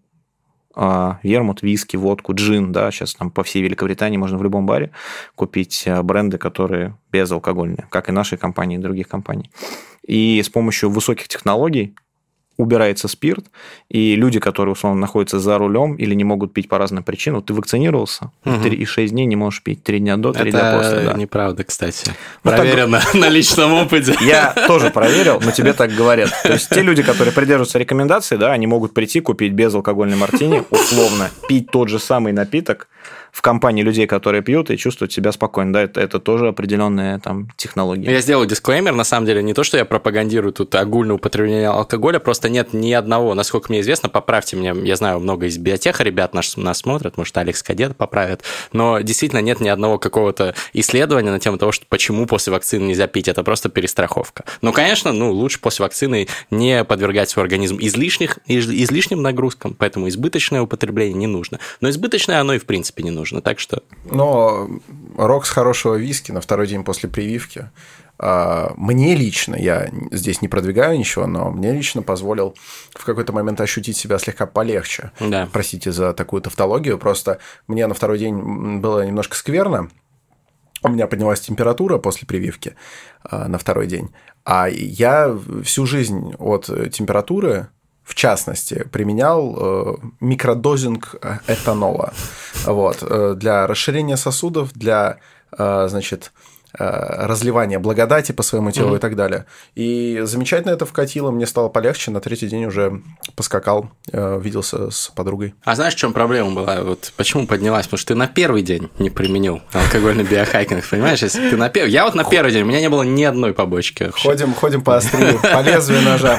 вермут, 1.23 1.63
виски, 1.63 1.97
водку, 1.97 2.35
джин, 2.35 2.73
да, 2.73 2.91
сейчас 2.91 3.15
там 3.15 3.31
по 3.31 3.43
всей 3.43 3.63
Великобритании 3.63 4.17
можно 4.17 4.39
в 4.39 4.43
любом 4.43 4.65
баре 4.65 4.93
купить 5.35 5.85
а, 5.87 6.03
бренды, 6.03 6.39
которые 6.39 6.97
безалкогольные, 7.11 7.87
как 7.91 8.09
и 8.09 8.13
нашей 8.13 8.39
компании, 8.39 8.79
и 8.79 8.81
других 8.81 9.09
компаний. 9.09 9.51
И 10.07 10.41
с 10.43 10.49
помощью 10.49 10.91
высоких 10.91 11.29
технологий 11.29 11.97
убирается 12.59 13.07
спирт, 13.07 13.47
и 13.89 14.17
люди, 14.17 14.41
которые, 14.41 14.73
условно, 14.73 15.01
находятся 15.01 15.39
за 15.39 15.57
рулем 15.59 15.95
или 15.95 16.15
не 16.15 16.25
могут 16.25 16.53
пить 16.53 16.69
по 16.69 16.77
разным 16.77 17.05
причинам, 17.05 17.43
ты 17.43 17.55
вакцинировался, 17.55 18.33
угу. 18.45 18.67
и 18.67 18.85
6 18.85 19.13
дней 19.13 19.27
не 19.27 19.37
можешь 19.37 19.63
пить, 19.63 19.85
3 19.85 20.01
дня 20.01 20.17
до, 20.17 20.33
3 20.33 20.51
Это 20.51 20.59
дня 20.59 20.77
после. 20.77 20.99
Это 20.99 21.19
неправда, 21.19 21.65
кстати. 21.65 22.11
Ну, 22.43 22.51
Проверено 22.51 23.01
так... 23.01 23.15
на 23.15 23.29
личном 23.29 23.75
опыте. 23.75 24.17
Я 24.21 24.53
тоже 24.67 24.91
проверил, 24.91 25.41
но 25.43 25.53
тебе 25.53 25.73
так 25.73 25.93
говорят. 25.93 26.31
То 26.43 26.53
есть 26.53 26.69
те 26.69 26.83
люди, 26.83 27.03
которые 27.03 27.33
придерживаются 27.33 27.79
рекомендаций, 27.79 28.37
да, 28.37 28.53
они 28.53 28.67
могут 28.67 28.93
прийти, 28.93 29.21
купить 29.21 29.53
безалкогольный 29.53 30.17
мартини, 30.17 30.65
условно, 30.71 31.31
пить 31.49 31.71
тот 31.71 31.89
же 31.89 32.01
самый 32.01 32.33
напиток, 32.33 32.89
в 33.33 33.43
компании 33.43 33.83
людей, 33.83 34.07
которые 34.07 34.43
пьют 34.43 34.71
и 34.71 34.77
чувствуют 34.77 35.13
себя 35.13 35.33
спокойно. 35.33 35.73
Да, 35.73 35.83
это, 35.83 36.01
это 36.01 36.19
тоже 36.19 36.49
определенная 36.49 37.19
там 37.19 37.49
технология. 37.57 38.11
Я 38.11 38.21
сделаю 38.21 38.47
дисклеймер, 38.49 38.95
на 38.95 39.05
самом 39.05 39.27
деле, 39.27 39.43
не 39.43 39.55
то, 39.55 39.65
что 39.65 39.77
я 39.77 39.85
пропагандирую 39.85 40.53
тут 40.53 40.75
огульное 40.75 41.17
употребление 41.17 41.69
алкоголя, 41.69 42.19
просто 42.19 42.49
нет 42.49 42.73
ни 42.73 42.93
одного, 42.93 43.35
насколько 43.35 43.71
мне 43.71 43.81
известно, 43.81 44.09
поправьте 44.09 44.57
меня, 44.57 44.75
я 44.83 44.97
знаю, 44.97 45.21
много 45.21 45.47
из 45.47 45.59
биотеха 45.59 46.03
ребят 46.03 46.35
нас, 46.35 46.57
нас 46.57 46.79
смотрят, 46.79 47.17
может, 47.17 47.37
Алекс 47.37 47.63
Кадет 47.63 47.97
поправит, 47.97 48.43
но 48.73 49.01
действительно 49.01 49.41
нет 49.41 49.61
ни 49.61 49.69
одного 49.69 49.99
какого-то 49.99 50.55
исследования 50.73 51.31
на 51.31 51.41
тему 51.41 51.59
того, 51.59 51.73
что 51.73 51.87
почему 51.89 52.27
после 52.27 52.53
вакцины 52.53 52.85
нельзя 52.85 53.07
пить, 53.07 53.29
это 53.29 53.43
просто 53.45 53.69
перестраховка. 53.69 54.45
Но, 54.63 54.73
конечно, 54.73 55.13
ну, 55.13 55.33
лучше 55.33 55.61
после 55.61 55.85
вакцины 55.85 56.29
не 56.51 56.85
подвергать 56.85 57.31
свой 57.31 57.45
организм 57.45 57.79
излишних, 57.81 58.39
излишним 58.47 59.23
нагрузкам, 59.23 59.75
поэтому 59.79 60.09
избыточное 60.09 60.63
употребление 60.63 61.15
не 61.15 61.27
нужно. 61.27 61.59
Но 61.81 61.91
избыточное 61.91 62.41
оно 62.41 62.55
и 62.55 62.59
в 62.59 62.65
принципе 62.65 63.03
не 63.03 63.11
нужно 63.11 63.18
нужно, 63.19 63.43
так 63.43 63.59
что... 63.59 63.83
Но 64.05 64.69
рок 65.17 65.47
с 65.47 65.51
хорошего 65.51 65.97
виски 65.97 66.33
на 66.33 66.41
второй 66.41 66.67
день 66.67 66.85
после 66.85 67.09
прививки 67.09 67.71
а, 68.19 68.73
мне 68.77 69.15
лично, 69.15 69.55
я 69.55 69.91
здесь 70.11 70.43
не 70.43 70.49
продвигаю 70.49 70.99
ничего, 70.99 71.27
но 71.27 71.51
мне 71.51 71.73
лично 71.73 72.03
позволил 72.03 72.57
в 72.91 73.05
какой-то 73.05 73.33
момент 73.33 73.61
ощутить 73.61 73.97
себя 73.97 74.19
слегка 74.19 74.47
полегче. 74.47 75.13
Да. 75.21 75.49
Простите 75.53 75.93
за 75.93 76.13
такую 76.13 76.43
тавтологию, 76.43 76.99
просто 76.99 77.39
мне 77.69 77.87
на 77.87 77.95
второй 77.95 78.19
день 78.19 78.79
было 78.81 79.07
немножко 79.07 79.37
скверно, 79.37 79.89
у 80.83 80.89
меня 80.89 81.07
поднялась 81.07 81.41
температура 81.41 81.99
после 81.99 82.27
прививки 82.27 82.75
а, 83.23 83.49
на 83.49 83.59
второй 83.59 83.87
день, 83.87 84.11
а 84.45 84.69
я 84.69 85.37
всю 85.63 85.87
жизнь 85.87 86.35
от 86.39 86.67
температуры 86.93 87.69
в 88.09 88.15
частности, 88.15 88.87
применял 88.91 89.55
э, 89.55 89.95
микродозинг 90.21 91.17
этанола. 91.47 92.15
Вот, 92.65 93.03
э, 93.03 93.35
для 93.37 93.67
расширения 93.67 94.17
сосудов, 94.17 94.73
для, 94.73 95.19
э, 95.59 95.89
значит, 95.91 96.33
Э, 96.79 97.27
разливания 97.27 97.81
благодати 97.81 98.31
по 98.31 98.45
своему 98.45 98.71
телу 98.71 98.95
mm-hmm. 98.95 98.99
и 98.99 99.01
так 99.01 99.17
далее. 99.17 99.47
И 99.75 100.21
замечательно 100.23 100.71
это 100.71 100.87
вкатило, 100.87 101.33
мне 101.33 101.45
стало 101.45 101.69
полегче, 101.69 102.13
на 102.13 102.21
третий 102.21 102.47
день 102.47 102.67
уже 102.67 103.03
поскакал, 103.35 103.91
э, 104.13 104.41
виделся 104.41 104.91
с 104.91 105.09
подругой. 105.09 105.55
А 105.65 105.75
знаешь, 105.75 105.95
в 105.95 105.99
чем 105.99 106.13
проблема 106.13 106.53
была? 106.53 106.83
Вот 106.83 107.13
почему 107.17 107.49
поднялась? 107.49 107.87
Потому 107.87 107.99
что 107.99 108.09
ты 108.09 108.15
на 108.15 108.29
первый 108.29 108.63
день 108.63 108.91
не 109.01 109.11
применил 109.11 109.61
алкогольный 109.73 110.23
биохайкинг, 110.23 110.89
понимаешь? 110.89 111.21
Если 111.21 111.51
ты 111.51 111.57
на 111.57 111.69
первый... 111.69 111.91
Я 111.91 112.05
вот 112.05 112.15
на 112.15 112.23
первый 112.23 112.53
день, 112.53 112.63
у 112.63 112.67
меня 112.67 112.81
не 112.81 112.89
было 112.89 113.03
ни 113.03 113.25
одной 113.25 113.55
побочки. 113.55 114.13
Ходим, 114.13 114.55
ходим 114.55 114.83
по 114.83 114.97
острию, 114.97 115.41
по 115.43 115.61
лезвию 115.63 116.03
ножа. 116.03 116.39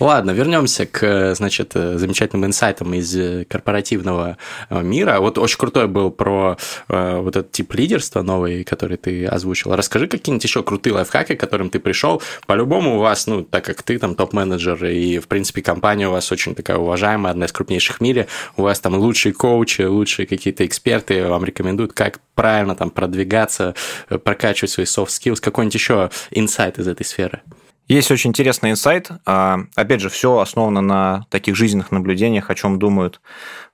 Ладно, 0.00 0.30
вернемся 0.30 0.86
к, 0.86 1.34
значит, 1.34 1.72
замечательным 1.74 2.46
инсайтам 2.46 2.94
из 2.94 3.46
корпоративного 3.46 4.38
мира. 4.70 5.20
Вот 5.20 5.36
очень 5.36 5.58
крутой 5.58 5.86
был 5.86 6.10
про 6.10 6.56
э, 6.88 7.18
вот 7.18 7.36
этот 7.36 7.52
тип 7.52 7.74
лидерства 7.74 8.22
новый, 8.22 8.64
который 8.64 8.96
ты 8.96 9.26
озвучил 9.26 9.65
озвучил. 9.66 9.76
Расскажи 9.76 10.06
какие-нибудь 10.06 10.44
еще 10.44 10.62
крутые 10.62 10.94
лайфхаки, 10.94 11.34
к 11.34 11.40
которым 11.40 11.70
ты 11.70 11.78
пришел. 11.78 12.22
По-любому 12.46 12.96
у 12.96 12.98
вас, 12.98 13.26
ну, 13.26 13.42
так 13.42 13.64
как 13.64 13.82
ты 13.82 13.98
там 13.98 14.14
топ-менеджер, 14.14 14.84
и, 14.86 15.18
в 15.18 15.28
принципе, 15.28 15.62
компания 15.62 16.08
у 16.08 16.12
вас 16.12 16.32
очень 16.32 16.54
такая 16.54 16.78
уважаемая, 16.78 17.32
одна 17.32 17.46
из 17.46 17.52
крупнейших 17.52 17.98
в 17.98 18.00
мире, 18.00 18.26
у 18.56 18.62
вас 18.62 18.80
там 18.80 18.94
лучшие 18.94 19.32
коучи, 19.32 19.82
лучшие 19.82 20.26
какие-то 20.26 20.64
эксперты 20.64 21.26
вам 21.26 21.44
рекомендуют, 21.44 21.92
как 21.92 22.20
правильно 22.34 22.74
там 22.74 22.90
продвигаться, 22.90 23.74
прокачивать 24.08 24.70
свои 24.70 24.86
soft 24.86 25.08
skills, 25.08 25.40
какой-нибудь 25.40 25.74
еще 25.74 26.10
инсайт 26.30 26.78
из 26.78 26.88
этой 26.88 27.04
сферы. 27.04 27.42
Есть 27.88 28.10
очень 28.10 28.30
интересный 28.30 28.72
инсайт. 28.72 29.10
А, 29.26 29.60
опять 29.76 30.00
же, 30.00 30.08
все 30.08 30.38
основано 30.38 30.80
на 30.80 31.26
таких 31.30 31.54
жизненных 31.54 31.92
наблюдениях, 31.92 32.50
о 32.50 32.54
чем 32.56 32.80
думают 32.80 33.20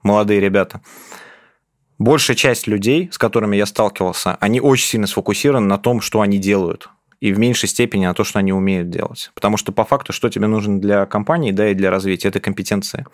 молодые 0.03 0.39
ребята 0.39 0.83
большая 2.03 2.37
часть 2.37 2.67
людей, 2.67 3.09
с 3.13 3.19
которыми 3.19 3.57
я 3.57 3.67
сталкивался, 3.67 4.37
они 4.41 4.61
очень 4.61 4.87
сильно 4.87 5.07
сфокусированы 5.07 5.67
на 5.67 5.79
том, 5.79 6.01
что 6.01 6.21
они 6.21 6.39
делают 6.39 6.89
и 7.21 7.33
в 7.33 7.39
меньшей 7.39 7.69
степени 7.69 8.05
на 8.05 8.15
то, 8.15 8.25
что 8.25 8.41
они 8.41 8.53
умеют 8.53 8.91
делать. 8.91 9.31
Потому 9.35 9.57
что 9.57 9.71
по 9.71 9.85
факту, 9.85 10.13
что 10.13 10.29
тебе 10.29 10.49
нужно 10.49 10.81
для 10.81 11.07
компании, 11.07 11.53
да, 11.53 11.71
и 11.71 11.75
для 11.75 11.89
развития, 11.89 12.29
это 12.29 12.41
компетенции, 12.41 13.07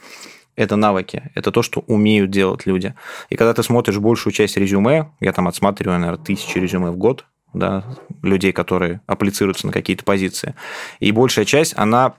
это 0.57 0.76
навыки, 0.76 1.30
это 1.34 1.53
то, 1.53 1.62
что 1.62 1.84
умеют 1.86 2.30
делать 2.30 2.64
люди. 2.64 2.95
И 3.28 3.36
когда 3.36 3.53
ты 3.53 3.62
смотришь 3.62 3.99
большую 3.99 4.32
часть 4.32 4.57
резюме, 4.57 5.11
я 5.20 5.32
там 5.34 5.47
отсматриваю, 5.47 6.01
наверное, 6.01 6.24
тысячи 6.24 6.57
резюме 6.57 6.91
в 6.91 6.97
год, 6.97 7.26
да, 7.53 7.84
людей, 8.22 8.53
которые 8.53 9.03
аплицируются 9.07 9.66
на 9.66 9.74
какие-то 9.74 10.05
позиции, 10.05 10.55
и 11.01 11.12
большая 11.12 11.45
часть, 11.45 11.74
она 11.76 12.14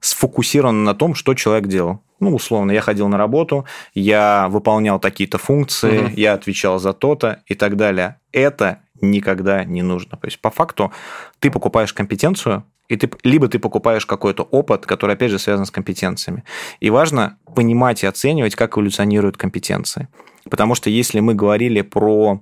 сфокусирована 0.00 0.84
на 0.84 0.94
том, 0.94 1.14
что 1.14 1.34
человек 1.34 1.66
делал. 1.68 2.00
Ну, 2.20 2.34
условно, 2.34 2.72
я 2.72 2.80
ходил 2.80 3.08
на 3.08 3.16
работу, 3.16 3.64
я 3.94 4.48
выполнял 4.48 4.98
такие-то 4.98 5.38
функции, 5.38 5.98
угу. 5.98 6.12
я 6.16 6.32
отвечал 6.34 6.78
за 6.78 6.92
то-то 6.92 7.42
и 7.46 7.54
так 7.54 7.76
далее. 7.76 8.16
Это 8.32 8.80
никогда 9.00 9.64
не 9.64 9.82
нужно. 9.82 10.16
То 10.16 10.26
есть, 10.26 10.40
по 10.40 10.50
факту, 10.50 10.92
ты 11.38 11.50
покупаешь 11.50 11.92
компетенцию, 11.92 12.64
и 12.88 12.96
ты, 12.96 13.10
либо 13.22 13.48
ты 13.48 13.58
покупаешь 13.58 14.06
какой-то 14.06 14.42
опыт, 14.42 14.86
который, 14.86 15.14
опять 15.14 15.30
же, 15.30 15.38
связан 15.38 15.66
с 15.66 15.70
компетенциями. 15.70 16.42
И 16.80 16.90
важно 16.90 17.36
понимать 17.54 18.02
и 18.02 18.06
оценивать, 18.06 18.56
как 18.56 18.76
эволюционируют 18.76 19.36
компетенции. 19.36 20.08
Потому 20.50 20.74
что 20.74 20.90
если 20.90 21.20
мы 21.20 21.34
говорили 21.34 21.82
про, 21.82 22.40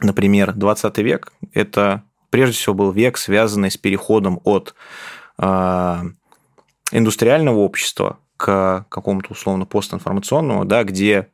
например, 0.00 0.52
20 0.52 0.98
век, 0.98 1.32
это 1.54 2.02
прежде 2.30 2.56
всего 2.56 2.74
был 2.74 2.92
век, 2.92 3.16
связанный 3.16 3.70
с 3.70 3.76
переходом 3.76 4.40
от 4.44 4.74
э, 5.38 6.02
индустриального 6.92 7.58
общества 7.58 8.18
к 8.36 8.86
какому-то 8.88 9.32
условно 9.32 9.66
постинформационному, 9.66 10.64
да, 10.64 10.84
где 10.84 11.28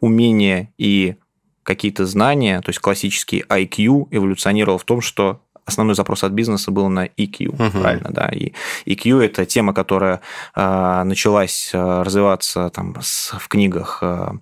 умения 0.00 0.72
и 0.78 1.16
какие-то 1.62 2.06
знания, 2.06 2.60
то 2.62 2.70
есть 2.70 2.80
классический 2.80 3.44
IQ 3.48 4.08
эволюционировал 4.10 4.78
в 4.78 4.84
том, 4.84 5.00
что 5.00 5.42
основной 5.64 5.94
запрос 5.94 6.24
от 6.24 6.32
бизнеса 6.32 6.70
был 6.70 6.88
на 6.88 7.06
EQ, 7.06 7.48
угу. 7.48 7.78
правильно, 7.78 8.10
да, 8.10 8.28
и 8.28 8.52
EQ 8.86 9.22
это 9.22 9.44
тема, 9.46 9.72
которая 9.72 10.20
э, 10.56 11.02
началась 11.04 11.70
э, 11.72 12.02
развиваться 12.02 12.70
там 12.70 12.96
с, 13.00 13.34
в 13.38 13.48
книгах 13.48 13.98
э, 14.02 14.32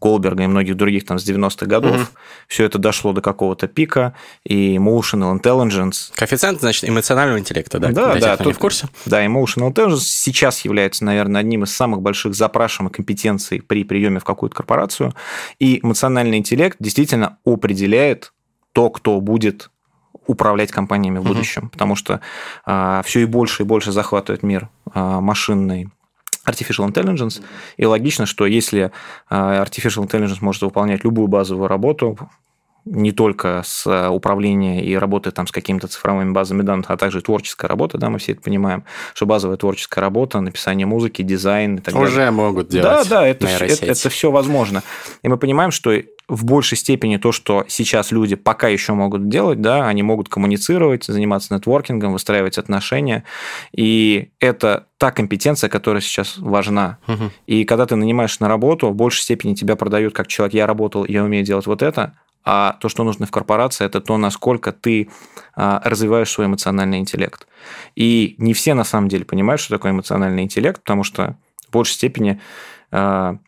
Голберга 0.00 0.44
и 0.44 0.46
многих 0.46 0.76
других 0.76 1.04
там 1.06 1.18
с 1.18 1.28
90-х 1.28 1.66
годов. 1.66 1.96
Угу. 1.96 2.06
Все 2.48 2.64
это 2.64 2.78
дошло 2.78 3.12
до 3.12 3.20
какого-то 3.20 3.68
пика, 3.68 4.14
и 4.44 4.76
emotional 4.76 5.38
intelligence. 5.38 6.12
Коэффициент, 6.14 6.60
значит, 6.60 6.88
эмоционального 6.88 7.38
интеллекта, 7.38 7.78
да? 7.78 7.88
Да, 7.88 8.12
Для 8.12 8.20
да. 8.20 8.36
Тех, 8.36 8.44
тут, 8.44 8.56
в 8.56 8.58
курсе. 8.58 8.88
Да, 9.06 9.24
emotional 9.24 9.72
intelligence 9.72 10.00
сейчас 10.00 10.64
является, 10.64 11.04
наверное, 11.04 11.40
одним 11.40 11.64
из 11.64 11.74
самых 11.74 12.02
больших 12.02 12.34
запрашиваемых 12.34 12.92
компетенций 12.92 13.62
при 13.62 13.84
приеме 13.84 14.20
в 14.20 14.24
какую-то 14.24 14.56
корпорацию. 14.56 15.14
И 15.58 15.80
эмоциональный 15.82 16.38
интеллект 16.38 16.76
действительно 16.80 17.38
определяет 17.44 18.32
то, 18.72 18.90
кто 18.90 19.20
будет 19.20 19.70
управлять 20.26 20.70
компаниями 20.70 21.18
в 21.18 21.24
будущем, 21.24 21.64
угу. 21.64 21.70
потому 21.70 21.96
что 21.96 22.20
а, 22.64 23.02
все 23.02 23.20
и 23.20 23.24
больше 23.24 23.62
и 23.62 23.66
больше 23.66 23.92
захватывает 23.92 24.42
мир 24.42 24.68
а, 24.92 25.20
машинный 25.20 25.88
Artificial 26.46 26.88
Intelligence. 26.90 27.42
И 27.76 27.86
логично, 27.86 28.26
что 28.26 28.46
если 28.46 28.92
а, 29.28 29.64
Artificial 29.64 30.06
Intelligence 30.06 30.38
может 30.40 30.62
выполнять 30.62 31.04
любую 31.04 31.28
базовую 31.28 31.68
работу, 31.68 32.18
не 32.84 33.12
только 33.12 33.62
с 33.64 33.86
э, 33.86 34.08
управления 34.08 34.84
и 34.84 34.94
работы 34.94 35.30
там 35.30 35.46
с 35.46 35.52
какими-то 35.52 35.88
цифровыми 35.88 36.32
базами 36.32 36.62
данных, 36.62 36.90
а 36.90 36.96
также 36.96 37.22
творческая 37.22 37.68
работа, 37.68 37.98
да, 37.98 38.10
мы 38.10 38.18
все 38.18 38.32
это 38.32 38.42
понимаем, 38.42 38.84
что 39.14 39.26
базовая 39.26 39.56
творческая 39.56 40.00
работа, 40.00 40.40
написание 40.40 40.86
музыки, 40.86 41.22
дизайн 41.22 41.76
и 41.76 41.80
так 41.80 41.94
Уже 41.94 42.16
далее. 42.16 42.30
могут 42.32 42.68
делать. 42.68 43.08
Да, 43.08 43.20
да, 43.20 43.26
это, 43.26 43.46
это, 43.46 43.86
это 43.86 44.08
все 44.10 44.30
возможно. 44.30 44.82
И 45.22 45.28
мы 45.28 45.38
понимаем, 45.38 45.70
что 45.70 45.92
в 46.28 46.44
большей 46.44 46.78
степени 46.78 47.18
то, 47.18 47.32
что 47.32 47.64
сейчас 47.68 48.10
люди 48.10 48.34
пока 48.34 48.68
еще 48.68 48.94
могут 48.94 49.28
делать, 49.28 49.60
да, 49.60 49.86
они 49.86 50.02
могут 50.02 50.28
коммуницировать, 50.28 51.04
заниматься 51.04 51.54
нетворкингом, 51.54 52.12
выстраивать 52.12 52.56
отношения, 52.56 53.24
и 53.72 54.30
это 54.40 54.86
та 54.98 55.10
компетенция, 55.10 55.68
которая 55.68 56.00
сейчас 56.00 56.38
важна. 56.38 56.98
Угу. 57.08 57.30
И 57.46 57.64
когда 57.64 57.84
ты 57.86 57.96
нанимаешь 57.96 58.40
на 58.40 58.48
работу, 58.48 58.88
в 58.88 58.94
большей 58.94 59.22
степени 59.22 59.54
тебя 59.54 59.76
продают 59.76 60.14
как 60.14 60.26
человек, 60.26 60.54
я 60.54 60.66
работал, 60.66 61.04
я 61.04 61.24
умею 61.24 61.44
делать 61.44 61.66
вот 61.66 61.82
это, 61.82 62.14
а 62.44 62.76
то, 62.80 62.88
что 62.88 63.04
нужно 63.04 63.26
в 63.26 63.30
корпорации, 63.30 63.86
это 63.86 64.00
то, 64.00 64.16
насколько 64.18 64.72
ты 64.72 65.08
а, 65.54 65.80
развиваешь 65.84 66.30
свой 66.30 66.46
эмоциональный 66.46 66.98
интеллект. 66.98 67.46
И 67.94 68.34
не 68.38 68.52
все 68.52 68.74
на 68.74 68.84
самом 68.84 69.08
деле 69.08 69.24
понимают, 69.24 69.60
что 69.60 69.74
такое 69.74 69.92
эмоциональный 69.92 70.42
интеллект, 70.42 70.82
потому 70.82 71.04
что 71.04 71.38
в 71.68 71.72
большей 71.72 71.94
степени 71.94 72.40
а, 72.90 73.38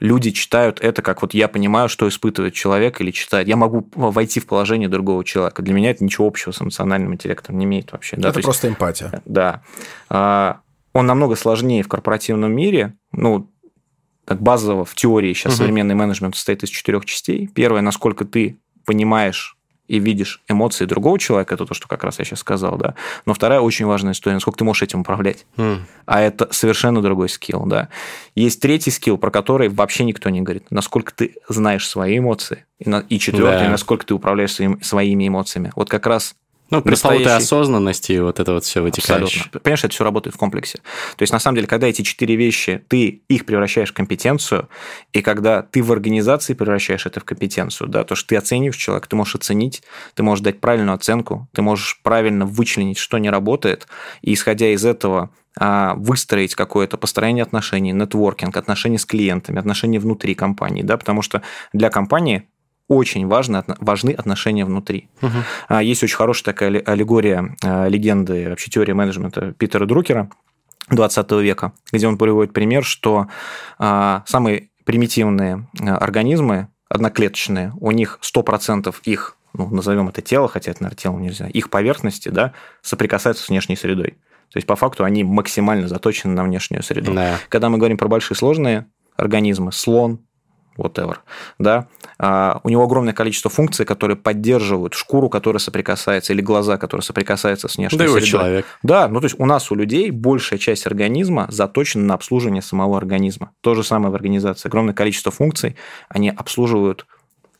люди 0.00 0.32
читают 0.32 0.80
это, 0.80 1.02
как 1.02 1.22
вот 1.22 1.34
я 1.34 1.46
понимаю, 1.46 1.88
что 1.88 2.08
испытывает 2.08 2.54
человек 2.54 3.00
или 3.00 3.12
читает. 3.12 3.46
Я 3.46 3.56
могу 3.56 3.88
войти 3.94 4.40
в 4.40 4.46
положение 4.46 4.88
другого 4.88 5.24
человека. 5.24 5.62
Для 5.62 5.74
меня 5.74 5.90
это 5.90 6.02
ничего 6.02 6.26
общего 6.26 6.50
с 6.50 6.60
эмоциональным 6.60 7.14
интеллектом 7.14 7.56
не 7.58 7.66
имеет 7.66 7.92
вообще. 7.92 8.16
Да? 8.16 8.30
Это 8.30 8.40
просто 8.40 8.66
есть, 8.66 8.76
эмпатия. 8.76 9.22
Да. 9.26 9.62
А, 10.08 10.60
он 10.92 11.06
намного 11.06 11.36
сложнее 11.36 11.82
в 11.84 11.88
корпоративном 11.88 12.52
мире. 12.52 12.94
Ну, 13.12 13.50
так 14.30 14.40
базово 14.40 14.84
в 14.84 14.94
теории 14.94 15.32
сейчас 15.32 15.54
угу. 15.54 15.62
современный 15.62 15.96
менеджмент 15.96 16.36
состоит 16.36 16.62
из 16.62 16.68
четырех 16.68 17.04
частей. 17.04 17.48
Первое, 17.52 17.80
насколько 17.80 18.24
ты 18.24 18.60
понимаешь 18.86 19.56
и 19.88 19.98
видишь 19.98 20.40
эмоции 20.46 20.84
другого 20.84 21.18
человека, 21.18 21.56
это 21.56 21.66
то, 21.66 21.74
что 21.74 21.88
как 21.88 22.04
раз 22.04 22.20
я 22.20 22.24
сейчас 22.24 22.38
сказал, 22.38 22.76
да. 22.76 22.94
Но 23.26 23.34
вторая 23.34 23.58
очень 23.58 23.86
важная 23.86 24.12
история, 24.12 24.34
насколько 24.34 24.58
ты 24.58 24.64
можешь 24.64 24.84
этим 24.84 25.00
управлять. 25.00 25.46
Mm. 25.56 25.80
А 26.06 26.20
это 26.20 26.46
совершенно 26.52 27.02
другой 27.02 27.28
скилл, 27.28 27.66
да. 27.66 27.88
Есть 28.36 28.60
третий 28.60 28.92
скилл, 28.92 29.18
про 29.18 29.32
который 29.32 29.68
вообще 29.68 30.04
никто 30.04 30.30
не 30.30 30.42
говорит. 30.42 30.70
Насколько 30.70 31.12
ты 31.12 31.34
знаешь 31.48 31.88
свои 31.88 32.18
эмоции. 32.18 32.66
И, 32.78 32.88
и 33.08 33.18
четвертый, 33.18 33.64
да. 33.64 33.70
насколько 33.70 34.06
ты 34.06 34.14
управляешь 34.14 34.52
своим, 34.52 34.80
своими 34.80 35.26
эмоциями. 35.26 35.72
Вот 35.74 35.90
как 35.90 36.06
раз 36.06 36.36
ну, 36.70 36.82
пресловутая 36.82 37.24
настоящий... 37.24 37.44
осознанность 37.44 38.10
и 38.10 38.20
вот 38.20 38.40
это 38.40 38.54
вот 38.54 38.64
все 38.64 38.80
вытекающее. 38.80 39.24
Абсолютно. 39.24 39.60
Понимаешь, 39.60 39.84
это 39.84 39.92
все 39.92 40.04
работает 40.04 40.36
в 40.36 40.38
комплексе. 40.38 40.78
То 41.16 41.22
есть, 41.22 41.32
на 41.32 41.38
самом 41.38 41.56
деле, 41.56 41.66
когда 41.66 41.88
эти 41.88 42.02
четыре 42.02 42.36
вещи, 42.36 42.82
ты 42.88 43.22
их 43.28 43.44
превращаешь 43.44 43.90
в 43.90 43.94
компетенцию, 43.94 44.68
и 45.12 45.20
когда 45.22 45.62
ты 45.62 45.82
в 45.82 45.92
организации 45.92 46.54
превращаешь 46.54 47.06
это 47.06 47.20
в 47.20 47.24
компетенцию, 47.24 47.88
да, 47.88 48.04
то, 48.04 48.14
что 48.14 48.28
ты 48.28 48.36
оцениваешь 48.36 48.76
человека, 48.76 49.08
ты 49.08 49.16
можешь 49.16 49.34
оценить, 49.34 49.82
ты 50.14 50.22
можешь 50.22 50.44
дать 50.44 50.60
правильную 50.60 50.94
оценку, 50.94 51.48
ты 51.52 51.62
можешь 51.62 52.00
правильно 52.02 52.46
вычленить, 52.46 52.98
что 52.98 53.18
не 53.18 53.30
работает, 53.30 53.86
и 54.22 54.34
исходя 54.34 54.68
из 54.68 54.84
этого 54.84 55.30
а, 55.58 55.94
выстроить 55.96 56.54
какое-то 56.54 56.96
построение 56.96 57.42
отношений, 57.42 57.92
нетворкинг, 57.92 58.56
отношения 58.56 58.98
с 58.98 59.04
клиентами, 59.04 59.58
отношения 59.58 59.98
внутри 59.98 60.34
компании, 60.34 60.82
да, 60.82 60.96
потому 60.96 61.22
что 61.22 61.42
для 61.72 61.90
компании 61.90 62.48
очень 62.90 63.28
важны, 63.28 63.62
важны 63.78 64.10
отношения 64.10 64.64
внутри. 64.64 65.08
Угу. 65.22 65.78
Есть 65.78 66.02
очень 66.02 66.16
хорошая 66.16 66.44
такая 66.44 66.82
аллегория 66.84 67.56
а, 67.64 67.86
легенды, 67.86 68.48
вообще 68.48 68.68
теории 68.68 68.92
менеджмента 68.92 69.52
Питера 69.52 69.86
Друкера 69.86 70.28
20 70.90 71.30
века, 71.32 71.72
где 71.92 72.08
он 72.08 72.18
приводит 72.18 72.52
пример, 72.52 72.84
что 72.84 73.28
а, 73.78 74.24
самые 74.26 74.70
примитивные 74.84 75.68
организмы, 75.78 76.66
одноклеточные, 76.88 77.72
у 77.78 77.92
них 77.92 78.18
100% 78.22 78.92
их, 79.04 79.36
ну, 79.52 79.68
назовем 79.68 80.08
это 80.08 80.20
тело, 80.20 80.48
хотя 80.48 80.72
это, 80.72 80.82
наверное, 80.82 81.00
телом 81.00 81.22
нельзя, 81.22 81.46
их 81.46 81.70
поверхности, 81.70 82.28
да, 82.28 82.54
соприкасаются 82.82 83.44
с 83.44 83.48
внешней 83.50 83.76
средой. 83.76 84.16
То 84.52 84.56
есть, 84.56 84.66
по 84.66 84.74
факту, 84.74 85.04
они 85.04 85.22
максимально 85.22 85.86
заточены 85.86 86.34
на 86.34 86.42
внешнюю 86.42 86.82
среду. 86.82 87.14
Да. 87.14 87.38
Когда 87.48 87.68
мы 87.68 87.78
говорим 87.78 87.98
про 87.98 88.08
большие 88.08 88.36
сложные 88.36 88.86
организмы, 89.16 89.70
слон, 89.70 90.18
whatever, 90.76 91.16
да, 91.58 91.88
а, 92.18 92.60
у 92.64 92.68
него 92.68 92.84
огромное 92.84 93.12
количество 93.12 93.50
функций, 93.50 93.86
которые 93.86 94.16
поддерживают 94.16 94.94
шкуру, 94.94 95.28
которая 95.28 95.60
соприкасается, 95.60 96.32
или 96.32 96.40
глаза, 96.40 96.76
которые 96.76 97.02
соприкасаются 97.02 97.68
с 97.68 97.76
внешней 97.76 97.98
да 97.98 98.04
средой. 98.04 98.22
человек. 98.22 98.66
Да, 98.82 99.08
ну 99.08 99.20
то 99.20 99.26
есть 99.26 99.36
у 99.38 99.46
нас, 99.46 99.70
у 99.70 99.74
людей, 99.74 100.10
большая 100.10 100.58
часть 100.58 100.86
организма 100.86 101.46
заточена 101.48 102.04
на 102.04 102.14
обслуживание 102.14 102.62
самого 102.62 102.96
организма. 102.96 103.52
То 103.60 103.74
же 103.74 103.84
самое 103.84 104.12
в 104.12 104.14
организации. 104.14 104.68
Огромное 104.68 104.94
количество 104.94 105.32
функций, 105.32 105.76
они 106.08 106.30
обслуживают 106.30 107.06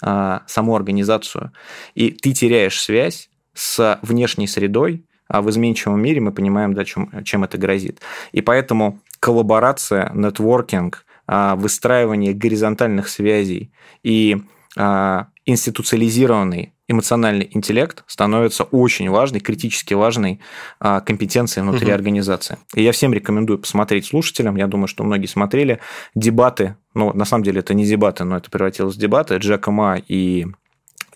а, 0.03 0.43
саму 0.47 0.77
организацию. 0.77 1.53
И 1.95 2.11
ты 2.11 2.33
теряешь 2.33 2.81
связь 2.81 3.31
с 3.55 3.99
внешней 4.03 4.47
средой, 4.47 5.05
а 5.29 5.43
в 5.43 5.51
изменчивом 5.51 6.03
мире 6.03 6.21
мы 6.21 6.33
понимаем, 6.33 6.75
да, 6.75 6.85
чем, 6.85 7.11
чем 7.25 7.45
это 7.45 7.57
грозит. 7.57 8.01
И 8.33 8.41
поэтому 8.41 9.01
коллаборация, 9.21 10.11
нетворкинг, 10.15 11.05
выстраивание 11.31 12.35
горизонтальных 12.35 13.09
связей 13.09 13.73
и 14.03 14.43
а, 14.77 15.29
институциализированный 15.47 16.75
эмоциональный 16.89 17.49
интеллект 17.53 18.03
становится 18.07 18.65
очень 18.65 19.09
важной, 19.11 19.41
критически 19.41 19.95
важной 19.95 20.41
а, 20.81 21.01
компетенцией 21.01 21.63
внутри 21.63 21.87
угу. 21.87 21.95
организации. 21.95 22.59
И 22.75 22.83
я 22.83 22.93
всем 22.93 23.13
рекомендую 23.13 23.59
посмотреть 23.61 24.07
слушателям, 24.07 24.57
я 24.57 24.67
думаю, 24.67 24.89
что 24.89 25.05
многие 25.05 25.27
смотрели, 25.27 25.81
дебаты, 26.15 26.77
ну, 26.95 27.13
на 27.13 27.25
самом 27.25 27.45
деле 27.45 27.61
это 27.61 27.75
не 27.75 27.85
дебаты, 27.85 28.25
но 28.25 28.37
это 28.37 28.51
превратилось 28.51 28.97
в 28.97 28.99
дебаты 28.99 29.37
Джека 29.37 29.71
Ма 29.71 29.99
и 30.09 30.47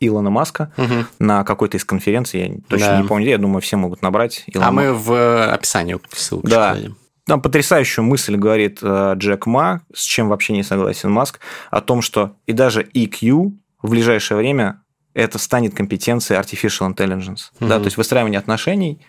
Илона 0.01 0.31
Маска 0.31 0.73
угу. 0.77 1.07
на 1.19 1.45
какой-то 1.45 1.77
из 1.77 1.85
конференций, 1.85 2.41
я 2.41 2.55
точно 2.69 2.89
да. 2.89 3.01
не 3.01 3.09
помню, 3.09 3.27
я 3.27 3.39
думаю, 3.39 3.61
все 3.61 3.77
могут 3.77 4.03
набрать. 4.03 4.45
Илона 4.47 4.69
а 4.69 4.73
мы 4.73 4.93
в 4.93 5.53
описании 5.53 5.99
ссылку 6.13 6.47
да. 6.47 6.75
Дадим. 6.75 6.97
Там 7.27 7.41
потрясающую 7.41 8.05
мысль 8.05 8.37
говорит 8.37 8.81
э, 8.83 9.15
Джек 9.17 9.47
Ма, 9.47 9.83
с 9.95 10.03
чем 10.03 10.29
вообще 10.29 10.53
не 10.53 10.63
согласен 10.63 11.11
Маск, 11.11 11.41
о 11.71 11.81
том, 11.81 12.03
что 12.03 12.37
и 12.47 12.53
даже 12.53 12.83
EQ 12.83 13.53
в 13.83 13.91
ближайшее 13.91 14.39
время 14.39 14.83
это 15.15 15.39
станет 15.39 15.75
компетенцией 15.75 16.41
artificial 16.41 16.93
intelligence. 16.93 17.51
Mm-hmm. 17.59 17.69
Да, 17.69 17.79
то 17.79 17.85
есть 17.87 17.97
выстраивание 17.97 18.39
отношений, 18.39 19.01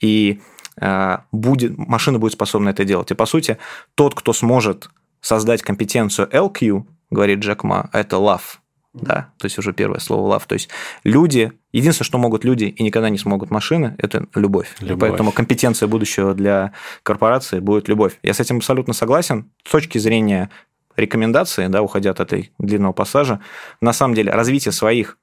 и 0.00 0.40
э, 0.80 1.18
будет, 1.30 1.78
машина 1.78 2.18
будет 2.18 2.34
способна 2.34 2.70
это 2.70 2.84
делать. 2.84 3.10
И 3.10 3.14
по 3.14 3.24
сути, 3.24 3.58
тот, 3.94 4.14
кто 4.14 4.32
сможет 4.32 4.90
создать 5.20 5.62
компетенцию 5.62 6.28
LQ, 6.28 6.84
говорит 7.10 7.38
Джек 7.38 7.64
Ма, 7.64 7.88
это 7.92 8.16
love 8.16 8.58
да, 8.94 9.32
то 9.38 9.46
есть 9.46 9.58
уже 9.58 9.72
первое 9.72 10.00
слово 10.00 10.36
love. 10.36 10.42
То 10.46 10.54
есть 10.54 10.68
люди, 11.02 11.52
единственное, 11.72 12.06
что 12.06 12.18
могут 12.18 12.44
люди 12.44 12.64
и 12.64 12.82
никогда 12.82 13.08
не 13.08 13.18
смогут 13.18 13.50
машины, 13.50 13.94
это 13.98 14.26
любовь. 14.34 14.74
любовь. 14.80 15.00
Поэтому 15.00 15.32
компетенция 15.32 15.86
будущего 15.86 16.34
для 16.34 16.72
корпорации 17.02 17.60
будет 17.60 17.88
любовь. 17.88 18.18
Я 18.22 18.34
с 18.34 18.40
этим 18.40 18.58
абсолютно 18.58 18.92
согласен. 18.92 19.50
С 19.64 19.70
точки 19.70 19.96
зрения 19.96 20.50
рекомендации, 20.96 21.68
да, 21.68 21.82
уходя 21.82 22.10
от 22.10 22.20
этой 22.20 22.52
длинного 22.58 22.92
пассажа, 22.92 23.40
на 23.80 23.94
самом 23.94 24.14
деле 24.14 24.30
развитие 24.30 24.72
своих 24.72 25.16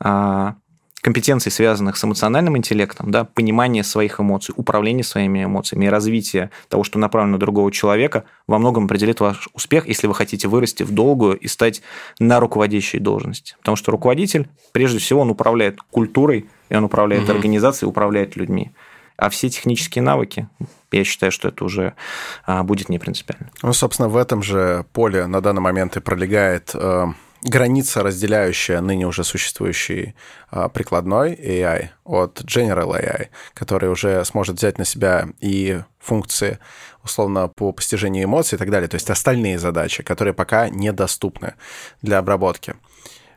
а, 0.00 0.56
компетенций, 1.02 1.50
связанных 1.52 1.96
с 1.96 2.04
эмоциональным 2.04 2.56
интеллектом, 2.56 3.10
да, 3.10 3.24
понимание 3.24 3.82
своих 3.82 4.20
эмоций, 4.20 4.54
управление 4.56 5.04
своими 5.04 5.44
эмоциями 5.44 5.86
и 5.86 5.88
развитие 5.88 6.50
того, 6.68 6.84
что 6.84 6.98
направлено 6.98 7.32
на 7.32 7.38
другого 7.38 7.70
человека, 7.72 8.24
во 8.46 8.58
многом 8.58 8.84
определит 8.84 9.20
ваш 9.20 9.48
успех, 9.52 9.88
если 9.88 10.06
вы 10.06 10.14
хотите 10.14 10.46
вырасти 10.46 10.84
в 10.84 10.92
долгую 10.92 11.36
и 11.36 11.48
стать 11.48 11.82
на 12.20 12.38
руководящей 12.38 13.00
должности. 13.00 13.56
Потому 13.58 13.76
что 13.76 13.90
руководитель, 13.90 14.48
прежде 14.70 15.00
всего, 15.00 15.20
он 15.20 15.30
управляет 15.30 15.80
культурой, 15.90 16.46
и 16.68 16.74
он 16.74 16.84
управляет 16.84 17.24
угу. 17.24 17.32
организацией, 17.32 17.88
управляет 17.88 18.36
людьми. 18.36 18.70
А 19.16 19.28
все 19.28 19.48
технические 19.48 20.02
навыки, 20.02 20.48
я 20.92 21.04
считаю, 21.04 21.32
что 21.32 21.48
это 21.48 21.64
уже 21.64 21.94
а, 22.44 22.62
будет 22.62 22.88
не 22.88 22.98
принципиально. 22.98 23.50
Ну, 23.62 23.72
собственно, 23.72 24.08
в 24.08 24.16
этом 24.16 24.42
же 24.42 24.84
поле 24.92 25.26
на 25.26 25.40
данный 25.40 25.60
момент 25.60 25.96
и 25.96 26.00
пролегает 26.00 26.70
э, 26.74 27.06
граница, 27.42 28.02
разделяющая 28.02 28.80
ныне 28.80 29.06
уже 29.06 29.24
существующий 29.24 30.14
а, 30.50 30.68
прикладной 30.68 31.34
AI 31.34 31.88
от 32.04 32.40
General 32.42 32.90
AI, 32.90 33.28
который 33.54 33.90
уже 33.90 34.24
сможет 34.24 34.56
взять 34.56 34.78
на 34.78 34.84
себя 34.84 35.28
и 35.40 35.80
функции, 35.98 36.58
условно, 37.02 37.48
по 37.48 37.72
постижению 37.72 38.24
эмоций 38.24 38.56
и 38.56 38.58
так 38.58 38.70
далее, 38.70 38.88
то 38.88 38.94
есть 38.96 39.10
остальные 39.10 39.58
задачи, 39.58 40.02
которые 40.02 40.34
пока 40.34 40.68
недоступны 40.68 41.54
для 42.00 42.18
обработки. 42.18 42.74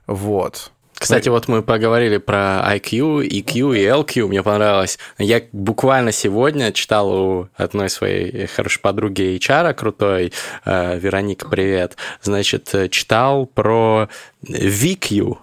Вот. 0.08 0.72
Кстати, 0.98 1.30
вот 1.30 1.48
мы 1.48 1.62
поговорили 1.62 2.18
про 2.18 2.64
IQ, 2.76 3.28
EQ 3.28 3.78
и 3.78 3.84
LQ, 3.86 4.28
мне 4.28 4.42
понравилось. 4.42 4.98
Я 5.18 5.42
буквально 5.52 6.12
сегодня 6.12 6.72
читал 6.72 7.12
у 7.12 7.50
одной 7.56 7.90
своей 7.90 8.48
хорошей 8.48 8.80
подруги 8.80 9.38
HR, 9.38 9.74
крутой, 9.74 10.32
э, 10.64 10.98
Вероника, 10.98 11.50
привет, 11.50 11.98
значит, 12.22 12.74
читал 12.92 13.46
про 13.46 14.10
VQ, 14.44 15.38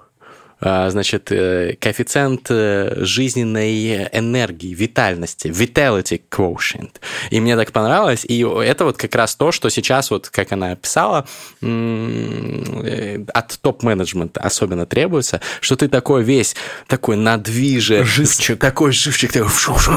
значит, 0.62 1.32
э, 1.32 1.76
коэффициент 1.80 2.46
э, 2.50 2.94
жизненной 3.04 4.08
энергии, 4.12 4.72
витальности, 4.72 5.48
vitality 5.48 6.22
quotient. 6.30 6.92
И 7.30 7.40
мне 7.40 7.56
так 7.56 7.72
понравилось, 7.72 8.24
и 8.24 8.40
это 8.40 8.84
вот 8.84 8.96
как 8.96 9.14
раз 9.16 9.34
то, 9.34 9.50
что 9.50 9.70
сейчас, 9.70 10.10
вот 10.10 10.28
как 10.28 10.52
она 10.52 10.72
описала, 10.72 11.26
э, 11.62 13.24
от 13.34 13.58
топ-менеджмента 13.60 14.40
особенно 14.40 14.86
требуется, 14.86 15.40
что 15.60 15.76
ты 15.76 15.88
такой 15.88 16.22
весь, 16.22 16.54
такой 16.86 17.16
надвиже. 17.16 18.04
Живчик. 18.04 18.60
Такой 18.60 18.92
живчик, 18.92 19.32
такой, 19.32 19.50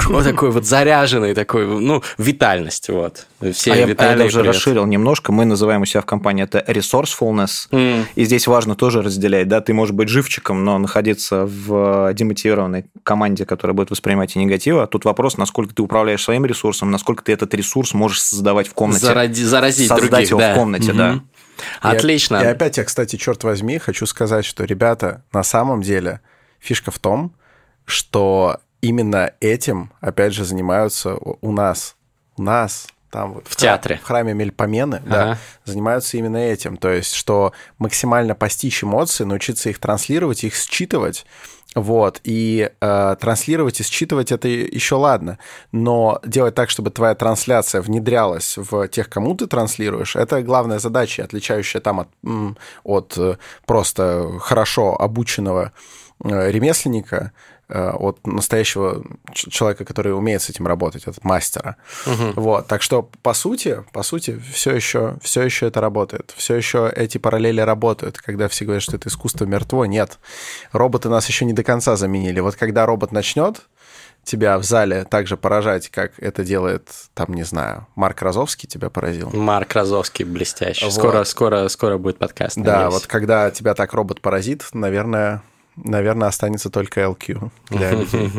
вот 0.09 0.23
такой 0.23 0.49
вот 0.49 0.65
заряженный, 0.65 1.35
такой, 1.35 1.67
ну, 1.67 2.01
витальность, 2.17 2.89
вот. 2.89 3.27
Все 3.53 3.73
а 3.73 3.75
я, 3.75 3.85
а 3.85 3.87
я 3.87 4.15
даже 4.15 4.39
привет. 4.39 4.55
расширил 4.55 4.85
немножко. 4.85 5.31
Мы 5.31 5.45
называем 5.45 5.81
у 5.81 5.85
себя 5.85 6.01
в 6.01 6.05
компании 6.05 6.43
это 6.43 6.63
resourcefulness. 6.67 7.69
Mm. 7.71 8.05
И 8.15 8.25
здесь 8.25 8.47
важно 8.47 8.75
тоже 8.75 9.01
разделять, 9.01 9.47
да, 9.47 9.61
ты 9.61 9.73
можешь 9.73 9.93
быть 9.93 10.09
живчиком, 10.09 10.54
но 10.63 10.77
находиться 10.77 11.45
в 11.45 12.13
демотивированной 12.13 12.85
команде, 13.03 13.45
которая 13.45 13.75
будет 13.75 13.91
воспринимать 13.91 14.35
и 14.35 14.39
негатива. 14.39 14.83
А 14.83 14.87
тут 14.87 15.05
вопрос, 15.05 15.37
насколько 15.37 15.73
ты 15.75 15.81
управляешь 15.81 16.23
своим 16.23 16.45
ресурсом, 16.45 16.91
насколько 16.91 17.23
ты 17.23 17.33
этот 17.33 17.53
ресурс 17.53 17.93
можешь 17.93 18.21
создавать 18.21 18.67
в 18.67 18.73
комнате. 18.73 19.05
Заради, 19.05 19.41
заразить 19.43 19.87
создать 19.87 20.09
других, 20.09 20.29
его 20.29 20.39
да. 20.39 20.53
в 20.53 20.57
комнате, 20.57 20.91
mm-hmm. 20.91 20.97
да. 20.97 21.21
Отлично. 21.81 22.37
И, 22.37 22.43
и 22.43 22.47
опять 22.47 22.77
я, 22.77 22.83
кстати, 22.83 23.15
черт 23.15 23.43
возьми, 23.43 23.77
хочу 23.77 24.05
сказать, 24.05 24.45
что, 24.45 24.63
ребята, 24.63 25.23
на 25.33 25.43
самом 25.43 25.81
деле 25.81 26.21
фишка 26.59 26.91
в 26.91 26.99
том, 26.99 27.33
что 27.85 28.59
именно 28.81 29.31
этим, 29.39 29.91
опять 30.01 30.33
же, 30.33 30.45
занимаются 30.45 31.15
у 31.15 31.51
нас. 31.51 31.95
У 32.37 32.43
нас 32.43 32.87
там 33.15 33.33
вот 33.35 33.47
в, 33.47 33.51
в 33.51 33.55
театре. 33.55 33.99
В 34.03 34.05
храме 34.05 34.33
Мельпомены, 34.33 34.95
ага. 34.97 35.09
да, 35.09 35.37
занимаются 35.63 36.17
именно 36.17 36.35
этим. 36.35 36.75
То 36.75 36.89
есть, 36.89 37.13
что 37.13 37.53
максимально 37.77 38.35
постичь 38.35 38.83
эмоции, 38.83 39.23
научиться 39.23 39.69
их 39.69 39.79
транслировать, 39.79 40.43
их 40.43 40.53
считывать, 40.53 41.25
вот, 41.75 42.19
и 42.25 42.69
э, 42.81 43.15
транслировать 43.19 43.79
и 43.79 43.83
считывать 43.83 44.33
это 44.33 44.49
еще 44.49 44.95
ладно, 44.95 45.39
но 45.71 46.19
делать 46.25 46.55
так, 46.55 46.69
чтобы 46.69 46.89
твоя 46.89 47.15
трансляция 47.15 47.81
внедрялась 47.81 48.57
в 48.57 48.87
тех, 48.89 49.09
кому 49.09 49.33
ты 49.35 49.47
транслируешь, 49.47 50.17
это 50.17 50.41
главная 50.41 50.79
задача, 50.79 51.23
отличающая 51.23 51.79
там 51.79 52.01
от, 52.01 52.09
от 52.83 53.17
э, 53.17 53.37
просто 53.65 54.39
хорошо 54.39 54.99
обученного 55.01 55.71
э, 56.23 56.51
ремесленника, 56.51 57.31
от 57.67 58.25
настоящего 58.27 59.03
человека, 59.33 59.85
который 59.85 60.15
умеет 60.15 60.41
с 60.41 60.49
этим 60.49 60.67
работать, 60.67 61.05
от 61.07 61.23
мастера. 61.23 61.77
Угу. 62.05 62.41
Вот, 62.41 62.67
так 62.67 62.81
что 62.81 63.09
по 63.23 63.33
сути, 63.33 63.83
по 63.91 64.03
сути, 64.03 64.39
все 64.51 64.75
еще, 64.75 65.17
все 65.21 65.41
еще 65.41 65.67
это 65.67 65.81
работает, 65.81 66.33
все 66.35 66.55
еще 66.55 66.91
эти 66.95 67.17
параллели 67.17 67.61
работают. 67.61 68.17
Когда 68.17 68.47
все 68.47 68.65
говорят, 68.65 68.83
что 68.83 68.95
это 68.95 69.09
искусство 69.09 69.45
мертво, 69.45 69.85
нет, 69.85 70.19
роботы 70.71 71.09
нас 71.09 71.27
еще 71.27 71.45
не 71.45 71.53
до 71.53 71.63
конца 71.63 71.95
заменили. 71.95 72.39
Вот 72.39 72.55
когда 72.55 72.85
робот 72.85 73.11
начнет 73.11 73.61
тебя 74.25 74.57
в 74.57 74.63
зале 74.63 75.05
так 75.05 75.27
же 75.27 75.37
поражать, 75.37 75.89
как 75.89 76.19
это 76.19 76.43
делает, 76.43 76.89
там, 77.13 77.33
не 77.33 77.43
знаю, 77.43 77.87
Марк 77.95 78.21
Розовский 78.21 78.67
тебя 78.67 78.89
поразил. 78.89 79.29
Марк 79.31 79.73
Розовский 79.73 80.25
блестящий. 80.25 80.85
Вот. 80.85 80.93
Скоро, 80.93 81.23
скоро, 81.23 81.67
скоро 81.69 81.97
будет 81.97 82.17
подкаст. 82.17 82.57
Да, 82.57 82.73
надеюсь. 82.73 82.93
вот 82.93 83.07
когда 83.07 83.51
тебя 83.51 83.75
так 83.75 83.93
робот 83.93 84.21
поразит, 84.21 84.65
наверное, 84.73 85.43
наверное, 85.77 86.27
останется 86.27 86.69
только 86.69 87.01
LQ 87.01 87.49
для 87.69 87.91
людей. 87.91 88.29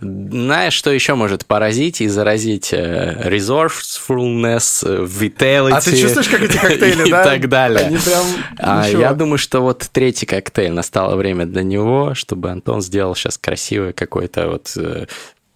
Знаешь, 0.00 0.74
что 0.74 0.90
еще 0.90 1.14
может 1.14 1.46
поразить 1.46 2.00
и 2.00 2.08
заразить 2.08 2.72
э, 2.72 3.28
resourcefulness, 3.28 5.06
vitality? 5.06 5.72
А 5.72 5.80
ты 5.80 5.96
чувствуешь, 5.96 6.28
как 6.28 6.42
эти 6.42 6.56
коктейли, 6.58 7.08
и 7.08 7.10
да? 7.10 7.22
И 7.22 7.24
так 7.24 7.48
далее. 7.48 7.86
Они 7.86 7.98
прям 7.98 8.24
а, 8.58 8.88
я 8.88 9.12
думаю, 9.14 9.38
что 9.38 9.60
вот 9.60 9.88
третий 9.92 10.26
коктейль, 10.26 10.72
настало 10.72 11.16
время 11.16 11.46
для 11.46 11.62
него, 11.62 12.14
чтобы 12.14 12.50
Антон 12.50 12.82
сделал 12.82 13.14
сейчас 13.14 13.38
красивый 13.38 13.92
какой-то 13.92 14.48
вот 14.50 14.72
э, 14.76 15.06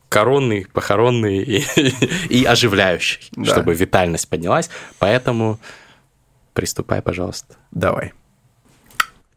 коронный, 0.09 0.66
похоронный 0.72 1.39
и, 1.43 1.64
и 2.29 2.45
оживляющий, 2.45 3.29
да. 3.33 3.45
чтобы 3.45 3.74
витальность 3.74 4.29
поднялась. 4.29 4.70
Поэтому 4.99 5.59
приступай, 6.55 7.03
пожалуйста. 7.03 7.57
Давай. 7.70 8.12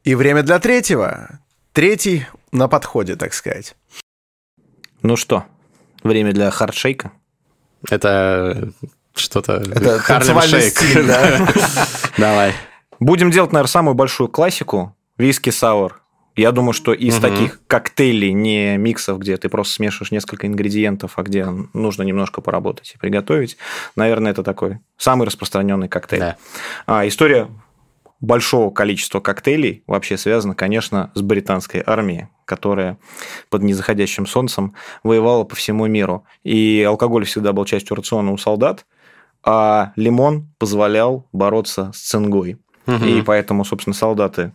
И 0.04 0.16
время 0.16 0.44
для 0.44 0.60
третьего. 0.60 1.40
Третий 1.74 2.26
на 2.52 2.68
подходе, 2.68 3.16
так 3.16 3.34
сказать. 3.34 3.76
Ну 5.02 5.16
что, 5.16 5.46
время 6.04 6.34
для 6.34 6.52
хардшейка? 6.52 7.12
Это 7.90 8.72
что-то... 9.16 9.54
Это 9.54 10.02
Шейк. 10.42 10.74
Стиль, 10.78 11.08
да? 11.08 11.48
Давай. 12.18 12.54
Будем 13.00 13.32
делать, 13.32 13.52
наверное, 13.52 13.70
самую 13.70 13.94
большую 13.96 14.28
классику. 14.28 14.96
Виски 15.18 15.50
саур. 15.50 16.02
Я 16.36 16.52
думаю, 16.52 16.74
что 16.74 16.94
из 16.94 17.16
угу. 17.18 17.22
таких 17.22 17.60
коктейлей, 17.68 18.32
не 18.32 18.78
миксов, 18.78 19.20
где 19.20 19.36
ты 19.38 19.50
просто 19.50 19.74
смешиваешь 19.74 20.12
несколько 20.12 20.48
ингредиентов, 20.48 21.14
а 21.18 21.24
где 21.24 21.46
нужно 21.74 22.04
немножко 22.04 22.42
поработать 22.42 22.94
и 22.96 22.98
приготовить, 22.98 23.58
наверное, 23.96 24.32
это 24.32 24.44
такой 24.44 24.80
самый 24.98 25.28
распространенный 25.28 25.90
коктейль. 25.90 26.20
Да. 26.20 26.38
А, 26.86 27.08
история 27.08 27.50
большого 28.22 28.70
количества 28.72 29.20
коктейлей 29.20 29.84
вообще 29.88 30.18
связано, 30.18 30.56
конечно, 30.56 31.12
с 31.16 31.22
британской 31.22 31.84
армией, 31.86 32.28
которая 32.46 32.98
под 33.50 33.64
незаходящим 33.64 34.28
солнцем 34.28 34.76
воевала 35.04 35.44
по 35.44 35.56
всему 35.56 35.88
миру. 35.88 36.24
И 36.44 36.86
алкоголь 36.88 37.26
всегда 37.26 37.52
был 37.52 37.66
частью 37.66 37.98
рациона 37.98 38.32
у 38.32 38.38
солдат, 38.38 38.86
а 39.44 39.92
лимон 39.96 40.48
позволял 40.60 41.28
бороться 41.34 41.92
с 41.94 42.00
цингой. 42.00 42.58
Угу. 42.88 43.06
И 43.06 43.22
поэтому, 43.24 43.66
собственно, 43.66 43.96
солдаты 43.96 44.54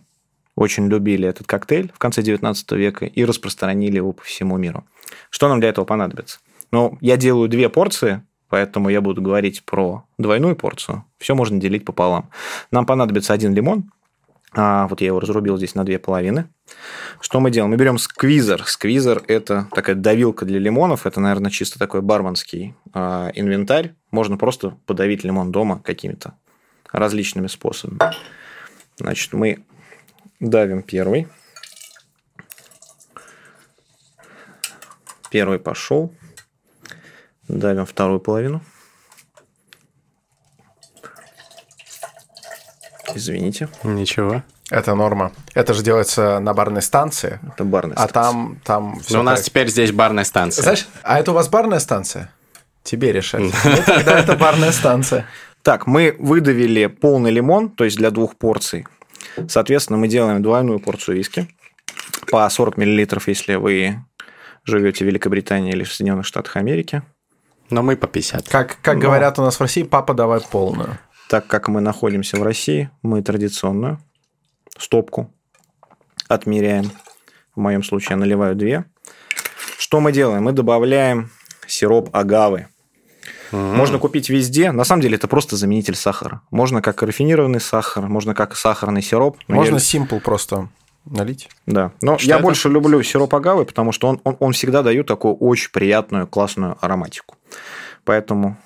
очень 0.55 0.87
любили 0.87 1.27
этот 1.27 1.45
коктейль 1.45 1.91
в 1.93 1.99
конце 1.99 2.23
19 2.23 2.71
века 2.71 3.05
и 3.05 3.25
распространили 3.25 3.97
его 3.97 4.13
по 4.13 4.23
всему 4.23 4.57
миру. 4.57 4.85
Что 5.29 5.49
нам 5.49 5.59
для 5.59 5.69
этого 5.69 5.85
понадобится? 5.85 6.39
Ну, 6.71 6.97
я 6.99 7.15
делаю 7.15 7.47
две 7.47 7.69
порции 7.69 8.23
поэтому 8.49 8.89
я 8.89 9.01
буду 9.01 9.21
говорить 9.21 9.63
про 9.63 10.05
двойную 10.17 10.55
порцию. 10.55 11.05
Все 11.17 11.35
можно 11.35 11.59
делить 11.59 11.85
пополам. 11.85 12.29
Нам 12.71 12.85
понадобится 12.85 13.33
один 13.33 13.53
лимон, 13.53 13.91
а, 14.53 14.87
вот 14.87 15.01
я 15.01 15.07
его 15.07 15.19
разрубил 15.19 15.57
здесь 15.57 15.75
на 15.75 15.83
две 15.83 15.99
половины. 15.99 16.49
Что 17.19 17.39
мы 17.39 17.51
делаем? 17.51 17.71
Мы 17.71 17.77
берем 17.77 17.97
сквизер. 17.97 18.63
Сквизер– 18.65 19.23
это 19.27 19.67
такая 19.71 19.95
давилка 19.95 20.45
для 20.45 20.59
лимонов. 20.59 21.05
Это, 21.05 21.19
наверное, 21.19 21.51
чисто 21.51 21.77
такой 21.77 22.01
барменский 22.01 22.73
а, 22.93 23.29
инвентарь. 23.35 23.93
Можно 24.11 24.37
просто 24.37 24.77
подавить 24.85 25.23
лимон 25.23 25.51
дома 25.51 25.81
какими-то 25.83 26.33
различными 26.91 27.47
способами. 27.47 27.99
Значит, 28.97 29.33
мы 29.33 29.63
давим 30.39 30.81
первый. 30.81 31.27
Первый 35.29 35.59
пошел. 35.59 36.13
Давим 37.47 37.85
вторую 37.85 38.19
половину. 38.19 38.61
Извините. 43.15 43.69
Ничего. 43.83 44.43
Это 44.69 44.95
норма. 44.95 45.31
Это 45.53 45.73
же 45.73 45.81
делается 45.81 46.39
на 46.39 46.53
барной 46.53 46.81
станции. 46.81 47.39
Это 47.53 47.63
барная 47.63 47.95
станция. 47.95 48.09
А 48.09 48.13
там, 48.13 48.61
там 48.65 48.99
все. 48.99 49.13
Но 49.13 49.19
у 49.21 49.23
нас 49.23 49.41
теперь 49.43 49.69
здесь 49.69 49.91
барная 49.91 50.25
станция. 50.25 50.63
Знаешь, 50.63 50.87
а 51.03 51.19
это 51.19 51.31
у 51.31 51.33
вас 51.33 51.47
барная 51.47 51.79
станция? 51.79 52.29
Тебе 52.83 53.11
решать. 53.11 53.41
Ну, 53.63 53.77
тогда 53.85 54.19
это 54.19 54.35
барная 54.35 54.71
станция. 54.71 55.25
Так, 55.61 55.87
мы 55.87 56.15
выдавили 56.19 56.87
полный 56.87 57.31
лимон, 57.31 57.69
то 57.69 57.85
есть 57.85 57.97
для 57.97 58.11
двух 58.11 58.35
порций. 58.35 58.85
Соответственно, 59.47 59.97
мы 59.97 60.07
делаем 60.07 60.41
двойную 60.41 60.79
порцию 60.79 61.17
виски 61.17 61.47
по 62.29 62.47
40 62.49 62.77
миллилитров, 62.77 63.27
если 63.27 63.55
вы 63.55 64.03
живете 64.65 65.05
в 65.05 65.07
Великобритании 65.07 65.71
или 65.71 65.83
в 65.83 65.91
Соединенных 65.91 66.25
Штатах 66.25 66.57
Америки. 66.57 67.03
Но 67.69 67.83
мы 67.83 67.97
по 67.97 68.07
50. 68.07 68.47
Как, 68.47 68.77
как 68.81 68.95
Но... 68.95 69.01
говорят 69.01 69.39
у 69.39 69.41
нас 69.41 69.57
в 69.57 69.61
России, 69.61 69.83
папа, 69.83 70.13
давай 70.13 70.41
полную. 70.41 70.97
Так 71.29 71.47
как 71.47 71.67
мы 71.67 71.81
находимся 71.81 72.37
в 72.37 72.43
России, 72.43 72.89
мы 73.01 73.21
традиционную 73.21 73.99
стопку 74.77 75.33
отмеряем. 76.27 76.91
В 77.55 77.59
моем 77.59 77.83
случае 77.83 78.11
я 78.11 78.17
наливаю 78.17 78.55
две. 78.55 78.85
Что 79.77 79.99
мы 79.99 80.11
делаем? 80.11 80.43
Мы 80.43 80.53
добавляем 80.53 81.31
сироп 81.67 82.09
агавы. 82.15 82.67
Mm-hmm. 83.51 83.75
Можно 83.75 83.99
купить 83.99 84.29
везде. 84.29 84.71
На 84.71 84.83
самом 84.83 85.01
деле 85.01 85.15
это 85.15 85.27
просто 85.27 85.55
заменитель 85.55 85.95
сахара. 85.95 86.41
Можно 86.51 86.81
как 86.81 87.01
рафинированный 87.01 87.61
сахар, 87.61 88.07
можно 88.07 88.33
как 88.33 88.55
сахарный 88.55 89.01
сироп. 89.01 89.37
Можно 89.47 89.75
я... 89.75 89.79
simple 89.79 90.19
просто 90.19 90.69
налить. 91.09 91.49
Да. 91.65 91.91
Но 92.01 92.17
что 92.17 92.27
я 92.27 92.35
это? 92.35 92.43
больше 92.43 92.69
люблю 92.69 93.01
сироп 93.03 93.35
агавы, 93.35 93.65
потому 93.65 93.91
что 93.91 94.07
он, 94.07 94.21
он, 94.23 94.37
он 94.39 94.53
всегда 94.53 94.83
дает 94.83 95.07
такую 95.07 95.35
очень 95.35 95.71
приятную, 95.71 96.27
классную 96.27 96.77
ароматику. 96.81 97.35
Поэтому 98.03 98.57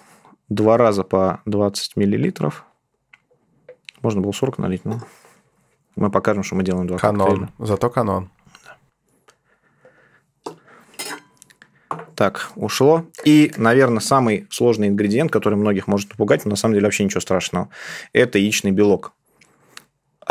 два 0.50 0.78
раза 0.78 1.04
по 1.04 1.42
20 1.46 1.96
миллилитров. 1.96 2.66
Можно 4.02 4.22
было 4.22 4.32
40 4.32 4.58
налить, 4.58 4.86
но 4.86 5.02
мы 5.96 6.10
покажем, 6.10 6.44
что 6.44 6.56
мы 6.56 6.64
делаем 6.64 6.88
два 6.88 6.98
Канон. 6.98 7.28
Коктейля. 7.28 7.54
Зато 7.60 7.89
канон. 7.89 8.30
Так, 12.16 12.52
ушло. 12.56 13.06
И, 13.26 13.52
наверное, 13.58 14.00
самый 14.00 14.48
сложный 14.52 14.89
ингредиент, 14.89 15.32
который 15.32 15.56
многих 15.56 15.88
может 15.88 16.12
напугать, 16.12 16.46
но 16.46 16.52
на 16.52 16.56
самом 16.56 16.76
деле 16.76 16.86
вообще 16.86 17.04
ничего 17.04 17.20
страшного, 17.20 17.70
это 18.14 18.38
яичный 18.38 18.72
белок 18.72 19.14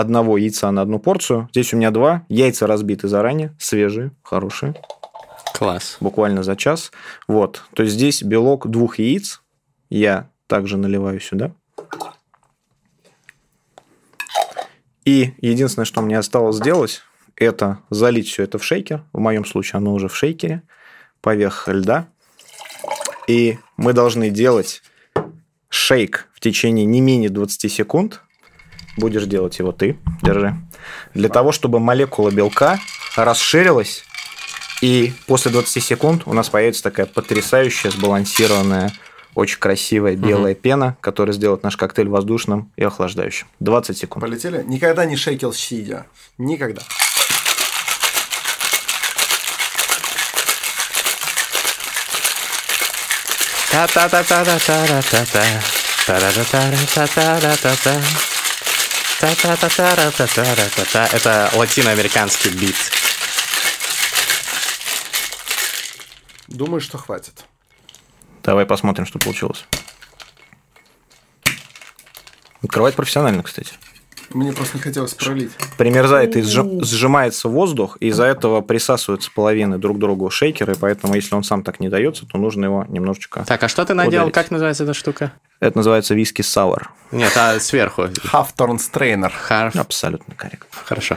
одного 0.01 0.38
яйца 0.38 0.70
на 0.70 0.82
одну 0.82 0.98
порцию. 0.98 1.48
Здесь 1.53 1.72
у 1.72 1.76
меня 1.76 1.90
два. 1.90 2.24
Яйца 2.28 2.66
разбиты 2.66 3.09
заранее, 3.09 3.55
свежие, 3.59 4.12
хорошие. 4.22 4.74
Класс. 5.55 5.98
Буквально 6.01 6.42
за 6.42 6.57
час. 6.57 6.90
Вот. 7.28 7.64
То 7.74 7.82
есть 7.82 7.94
здесь 7.94 8.22
белок 8.22 8.68
двух 8.68 8.98
яиц. 8.98 9.42
Я 9.90 10.28
также 10.46 10.76
наливаю 10.76 11.20
сюда. 11.20 11.53
И 15.05 15.34
единственное, 15.40 15.86
что 15.86 16.03
мне 16.03 16.18
осталось 16.18 16.57
сделать, 16.57 17.03
это 17.36 17.78
залить 17.90 18.28
все 18.28 18.44
это 18.44 18.59
в 18.59 18.64
шейкер. 18.64 19.03
В 19.12 19.18
моем 19.18 19.44
случае 19.44 19.78
оно 19.78 19.94
уже 19.94 20.09
в 20.09 20.16
шейкере, 20.16 20.62
поверх 21.20 21.68
льда. 21.68 22.07
И 23.26 23.59
мы 23.76 23.92
должны 23.92 24.30
делать 24.30 24.82
шейк 25.68 26.28
в 26.34 26.40
течение 26.40 26.84
не 26.84 27.01
менее 27.01 27.30
20 27.30 27.72
секунд. 27.72 28.22
Будешь 29.01 29.24
делать 29.24 29.59
его 29.59 29.72
ты, 29.72 29.98
держи. 30.22 30.55
Для 31.14 31.28
того, 31.28 31.53
чтобы 31.53 31.80
молекула 31.80 32.30
белка 32.30 32.78
расширилась, 33.16 34.05
и 34.80 35.12
после 35.26 35.51
20 35.51 35.82
секунд 35.82 36.22
у 36.26 36.32
нас 36.32 36.48
появится 36.48 36.82
такая 36.82 37.07
потрясающая, 37.07 37.90
сбалансированная, 37.90 38.92
очень 39.34 39.59
красивая 39.59 40.16
белая 40.16 40.55
угу. 40.55 40.61
пена, 40.61 40.96
которая 41.01 41.34
сделает 41.34 41.62
наш 41.62 41.76
коктейль 41.76 42.09
воздушным 42.09 42.72
и 42.76 42.84
охлаждающим. 42.84 43.46
20 43.61 43.96
секунд. 43.96 44.24
Полетели? 44.24 44.62
Никогда 44.66 45.05
не 45.05 45.16
шейкил 45.16 45.53
сидя. 45.53 46.07
Никогда. 46.38 46.82
Та-та-та-та-та-та-та-та. 53.70 55.44
Та-та-та-та-та-та-та-та. 59.21 60.11
Та-та-та-та-та-та-та-та. 60.12 61.07
Это 61.16 61.57
латиноамериканский 61.57 62.51
бит. 62.53 62.77
Думаю, 66.49 66.81
что 66.81 66.97
хватит. 66.97 67.45
Давай 68.43 68.64
посмотрим, 68.64 69.05
что 69.05 69.18
получилось. 69.18 69.64
Открывать 72.62 72.95
профессионально, 72.95 73.43
кстати. 73.43 73.75
Мне 74.33 74.53
просто 74.53 74.76
не 74.76 74.83
хотелось 74.83 75.14
пролить. 75.14 75.51
Примерзает 75.76 76.37
и 76.37 76.43
сжимается 76.43 77.49
воздух, 77.49 77.97
и 78.01 78.09
из-за 78.09 78.24
этого 78.24 78.61
присасываются 78.61 79.31
половины 79.35 79.76
друг 79.76 79.97
к 79.97 80.01
другу 80.01 80.31
шейкеры, 80.31 80.76
поэтому 80.81 81.14
если 81.14 81.35
он 81.35 81.43
сам 81.43 81.64
так 81.64 81.81
не 81.81 81.89
дается, 81.89 82.26
то 82.26 82.39
нужно 82.39 82.66
его 82.66 82.85
немножечко 82.89 83.45
Так, 83.45 83.62
а 83.62 83.68
что 83.68 83.85
ты 83.85 83.95
наделал? 83.95 84.26
Ударить. 84.26 84.35
Как 84.35 84.51
называется 84.53 84.85
эта 84.85 84.95
штука? 84.95 85.33
Это 85.59 85.76
называется 85.76 86.14
виски 86.14 86.43
сауэр. 86.43 86.91
Нет, 87.11 87.33
а 87.37 87.59
сверху? 87.59 88.07
Хафторн 88.22 88.78
Стрейнер. 88.78 89.33
Абсолютно 89.49 90.35
корректно. 90.35 90.68
Хорошо. 90.85 91.16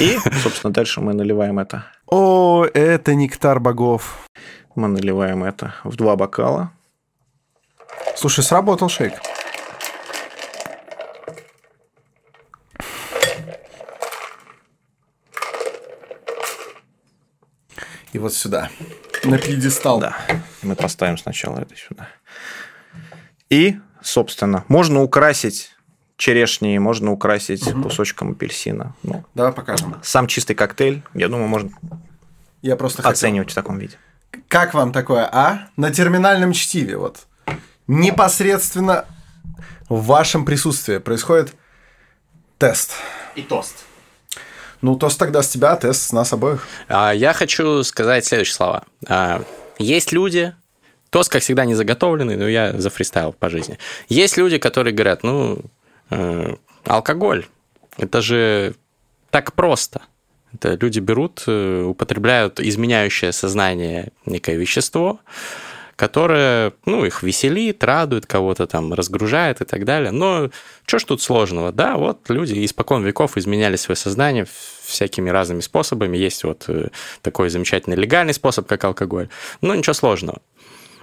И, 0.00 0.18
собственно, 0.42 0.72
дальше 0.72 1.00
мы 1.00 1.12
наливаем 1.12 1.58
это. 1.58 1.84
О, 2.06 2.64
это 2.64 3.14
нектар 3.14 3.60
богов. 3.60 4.26
Мы 4.74 4.88
наливаем 4.88 5.44
это 5.44 5.74
в 5.84 5.96
два 5.96 6.16
бокала. 6.16 6.72
Слушай, 8.16 8.42
сработал 8.42 8.88
шейк. 8.88 9.14
И 18.14 18.18
вот 18.18 18.32
сюда. 18.32 18.70
На 19.24 19.38
пьедестал. 19.38 19.98
Да. 19.98 20.16
Мы 20.62 20.76
поставим 20.76 21.18
сначала 21.18 21.58
это 21.58 21.74
сюда. 21.74 22.08
И, 23.50 23.76
собственно, 24.02 24.64
можно 24.68 25.02
украсить 25.02 25.72
черешней, 26.16 26.78
можно 26.78 27.10
украсить 27.10 27.66
угу. 27.66 27.82
кусочком 27.82 28.30
апельсина. 28.30 28.94
Ну, 29.02 29.24
Давай 29.34 29.52
покажем. 29.52 29.96
Сам 30.04 30.28
чистый 30.28 30.54
коктейль, 30.54 31.02
я 31.12 31.28
думаю, 31.28 31.48
можно 31.48 31.70
я 32.62 32.76
просто 32.76 33.02
оценивать 33.02 33.48
хотел... 33.48 33.62
в 33.62 33.64
таком 33.64 33.78
виде. 33.78 33.98
Как 34.46 34.74
вам 34.74 34.92
такое, 34.92 35.28
а? 35.30 35.68
На 35.76 35.92
терминальном 35.92 36.52
чтиве 36.52 36.96
вот. 36.96 37.26
Непосредственно 37.88 39.06
в 39.88 40.06
вашем 40.06 40.44
присутствии 40.44 40.98
происходит 40.98 41.52
тест. 42.58 42.92
И 43.34 43.42
тост. 43.42 43.84
Ну, 44.84 44.96
тост 44.96 45.18
тогда 45.18 45.42
с 45.42 45.48
тебя, 45.48 45.76
тест 45.76 46.08
с 46.08 46.12
нас 46.12 46.34
обоих. 46.34 46.68
А, 46.88 47.10
я 47.12 47.32
хочу 47.32 47.82
сказать 47.84 48.26
следующие 48.26 48.54
слова. 48.54 48.84
А, 49.08 49.42
есть 49.78 50.12
люди, 50.12 50.54
тост, 51.08 51.30
как 51.30 51.40
всегда, 51.40 51.64
не 51.64 51.74
заготовленный, 51.74 52.36
но 52.36 52.46
я 52.46 52.78
зафристайл 52.78 53.32
по 53.32 53.48
жизни. 53.48 53.78
Есть 54.10 54.36
люди, 54.36 54.58
которые 54.58 54.92
говорят, 54.92 55.22
ну, 55.22 55.58
э, 56.10 56.56
алкоголь, 56.84 57.46
это 57.96 58.20
же 58.20 58.74
так 59.30 59.54
просто. 59.54 60.02
Это 60.52 60.74
люди 60.74 61.00
берут, 61.00 61.44
э, 61.46 61.82
употребляют 61.82 62.60
изменяющее 62.60 63.32
сознание 63.32 64.12
некое 64.26 64.56
вещество, 64.56 65.18
которая, 65.96 66.72
ну, 66.86 67.04
их 67.04 67.22
веселит, 67.22 67.82
радует, 67.84 68.26
кого-то 68.26 68.66
там 68.66 68.92
разгружает 68.92 69.60
и 69.60 69.64
так 69.64 69.84
далее. 69.84 70.10
Но 70.10 70.50
что 70.86 70.98
ж 70.98 71.04
тут 71.04 71.22
сложного? 71.22 71.72
Да, 71.72 71.96
вот 71.96 72.28
люди 72.28 72.64
испокон 72.64 73.04
веков 73.04 73.36
изменяли 73.36 73.76
свое 73.76 73.96
сознание 73.96 74.46
всякими 74.84 75.30
разными 75.30 75.60
способами. 75.60 76.16
Есть 76.16 76.44
вот 76.44 76.64
э, 76.68 76.88
такой 77.22 77.50
замечательный 77.50 77.96
легальный 77.96 78.34
способ, 78.34 78.66
как 78.66 78.84
алкоголь. 78.84 79.28
Но 79.60 79.74
ничего 79.74 79.94
сложного. 79.94 80.40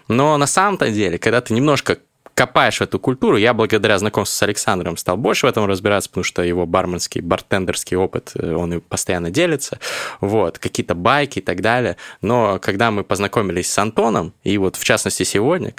Но 0.08 0.38
на 0.38 0.48
самом-то 0.48 0.92
деле, 0.92 1.18
когда 1.18 1.42
ты 1.42 1.54
немножко 1.54 2.00
копаешь 2.42 2.80
в 2.80 2.82
эту 2.82 2.98
культуру, 2.98 3.38
я 3.38 3.54
благодаря 3.54 4.00
знакомству 4.00 4.36
с 4.36 4.42
Александром 4.42 4.98
стал 4.98 5.16
больше 5.16 5.46
в 5.46 5.50
этом 5.50 5.68
разбираться, 5.68 6.10
потому 6.10 6.24
что 6.24 6.42
его 6.42 6.66
барменский, 6.66 7.22
бартендерский 7.22 7.96
опыт, 7.96 8.32
э, 8.34 8.56
он 8.56 8.82
постоянно 8.82 9.30
делится, 9.30 9.78
вот, 10.22 10.58
какие-то 10.58 10.96
байки 10.96 11.38
и 11.38 11.42
так 11.44 11.62
далее. 11.62 11.98
Но 12.24 12.58
когда 12.60 12.90
мы 12.90 13.04
познакомились 13.04 13.72
с 13.72 13.78
Антоном, 13.78 14.34
и 14.44 14.58
вот 14.58 14.76
в 14.76 14.84
частности 14.84 15.22
сегодня, 15.22 15.76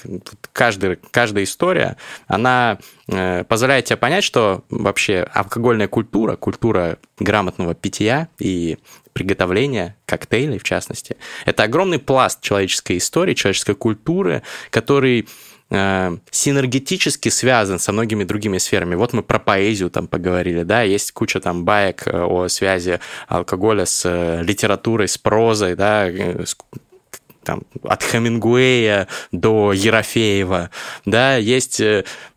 каждый, 0.53 1.01
каждая 1.11 1.43
история, 1.43 1.97
она 2.29 2.79
э, 3.09 3.43
позволяет 3.43 3.87
тебе 3.87 3.97
понять, 3.97 4.23
что 4.23 4.63
вообще 4.71 5.29
алкогольная 5.35 5.89
культура, 5.89 6.37
культура 6.37 6.99
грамотного 7.19 7.75
питья 7.75 8.29
и 8.39 8.79
приготовления 9.13 9.97
коктейлей, 10.07 10.59
в 10.59 10.63
частности, 10.63 11.17
это 11.45 11.65
огромный 11.65 11.99
пласт 11.99 12.41
человеческой 12.41 12.99
истории, 12.99 13.35
человеческой 13.35 13.75
культуры, 13.75 14.43
который 14.71 15.27
Э, 15.75 16.18
синергетически 16.31 17.31
связан 17.31 17.79
со 17.79 17.93
многими 17.93 18.25
другими 18.25 18.59
сферами. 18.59 18.95
Вот 18.95 19.14
мы 19.14 19.23
про 19.23 19.39
поэзию 19.39 19.89
там 19.89 20.07
поговорили, 20.07 20.64
да, 20.64 20.83
есть 20.83 21.12
куча 21.12 21.41
там 21.41 21.64
баек 21.64 22.03
э, 22.07 22.23
о 22.23 22.49
связи 22.49 23.01
алкоголя 23.27 23.87
с 23.87 24.03
э, 24.05 24.43
литературой, 24.43 25.09
с 25.09 25.16
прозой, 25.16 25.75
да, 25.75 26.09
с 26.09 26.59
там, 27.43 27.62
от 27.83 28.03
Хемингуэя 28.03 29.09
до 29.33 29.73
Ерофеева, 29.73 30.68
да, 31.07 31.37
есть, 31.37 31.83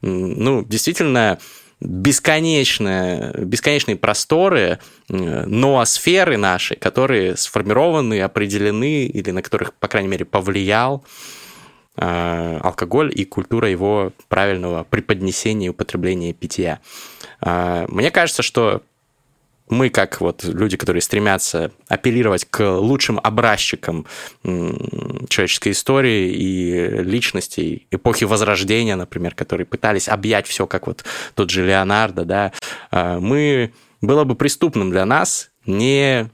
ну, 0.02 0.64
действительно, 0.64 1.38
бесконечные, 1.80 3.34
бесконечные 3.38 3.98
просторы, 3.98 4.80
ноосферы 5.10 6.38
наши, 6.38 6.76
которые 6.76 7.38
сформированы, 7.38 8.22
определены 8.22 9.06
или 9.06 9.30
на 9.30 9.44
которых, 9.44 9.74
по 9.76 9.88
крайней 9.88 10.10
мере, 10.10 10.26
повлиял 10.26 11.04
алкоголь 11.98 13.12
и 13.14 13.26
культура 13.26 13.70
его 13.70 14.12
правильного 14.28 14.84
преподнесения 14.84 15.68
и 15.68 15.70
употребления 15.70 16.34
питья. 16.34 16.80
Э, 17.42 17.86
мне 17.88 18.12
кажется, 18.12 18.44
что 18.44 18.82
мы, 19.70 19.90
как 19.90 20.22
вот 20.22 20.44
люди, 20.44 20.78
которые 20.78 21.02
стремятся 21.02 21.72
апеллировать 21.88 22.46
к 22.46 22.64
лучшим 22.78 23.20
образчикам 23.24 24.06
человеческой 24.44 25.72
истории 25.72 26.32
и 26.34 27.04
личностей 27.04 27.88
эпохи 27.90 28.26
Возрождения, 28.26 28.96
например, 28.96 29.34
которые 29.34 29.66
пытались 29.66 30.08
объять 30.08 30.48
все, 30.48 30.68
как 30.68 30.88
вот 30.88 31.04
тот 31.34 31.50
же 31.50 31.66
Леонардо, 31.66 32.26
да, 32.26 32.52
э, 32.92 33.18
мы 33.20 33.74
было 34.02 34.24
бы 34.24 34.36
преступным 34.36 34.92
для 34.92 35.06
нас 35.06 35.50
не 35.66 36.30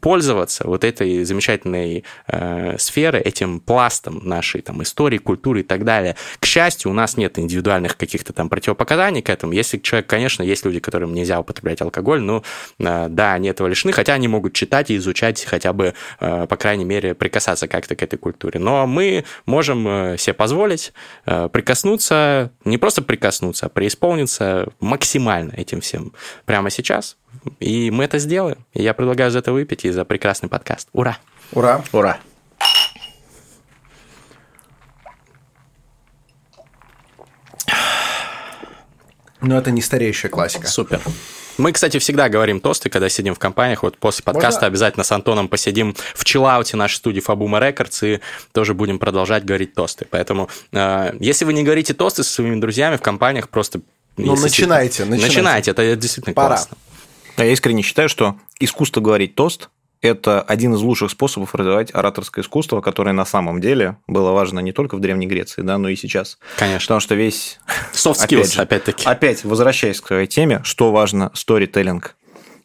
пользоваться 0.00 0.66
вот 0.66 0.84
этой 0.84 1.24
замечательной 1.24 2.04
э, 2.26 2.76
сферой, 2.78 3.22
этим 3.22 3.60
пластом 3.60 4.20
нашей 4.24 4.60
там, 4.60 4.82
истории, 4.82 5.18
культуры 5.18 5.60
и 5.60 5.62
так 5.62 5.84
далее. 5.84 6.16
К 6.38 6.44
счастью, 6.44 6.90
у 6.90 6.94
нас 6.94 7.16
нет 7.16 7.38
индивидуальных 7.38 7.96
каких-то 7.96 8.32
там 8.32 8.50
противопоказаний 8.50 9.22
к 9.22 9.30
этому. 9.30 9.52
Если 9.52 9.78
человек, 9.78 10.06
конечно, 10.06 10.42
есть 10.42 10.64
люди, 10.64 10.80
которым 10.80 11.14
нельзя 11.14 11.40
употреблять 11.40 11.80
алкоголь, 11.80 12.20
но 12.20 12.42
э, 12.78 13.06
да, 13.08 13.32
они 13.32 13.48
этого 13.48 13.68
лишены, 13.68 13.92
хотя 13.92 14.14
они 14.14 14.28
могут 14.28 14.52
читать 14.52 14.90
и 14.90 14.96
изучать, 14.96 15.44
хотя 15.44 15.72
бы, 15.72 15.94
э, 16.20 16.46
по 16.46 16.56
крайней 16.56 16.84
мере, 16.84 17.14
прикасаться 17.14 17.68
как-то 17.68 17.96
к 17.96 18.02
этой 18.02 18.18
культуре. 18.18 18.60
Но 18.60 18.86
мы 18.86 19.24
можем 19.46 19.88
э, 19.88 20.18
себе 20.18 20.34
позволить 20.34 20.92
э, 21.24 21.48
прикоснуться, 21.50 22.52
не 22.64 22.76
просто 22.76 23.00
прикоснуться, 23.00 23.66
а 23.66 23.68
преисполниться 23.70 24.68
максимально 24.80 25.52
этим 25.52 25.80
всем 25.80 26.12
прямо 26.44 26.68
сейчас. 26.68 27.16
И 27.60 27.90
мы 27.90 28.04
это 28.04 28.18
сделаем. 28.18 28.64
И 28.72 28.82
я 28.82 28.94
предлагаю 28.94 29.30
за 29.30 29.38
это 29.40 29.52
выпить 29.52 29.84
и 29.84 29.90
за 29.90 30.04
прекрасный 30.04 30.48
подкаст. 30.48 30.88
Ура! 30.92 31.18
Ура! 31.52 31.82
Ура! 31.92 32.18
Ну, 39.40 39.56
это 39.56 39.70
не 39.70 39.80
стареющая 39.80 40.30
классика. 40.30 40.66
Супер. 40.66 41.00
Мы, 41.58 41.72
кстати, 41.72 41.98
всегда 41.98 42.28
говорим 42.28 42.60
тосты, 42.60 42.88
когда 42.88 43.08
сидим 43.08 43.34
в 43.34 43.38
компаниях. 43.38 43.82
Вот 43.82 43.98
после 43.98 44.22
подкаста 44.22 44.60
Можно... 44.60 44.66
обязательно 44.68 45.04
с 45.04 45.10
Антоном 45.10 45.48
посидим 45.48 45.94
в 46.14 46.24
чиллауте 46.24 46.76
нашей 46.76 46.96
студии 46.96 47.20
Фабума 47.20 47.58
Рекордс 47.58 48.02
и 48.04 48.20
тоже 48.52 48.74
будем 48.74 48.98
продолжать 48.98 49.44
говорить 49.44 49.74
тосты. 49.74 50.06
Поэтому, 50.08 50.48
э, 50.72 51.16
если 51.18 51.44
вы 51.44 51.52
не 51.52 51.64
говорите 51.64 51.94
тосты 51.94 52.22
со 52.22 52.32
своими 52.32 52.60
друзьями 52.60 52.96
в 52.96 53.02
компаниях, 53.02 53.48
просто... 53.48 53.80
Ну, 54.16 54.36
начинайте, 54.36 55.04
начинайте. 55.04 55.26
Начинайте, 55.26 55.70
это 55.72 55.96
действительно 55.96 56.34
Пора. 56.34 56.48
классно. 56.48 56.76
А 57.38 57.44
я 57.44 57.52
искренне 57.52 57.82
считаю, 57.82 58.08
что 58.08 58.36
искусство 58.58 59.00
говорить 59.00 59.36
тост 59.36 59.70
это 60.00 60.42
один 60.42 60.74
из 60.74 60.80
лучших 60.80 61.10
способов 61.10 61.54
развивать 61.54 61.92
ораторское 61.92 62.44
искусство, 62.44 62.80
которое 62.80 63.12
на 63.12 63.24
самом 63.24 63.60
деле 63.60 63.96
было 64.06 64.30
важно 64.30 64.60
не 64.60 64.72
только 64.72 64.96
в 64.96 65.00
Древней 65.00 65.26
Греции, 65.26 65.62
да, 65.62 65.76
но 65.78 65.88
и 65.88 65.96
сейчас. 65.96 66.38
Конечно. 66.56 66.86
Потому 66.86 67.00
что 67.00 67.14
весь... 67.14 67.58
Soft 67.92 68.14
skills, 68.14 68.24
опять 68.24 68.52
же, 68.52 68.60
опять-таки. 68.62 69.04
Опять, 69.06 69.44
возвращаясь 69.44 70.00
к 70.00 70.06
своей 70.06 70.26
теме, 70.26 70.60
что 70.62 70.92
важно 70.92 71.32
сторителлинг. 71.34 72.16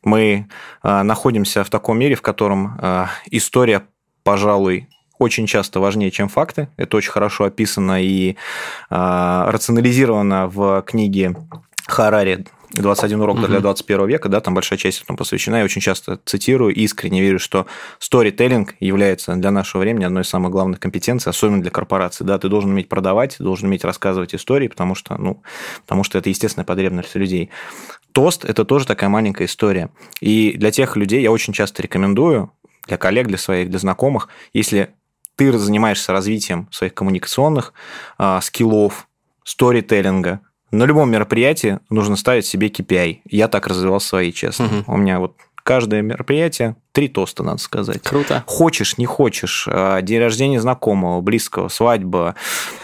Мы 0.04 0.48
э, 0.84 1.02
находимся 1.02 1.64
в 1.64 1.70
таком 1.70 1.98
мире, 1.98 2.16
в 2.16 2.22
котором 2.22 2.78
э, 2.80 3.06
история, 3.32 3.84
пожалуй, 4.24 4.88
очень 5.18 5.48
часто 5.48 5.80
важнее, 5.80 6.12
чем 6.12 6.30
факты. 6.30 6.68
Это 6.78 6.98
очень 6.98 7.12
хорошо 7.12 7.46
описано 7.46 8.04
и 8.04 8.32
э, 8.32 8.36
рационализировано 9.48 10.48
в 10.48 10.84
книге 10.84 11.36
Харари 11.88 12.46
21 12.74 13.22
урок 13.22 13.38
угу. 13.38 13.48
для 13.48 13.60
21 13.60 14.08
века, 14.08 14.30
да, 14.30 14.40
там 14.42 14.54
большая 14.54 14.80
часть 14.80 15.04
этому 15.04 15.18
посвящена. 15.18 15.58
Я 15.58 15.64
очень 15.64 15.82
часто 15.82 16.20
цитирую, 16.26 16.74
искренне 16.74 17.22
верю, 17.22 17.40
что 17.40 17.68
сторителлинг 18.00 18.76
является 18.80 19.36
для 19.36 19.52
нашего 19.52 19.82
времени 19.82 20.06
одной 20.06 20.24
из 20.24 20.30
самых 20.30 20.52
главных 20.52 20.80
компетенций, 20.80 21.30
особенно 21.30 21.62
для 21.62 21.72
корпораций. 21.72 22.26
Да, 22.26 22.40
ты 22.40 22.50
должен 22.50 22.72
уметь 22.72 22.90
продавать, 22.90 23.38
должен 23.40 23.68
уметь 23.68 23.84
рассказывать 23.84 24.34
истории, 24.34 24.68
потому 24.68 24.96
что, 24.96 25.16
ну, 25.18 25.44
потому 25.82 26.04
что 26.04 26.18
это 26.18 26.30
естественная 26.30 26.66
потребность 26.66 27.14
людей. 27.16 27.50
Тост– 28.12 28.46
это 28.46 28.66
тоже 28.66 28.86
такая 28.86 29.10
маленькая 29.10 29.46
история. 29.46 29.90
И 30.20 30.54
для 30.58 30.72
тех 30.72 30.96
людей 30.96 31.22
я 31.22 31.32
очень 31.32 31.54
часто 31.54 31.82
рекомендую, 31.82 32.52
для 32.88 32.98
коллег, 32.98 33.28
для 33.28 33.38
своих, 33.38 33.70
для 33.70 33.80
знакомых, 33.80 34.30
если 34.52 34.94
ты 35.36 35.52
занимаешься 35.58 36.12
развитием 36.12 36.68
своих 36.72 36.94
коммуникационных 36.94 37.74
э, 38.20 38.40
скиллов, 38.42 39.08
сторителлинга, 39.44 40.42
на 40.74 40.86
любом 40.86 41.12
мероприятии 41.12 41.80
нужно 41.90 42.16
ставить 42.16 42.46
себе 42.46 42.68
KPI. 42.68 43.20
Я 43.30 43.48
так 43.48 43.68
развивал 43.68 44.00
свои, 44.00 44.32
честно. 44.32 44.66
Угу. 44.66 44.94
У 44.94 44.98
меня 44.98 45.20
вот 45.20 45.36
каждое 45.64 46.02
мероприятие 46.02 46.76
Три 46.94 47.08
тоста, 47.08 47.42
надо 47.42 47.58
сказать. 47.58 48.04
Круто. 48.04 48.44
Хочешь, 48.46 49.00
не 49.00 49.08
хочешь, 49.08 49.68
а, 49.68 50.00
день 50.04 50.20
рождения 50.20 50.62
знакомого, 50.62 51.22
близкого, 51.22 51.68
свадьба, 51.68 52.36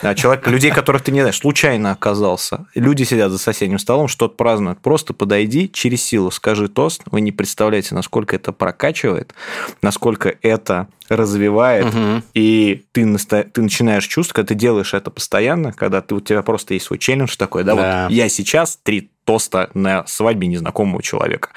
а, 0.01 0.15
человек, 0.15 0.47
людей, 0.47 0.71
которых 0.71 1.03
ты 1.03 1.11
не 1.11 1.21
знаешь, 1.21 1.37
случайно 1.37 1.91
оказался. 1.91 2.65
Люди 2.73 3.03
сидят 3.03 3.31
за 3.31 3.37
соседним 3.37 3.77
столом, 3.77 4.07
что-то 4.07 4.33
празднуют. 4.33 4.79
Просто 4.79 5.13
подойди, 5.13 5.69
через 5.71 6.01
силу 6.01 6.31
скажи 6.31 6.69
тост. 6.69 7.03
Вы 7.11 7.21
не 7.21 7.31
представляете, 7.31 7.93
насколько 7.93 8.35
это 8.35 8.51
прокачивает, 8.51 9.35
насколько 9.83 10.33
это 10.41 10.87
развивает, 11.07 11.93
угу. 11.93 12.23
и 12.33 12.85
ты, 12.91 13.15
ты 13.15 13.61
начинаешь 13.61 14.05
чувствовать, 14.07 14.33
когда 14.33 14.47
ты 14.47 14.55
делаешь 14.55 14.95
это 14.95 15.11
постоянно, 15.11 15.71
когда 15.71 16.01
ты, 16.01 16.15
у 16.15 16.19
тебя 16.19 16.41
просто 16.41 16.73
есть 16.73 16.87
свой 16.87 16.97
челлендж 16.97 17.35
такой, 17.37 17.63
да, 17.63 17.75
да. 17.75 18.03
вот 18.05 18.11
я 18.11 18.27
сейчас 18.27 18.79
три 18.81 19.11
тоста 19.23 19.69
на 19.75 20.07
свадьбе 20.07 20.47
незнакомого 20.47 21.03
человека 21.03 21.49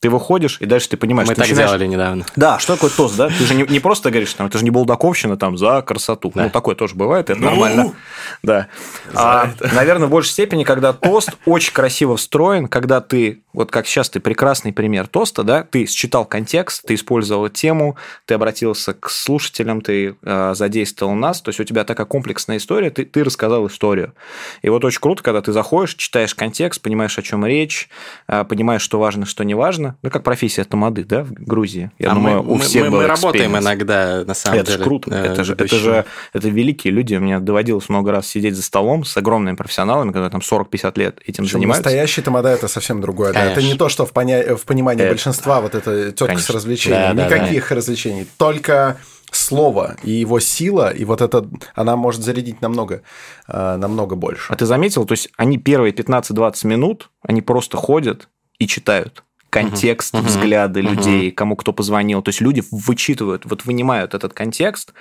ты 0.00 0.10
выходишь, 0.10 0.58
и 0.60 0.66
дальше 0.66 0.88
ты 0.90 0.96
понимаешь... 0.96 1.28
Мы 1.28 1.34
так 1.34 1.44
начинаешь... 1.44 1.70
делали 1.70 1.86
недавно. 1.86 2.24
Да, 2.36 2.58
что 2.58 2.74
такое 2.74 2.90
тост, 2.90 3.16
да? 3.16 3.28
Ты 3.28 3.44
же 3.44 3.54
не, 3.54 3.64
не 3.64 3.80
просто 3.80 4.10
говоришь, 4.10 4.32
там, 4.34 4.46
это 4.46 4.58
же 4.58 4.64
не 4.64 4.70
булдаковщина 4.70 5.36
там 5.36 5.58
за 5.58 5.82
красоту. 5.82 6.30
Да. 6.34 6.44
Ну, 6.44 6.50
такое 6.50 6.74
тоже 6.74 6.94
бывает, 6.94 7.30
это 7.30 7.40
ну, 7.40 7.46
нормально. 7.46 7.92
Да. 8.42 8.68
А, 9.14 9.50
наверное, 9.72 10.06
в 10.06 10.10
большей 10.10 10.30
степени, 10.30 10.64
когда 10.64 10.92
тост 10.92 11.30
очень 11.46 11.72
красиво 11.72 12.16
встроен, 12.16 12.68
когда 12.68 13.00
ты, 13.00 13.42
вот 13.52 13.70
как 13.70 13.86
сейчас 13.86 14.10
ты 14.10 14.20
прекрасный 14.20 14.72
пример 14.72 15.06
тоста, 15.06 15.42
да, 15.42 15.64
ты 15.64 15.86
считал 15.86 16.24
контекст, 16.24 16.84
ты 16.86 16.94
использовал 16.94 17.48
тему, 17.48 17.96
ты 18.26 18.34
обратился 18.34 18.94
к 18.94 19.10
слушателям, 19.10 19.80
ты 19.80 20.16
э, 20.22 20.54
задействовал 20.54 21.14
нас, 21.14 21.40
то 21.40 21.48
есть 21.48 21.60
у 21.60 21.64
тебя 21.64 21.84
такая 21.84 22.06
комплексная 22.06 22.58
история, 22.58 22.90
ты, 22.90 23.04
ты 23.04 23.24
рассказал 23.24 23.66
историю. 23.66 24.14
И 24.62 24.68
вот 24.68 24.84
очень 24.84 25.00
круто, 25.00 25.22
когда 25.22 25.42
ты 25.42 25.52
заходишь, 25.52 25.94
читаешь 25.94 26.34
контекст, 26.34 26.80
понимаешь, 26.82 27.18
о 27.18 27.22
чем 27.22 27.44
речь, 27.44 27.88
э, 28.28 28.44
понимаешь, 28.44 28.82
что 28.82 28.98
важно, 28.98 29.26
что 29.26 29.44
не 29.44 29.54
важно, 29.54 29.87
важно. 29.88 29.98
Ну, 30.02 30.10
как 30.10 30.22
профессия 30.22 30.64
тамады, 30.64 31.04
да, 31.04 31.24
в 31.24 31.32
Грузии. 31.32 31.90
Я 31.98 32.12
а 32.12 32.14
думаю, 32.14 32.42
мы, 32.42 32.54
у 32.54 32.58
всех 32.58 32.84
мы, 32.90 32.98
мы 32.98 33.06
работаем 33.06 33.56
иногда, 33.56 34.24
на 34.24 34.34
самом 34.34 34.58
это 34.58 34.66
деле. 34.66 34.74
Это 34.74 34.78
же 34.78 34.84
круто. 34.84 35.14
Это 35.14 35.44
же, 35.44 35.52
это 35.54 35.76
же 35.76 36.04
это 36.32 36.48
великие 36.48 36.92
люди. 36.92 37.14
Мне 37.14 37.40
доводилось 37.40 37.88
много 37.88 38.12
раз 38.12 38.26
сидеть 38.26 38.54
за 38.54 38.62
столом 38.62 39.04
с 39.04 39.16
огромными 39.16 39.56
профессионалами, 39.56 40.12
когда 40.12 40.30
там 40.30 40.40
40-50 40.40 40.98
лет 40.98 41.18
этим 41.24 41.44
Причем 41.44 41.58
занимаются. 41.58 41.84
Настоящий 41.84 42.22
тамада– 42.22 42.48
это 42.50 42.68
совсем 42.68 43.00
другое. 43.00 43.32
Да? 43.32 43.44
Это 43.44 43.62
не 43.62 43.74
то, 43.74 43.88
что 43.88 44.06
в, 44.06 44.12
поня... 44.12 44.56
в 44.56 44.64
понимании 44.64 45.02
это... 45.02 45.12
большинства 45.12 45.60
вот 45.60 45.74
это 45.74 46.12
тетка 46.12 46.26
Конечно. 46.26 46.52
с 46.52 46.54
развлечениями. 46.54 47.16
Да, 47.16 47.26
Никаких 47.26 47.62
да, 47.64 47.68
да. 47.68 47.76
развлечений. 47.76 48.26
Только 48.36 48.96
слово 49.30 49.96
и 50.02 50.10
его 50.10 50.40
сила, 50.40 50.90
и 50.90 51.04
вот 51.04 51.20
это, 51.20 51.46
она 51.74 51.96
может 51.96 52.22
зарядить 52.22 52.62
намного, 52.62 53.02
э, 53.46 53.76
намного 53.76 54.16
больше. 54.16 54.52
А 54.52 54.56
ты 54.56 54.66
заметил, 54.66 55.04
то 55.04 55.12
есть 55.12 55.28
они 55.36 55.58
первые 55.58 55.92
15-20 55.92 56.66
минут, 56.66 57.10
они 57.22 57.42
просто 57.42 57.76
ходят 57.76 58.28
и 58.58 58.66
читают 58.66 59.24
контекст, 59.50 60.14
uh-huh. 60.14 60.22
взгляды 60.22 60.80
uh-huh. 60.80 60.94
людей, 60.94 61.30
кому 61.30 61.56
кто 61.56 61.72
позвонил. 61.72 62.22
То 62.22 62.30
есть 62.30 62.40
люди 62.40 62.62
вычитывают, 62.70 63.44
вот 63.46 63.64
вынимают 63.64 64.14
этот 64.14 64.32
контекст, 64.34 64.92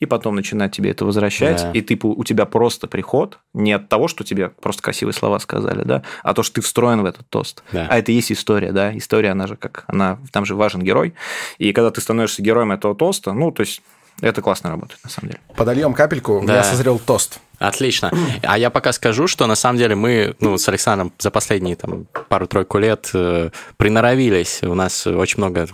и 0.00 0.06
потом 0.06 0.34
начинают 0.34 0.72
тебе 0.72 0.90
это 0.90 1.04
возвращать, 1.04 1.62
да. 1.62 1.72
и 1.72 1.80
ты, 1.80 1.98
у 2.02 2.24
тебя 2.24 2.46
просто 2.46 2.86
приход 2.88 3.38
не 3.52 3.72
от 3.72 3.88
того, 3.88 4.08
что 4.08 4.24
тебе 4.24 4.48
просто 4.48 4.82
красивые 4.82 5.14
слова 5.14 5.38
сказали, 5.38 5.84
да, 5.84 6.02
а 6.22 6.34
то, 6.34 6.42
что 6.42 6.56
ты 6.56 6.60
встроен 6.62 7.02
в 7.02 7.06
этот 7.06 7.28
тост. 7.28 7.62
Да. 7.72 7.86
А 7.88 7.98
это 7.98 8.12
и 8.12 8.16
есть 8.16 8.32
история, 8.32 8.72
да, 8.72 8.96
история, 8.96 9.30
она 9.30 9.46
же 9.46 9.56
как, 9.56 9.84
она, 9.86 10.18
там 10.32 10.44
же 10.44 10.56
важен 10.56 10.82
герой, 10.82 11.14
и 11.58 11.72
когда 11.72 11.90
ты 11.90 12.00
становишься 12.00 12.42
героем 12.42 12.72
этого 12.72 12.94
тоста, 12.94 13.32
ну, 13.32 13.52
то 13.52 13.60
есть 13.60 13.82
это 14.20 14.42
классно 14.42 14.70
работает, 14.70 15.00
на 15.04 15.10
самом 15.10 15.30
деле. 15.30 15.40
Подольем 15.56 15.94
капельку, 15.94 16.42
да. 16.44 16.56
я 16.56 16.64
созрел 16.64 16.98
тост. 16.98 17.40
Отлично. 17.58 18.10
А 18.42 18.58
я 18.58 18.70
пока 18.70 18.92
скажу, 18.92 19.26
что 19.26 19.46
на 19.46 19.54
самом 19.54 19.78
деле 19.78 19.94
мы 19.94 20.34
ну, 20.40 20.58
с 20.58 20.68
Александром 20.68 21.12
за 21.18 21.30
последние 21.30 21.76
там, 21.76 22.06
пару-тройку 22.28 22.78
лет 22.78 23.10
э, 23.14 23.50
приноровились. 23.76 24.62
У 24.62 24.74
нас 24.74 25.06
очень 25.06 25.38
много 25.38 25.68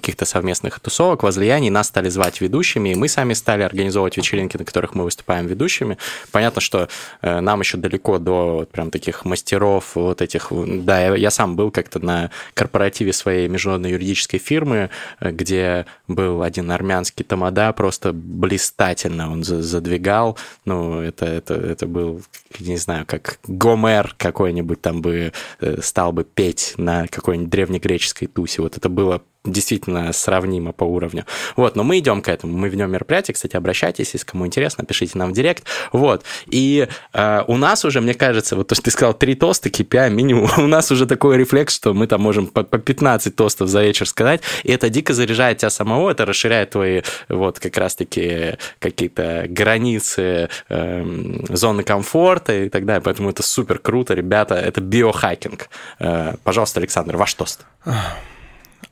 каких-то 0.00 0.24
совместных 0.24 0.78
тусовок, 0.80 1.22
возлияний, 1.22 1.70
нас 1.70 1.88
стали 1.88 2.08
звать 2.10 2.40
ведущими, 2.40 2.90
и 2.90 2.94
мы 2.94 3.08
сами 3.08 3.32
стали 3.32 3.62
организовывать 3.62 4.16
вечеринки, 4.16 4.56
на 4.56 4.64
которых 4.64 4.94
мы 4.94 5.04
выступаем 5.04 5.46
ведущими. 5.46 5.96
Понятно, 6.30 6.60
что 6.60 6.88
э, 7.22 7.40
нам 7.40 7.60
еще 7.60 7.78
далеко 7.78 8.18
до 8.18 8.66
прям 8.70 8.90
таких 8.90 9.24
мастеров, 9.24 9.92
вот 9.94 10.20
этих... 10.20 10.52
Да, 10.52 11.00
я, 11.00 11.14
я 11.14 11.30
сам 11.30 11.56
был 11.56 11.70
как-то 11.70 11.98
на 11.98 12.30
корпоративе 12.54 13.12
своей 13.12 13.48
международной 13.48 13.92
юридической 13.92 14.38
фирмы, 14.38 14.90
э, 15.20 15.30
где 15.30 15.86
был 16.08 16.42
один 16.42 16.70
армянский 16.70 17.24
тамада, 17.24 17.72
просто 17.72 18.12
блистательно 18.12 19.32
он 19.32 19.44
задвигал. 19.44 20.36
Ну, 20.64 21.00
это, 21.00 21.24
это, 21.24 21.54
это 21.54 21.86
был, 21.86 22.22
не 22.60 22.76
знаю, 22.76 23.06
как 23.06 23.38
Гомер 23.46 24.14
какой-нибудь 24.18 24.82
там 24.82 25.00
бы 25.00 25.32
э, 25.60 25.80
стал 25.80 26.12
бы 26.12 26.24
петь 26.24 26.74
на 26.76 27.06
какой-нибудь 27.06 27.50
древнегреческой 27.50 28.28
тусе. 28.28 28.62
Вот 28.62 28.76
это 28.76 28.88
было 28.88 29.22
действительно 29.46 30.12
сравнимо 30.12 30.72
по 30.72 30.84
уровню. 30.84 31.24
Вот, 31.56 31.76
но 31.76 31.84
мы 31.84 31.98
идем 31.98 32.22
к 32.22 32.28
этому. 32.28 32.56
Мы 32.56 32.68
ведем 32.68 32.90
мероприятие, 32.90 33.34
кстати, 33.34 33.56
обращайтесь, 33.56 34.12
если 34.12 34.26
кому 34.26 34.46
интересно, 34.46 34.84
пишите 34.84 35.18
нам 35.18 35.30
в 35.30 35.32
директ. 35.32 35.64
Вот, 35.92 36.24
и 36.46 36.88
э, 37.12 37.42
у 37.46 37.56
нас 37.56 37.84
уже, 37.84 38.00
мне 38.00 38.14
кажется, 38.14 38.56
вот 38.56 38.68
то, 38.68 38.74
что 38.74 38.84
ты 38.84 38.90
сказал, 38.90 39.14
три 39.14 39.34
тоста, 39.34 39.68
KPI 39.68 40.10
минимум, 40.10 40.50
у 40.58 40.66
нас 40.66 40.90
уже 40.90 41.06
такой 41.06 41.36
рефлекс, 41.36 41.74
что 41.74 41.94
мы 41.94 42.06
там 42.06 42.20
можем 42.20 42.46
по, 42.46 42.62
по 42.62 42.78
15 42.78 43.34
тостов 43.34 43.68
за 43.68 43.82
вечер 43.82 44.08
сказать, 44.08 44.42
и 44.64 44.72
это 44.72 44.88
дико 44.90 45.14
заряжает 45.14 45.58
тебя 45.58 45.70
самого, 45.70 46.10
это 46.10 46.24
расширяет 46.24 46.70
твои 46.70 47.02
вот 47.28 47.58
как 47.58 47.76
раз-таки 47.76 48.56
какие-то 48.78 49.46
границы 49.48 50.48
э, 50.68 51.04
зоны 51.50 51.82
комфорта 51.82 52.64
и 52.64 52.68
так 52.68 52.84
далее, 52.84 53.02
поэтому 53.02 53.30
это 53.30 53.42
супер 53.42 53.78
круто, 53.78 54.14
ребята, 54.14 54.54
это 54.54 54.80
биохакинг. 54.80 55.68
Э, 55.98 56.34
пожалуйста, 56.44 56.80
Александр, 56.80 57.16
ваш 57.16 57.34
тост. 57.34 57.66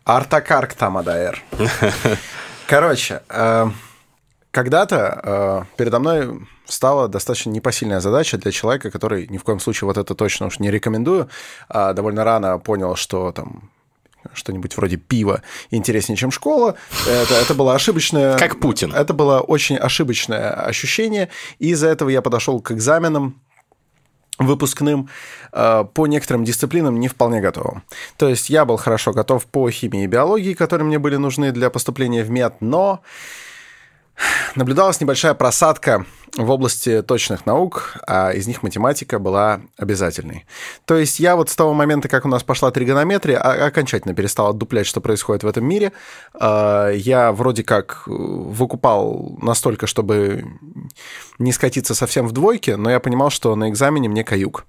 Артакарк 0.04 0.74
Тамадаэр. 0.74 1.42
Короче, 2.66 3.22
э, 3.28 3.70
когда-то 4.50 5.20
э, 5.22 5.76
передо 5.76 5.98
мной 5.98 6.46
стала 6.66 7.08
достаточно 7.08 7.50
непосильная 7.50 8.00
задача 8.00 8.38
для 8.38 8.52
человека, 8.52 8.90
который 8.90 9.26
ни 9.28 9.38
в 9.38 9.44
коем 9.44 9.60
случае 9.60 9.86
вот 9.86 9.98
это 9.98 10.14
точно 10.14 10.46
уж 10.46 10.58
не 10.58 10.70
рекомендую. 10.70 11.28
А 11.68 11.92
довольно 11.92 12.24
рано 12.24 12.58
понял, 12.58 12.96
что 12.96 13.32
там 13.32 13.70
что-нибудь 14.32 14.76
вроде 14.76 14.96
пива 14.96 15.42
интереснее, 15.70 16.16
чем 16.16 16.30
школа. 16.30 16.76
Это, 17.06 17.34
это 17.34 17.54
было 17.54 17.74
ошибочное... 17.74 18.38
Как 18.38 18.58
Путин. 18.58 18.94
Это 18.94 19.12
было 19.12 19.40
очень 19.40 19.76
ошибочное 19.76 20.50
ощущение. 20.50 21.28
И 21.58 21.70
из-за 21.70 21.88
этого 21.88 22.08
я 22.08 22.22
подошел 22.22 22.60
к 22.60 22.72
экзаменам 22.72 23.40
выпускным 24.38 25.08
э, 25.52 25.84
по 25.92 26.06
некоторым 26.06 26.44
дисциплинам 26.44 26.98
не 26.98 27.08
вполне 27.08 27.40
готовым. 27.40 27.82
То 28.16 28.28
есть 28.28 28.50
я 28.50 28.64
был 28.64 28.76
хорошо 28.76 29.12
готов 29.12 29.46
по 29.46 29.70
химии 29.70 30.04
и 30.04 30.06
биологии, 30.06 30.54
которые 30.54 30.86
мне 30.86 30.98
были 30.98 31.16
нужны 31.16 31.52
для 31.52 31.70
поступления 31.70 32.24
в 32.24 32.30
мед, 32.30 32.56
но 32.60 33.00
наблюдалась 34.54 35.00
небольшая 35.00 35.34
просадка 35.34 36.06
в 36.36 36.50
области 36.50 37.02
точных 37.02 37.46
наук, 37.46 37.96
а 38.06 38.32
из 38.32 38.46
них 38.46 38.62
математика 38.62 39.18
была 39.18 39.60
обязательной. 39.76 40.46
То 40.84 40.96
есть 40.96 41.20
я 41.20 41.36
вот 41.36 41.48
с 41.48 41.56
того 41.56 41.74
момента, 41.74 42.08
как 42.08 42.24
у 42.24 42.28
нас 42.28 42.42
пошла 42.42 42.70
тригонометрия, 42.70 43.38
окончательно 43.38 44.14
перестал 44.14 44.48
отдуплять, 44.48 44.86
что 44.86 45.00
происходит 45.00 45.44
в 45.44 45.46
этом 45.46 45.64
мире. 45.64 45.92
А, 46.34 46.90
я 46.90 47.32
вроде 47.32 47.62
как 47.62 48.02
выкупал 48.06 49.38
настолько, 49.40 49.86
чтобы 49.86 50.44
не 51.38 51.52
скатиться 51.52 51.94
совсем 51.94 52.26
в 52.26 52.32
двойке, 52.32 52.76
но 52.76 52.90
я 52.90 53.00
понимал, 53.00 53.30
что 53.30 53.54
на 53.54 53.68
экзамене 53.70 54.08
мне 54.08 54.24
каюк 54.24 54.66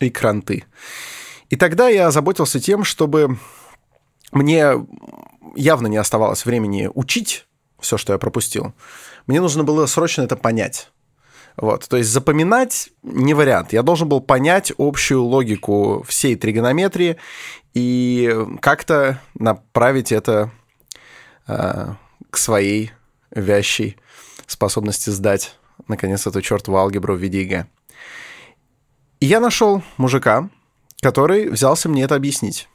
и 0.00 0.10
кранты. 0.10 0.64
И 1.50 1.56
тогда 1.56 1.88
я 1.88 2.08
озаботился 2.08 2.58
тем, 2.58 2.82
чтобы 2.82 3.38
мне 4.32 4.72
явно 5.54 5.86
не 5.86 5.96
оставалось 5.96 6.44
времени 6.44 6.90
учить 6.92 7.46
все, 7.84 7.96
что 7.96 8.12
я 8.12 8.18
пропустил. 8.18 8.72
Мне 9.26 9.40
нужно 9.40 9.64
было 9.64 9.86
срочно 9.86 10.22
это 10.22 10.36
понять. 10.36 10.90
Вот, 11.56 11.88
то 11.88 11.96
есть 11.96 12.10
запоминать 12.10 12.90
не 13.02 13.32
вариант. 13.32 13.72
Я 13.72 13.82
должен 13.82 14.08
был 14.08 14.20
понять 14.20 14.72
общую 14.76 15.22
логику 15.22 16.04
всей 16.08 16.34
тригонометрии 16.34 17.16
и 17.74 18.36
как-то 18.60 19.20
направить 19.38 20.10
это 20.10 20.50
э, 21.46 21.94
к 22.30 22.36
своей 22.36 22.90
вящей 23.30 23.96
способности 24.46 25.10
сдать, 25.10 25.56
наконец, 25.86 26.26
эту 26.26 26.42
чертову 26.42 26.76
алгебру 26.78 27.14
в 27.14 27.18
виде 27.18 27.42
ЕГЭ. 27.42 27.66
И 29.20 29.26
я 29.26 29.38
нашел 29.38 29.82
мужика, 29.96 30.50
который 31.00 31.48
взялся 31.48 31.88
мне 31.88 32.02
это 32.02 32.16
объяснить. 32.16 32.68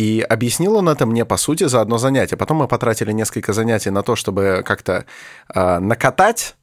И 0.00 0.22
объяснил 0.22 0.76
он 0.76 0.88
это 0.88 1.04
мне, 1.04 1.26
по 1.26 1.36
сути, 1.36 1.64
за 1.64 1.82
одно 1.82 1.98
занятие. 1.98 2.38
Потом 2.38 2.56
мы 2.56 2.68
потратили 2.68 3.12
несколько 3.12 3.52
занятий 3.52 3.90
на 3.90 4.02
то, 4.02 4.16
чтобы 4.16 4.62
как-то 4.64 5.04
э, 5.54 5.78
накатать, 5.78 6.56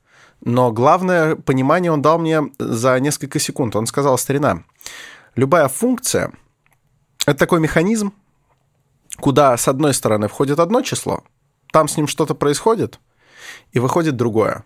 но 0.44 0.72
главное 0.72 1.36
понимание 1.36 1.92
он 1.92 2.02
дал 2.02 2.18
мне 2.18 2.42
за 2.58 3.00
несколько 3.00 3.38
секунд. 3.38 3.76
Он 3.76 3.86
сказал, 3.86 4.18
старина, 4.18 4.64
любая 5.36 5.68
функция— 5.68 6.32
это 7.28 7.38
такой 7.38 7.60
механизм, 7.60 8.12
куда 9.20 9.56
с 9.56 9.68
одной 9.68 9.94
стороны 9.94 10.28
входит 10.28 10.60
одно 10.60 10.82
число, 10.82 11.24
там 11.72 11.88
с 11.88 11.96
ним 11.96 12.08
что-то 12.08 12.34
происходит, 12.34 13.00
и 13.72 13.78
выходит 13.78 14.16
другое. 14.16 14.64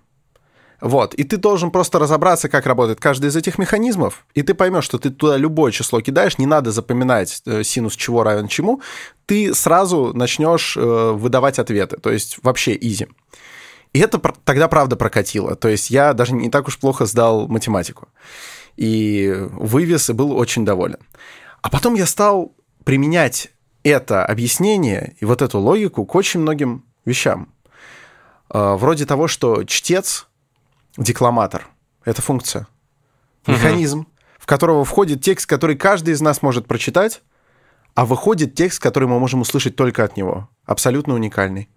Вот, 0.82 1.14
и 1.14 1.24
ты 1.24 1.38
должен 1.38 1.70
просто 1.70 2.00
разобраться, 2.00 2.50
как 2.50 2.66
работает 2.66 3.00
каждый 3.00 3.28
из 3.28 3.36
этих 3.36 3.60
механизмов, 3.60 4.26
и 4.34 4.42
ты 4.42 4.56
поймешь, 4.56 4.84
что 4.84 4.98
ты 4.98 5.12
туда 5.12 5.38
любое 5.38 5.72
число 5.72 6.02
кидаешь, 6.02 6.40
не 6.40 6.48
надо 6.48 6.72
запоминать 6.72 7.44
э, 7.46 7.62
синус 7.64 7.96
чего 7.96 8.24
равен 8.24 8.48
чему, 8.48 8.82
ты 9.28 9.54
сразу 9.54 10.12
начнешь 10.16 10.76
э, 10.76 11.12
выдавать 11.12 11.60
ответы, 11.60 11.98
то 11.98 12.12
есть 12.12 12.40
вообще 12.42 12.76
изи. 12.82 13.08
И 13.94 14.00
это 14.00 14.20
тогда 14.44 14.68
правда 14.68 14.96
прокатило, 14.96 15.56
то 15.56 15.68
есть 15.68 15.92
я 15.92 16.14
даже 16.14 16.34
не 16.34 16.50
так 16.50 16.68
уж 16.68 16.80
плохо 16.80 17.06
сдал 17.06 17.48
математику, 17.48 18.08
и 18.76 19.32
вывес 19.52 20.10
и 20.10 20.14
был 20.14 20.36
очень 20.36 20.66
доволен. 20.66 20.98
А 21.62 21.70
потом 21.70 21.94
я 21.94 22.08
стал 22.08 22.56
применять 22.84 23.52
это 23.84 24.26
объяснение 24.26 25.16
и 25.20 25.26
вот 25.26 25.44
эту 25.44 25.60
логику 25.60 26.06
к 26.06 26.16
очень 26.16 26.40
многим 26.40 26.86
вещам. 27.06 27.54
Э, 28.52 28.74
вроде 28.74 29.06
того, 29.06 29.28
что 29.28 29.64
чтец 29.64 30.28
декламатор. 30.98 31.68
Это 32.06 32.22
функция. 32.22 32.68
Механизм, 33.48 34.00
угу. 34.00 34.08
в 34.40 34.46
которого 34.46 34.86
входит 34.86 35.22
текст, 35.22 35.48
который 35.48 35.76
каждый 35.76 36.14
из 36.14 36.22
нас 36.22 36.42
может 36.42 36.68
прочитать, 36.68 37.22
а 37.94 38.06
выходит 38.06 38.56
текст, 38.56 38.82
который 38.82 39.08
мы 39.10 39.20
можем 39.20 39.42
услышать 39.42 39.76
только 39.76 40.04
от 40.04 40.16
него. 40.16 40.50
Абсолютно 40.66 41.14
уникальный. 41.14 41.70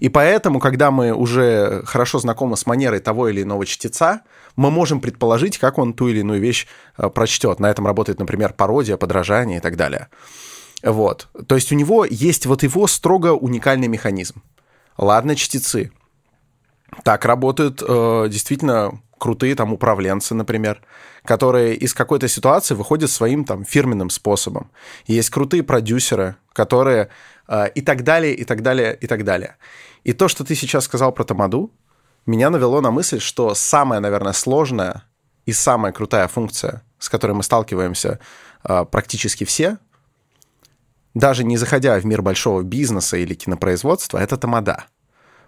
И 0.00 0.08
поэтому, 0.08 0.60
когда 0.60 0.90
мы 0.90 1.12
уже 1.12 1.82
хорошо 1.86 2.18
знакомы 2.18 2.56
с 2.56 2.66
манерой 2.66 3.00
того 3.00 3.28
или 3.28 3.42
иного 3.42 3.64
чтеца, 3.64 4.22
мы 4.54 4.70
можем 4.70 5.00
предположить, 5.00 5.56
как 5.58 5.78
он 5.78 5.94
ту 5.94 6.08
или 6.08 6.20
иную 6.20 6.40
вещь 6.40 6.66
э, 6.98 7.08
прочтет. 7.08 7.58
На 7.58 7.70
этом 7.70 7.86
работает, 7.86 8.18
например, 8.18 8.52
пародия, 8.52 8.98
подражание 8.98 9.58
и 9.58 9.60
так 9.60 9.76
далее. 9.76 10.08
Вот. 10.82 11.28
То 11.46 11.54
есть 11.54 11.72
у 11.72 11.74
него 11.74 12.04
есть 12.04 12.44
вот 12.44 12.62
его 12.62 12.86
строго 12.86 13.32
уникальный 13.32 13.88
механизм. 13.88 14.42
Ладно, 14.98 15.36
чтецы. 15.36 15.90
Так 17.04 17.24
работают 17.24 17.82
э, 17.86 18.26
действительно 18.30 19.00
крутые 19.18 19.54
там 19.54 19.72
управленцы, 19.72 20.34
например, 20.34 20.82
которые 21.24 21.74
из 21.74 21.94
какой-то 21.94 22.28
ситуации 22.28 22.74
выходят 22.74 23.10
своим 23.10 23.44
там 23.44 23.64
фирменным 23.64 24.10
способом. 24.10 24.70
Есть 25.06 25.30
крутые 25.30 25.62
продюсеры, 25.62 26.36
которые 26.52 27.08
э, 27.48 27.70
и 27.74 27.80
так 27.80 28.04
далее, 28.04 28.34
и 28.34 28.44
так 28.44 28.62
далее, 28.62 28.96
и 29.00 29.06
так 29.06 29.24
далее. 29.24 29.56
И 30.04 30.12
то, 30.12 30.28
что 30.28 30.44
ты 30.44 30.54
сейчас 30.54 30.84
сказал 30.84 31.12
про 31.12 31.24
Тамаду, 31.24 31.70
меня 32.26 32.50
навело 32.50 32.80
на 32.80 32.90
мысль, 32.90 33.20
что 33.20 33.54
самая, 33.54 34.00
наверное, 34.00 34.32
сложная 34.32 35.04
и 35.46 35.52
самая 35.52 35.92
крутая 35.92 36.28
функция, 36.28 36.82
с 36.98 37.08
которой 37.08 37.32
мы 37.32 37.42
сталкиваемся 37.42 38.18
э, 38.64 38.84
практически 38.84 39.44
все, 39.44 39.78
даже 41.14 41.44
не 41.44 41.56
заходя 41.56 41.98
в 41.98 42.04
мир 42.04 42.22
большого 42.22 42.62
бизнеса 42.62 43.16
или 43.16 43.34
кинопроизводства, 43.34 44.18
это 44.18 44.36
тамада 44.36 44.86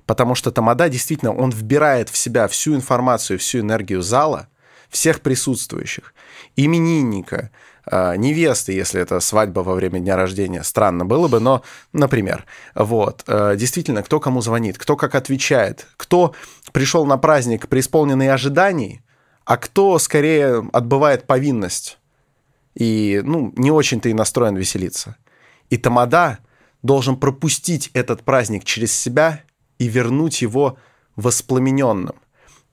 потому 0.06 0.34
что 0.34 0.50
Тамада 0.50 0.88
действительно, 0.88 1.34
он 1.34 1.50
вбирает 1.50 2.08
в 2.08 2.16
себя 2.16 2.48
всю 2.48 2.74
информацию, 2.74 3.38
всю 3.38 3.60
энергию 3.60 4.02
зала, 4.02 4.48
всех 4.88 5.20
присутствующих, 5.20 6.14
именинника, 6.56 7.50
а, 7.86 8.16
невесты, 8.16 8.72
если 8.72 9.00
это 9.00 9.20
свадьба 9.20 9.60
во 9.60 9.74
время 9.74 10.00
дня 10.00 10.16
рождения, 10.16 10.62
странно 10.62 11.04
было 11.04 11.28
бы, 11.28 11.40
но, 11.40 11.62
например, 11.92 12.46
вот, 12.74 13.24
а, 13.26 13.56
действительно, 13.56 14.02
кто 14.02 14.20
кому 14.20 14.40
звонит, 14.40 14.78
кто 14.78 14.96
как 14.96 15.14
отвечает, 15.14 15.86
кто 15.96 16.34
пришел 16.72 17.06
на 17.06 17.18
праздник 17.18 17.68
преисполненный 17.68 18.32
ожиданий, 18.32 19.02
а 19.44 19.56
кто 19.56 19.98
скорее 19.98 20.66
отбывает 20.72 21.26
повинность 21.26 21.98
и, 22.74 23.20
ну, 23.24 23.52
не 23.56 23.70
очень-то 23.70 24.08
и 24.08 24.14
настроен 24.14 24.56
веселиться. 24.56 25.16
И 25.70 25.76
Тамада 25.76 26.38
должен 26.82 27.16
пропустить 27.16 27.90
этот 27.94 28.22
праздник 28.22 28.64
через 28.64 28.92
себя 28.92 29.43
и 29.78 29.88
вернуть 29.88 30.42
его 30.42 30.78
воспламененным. 31.16 32.16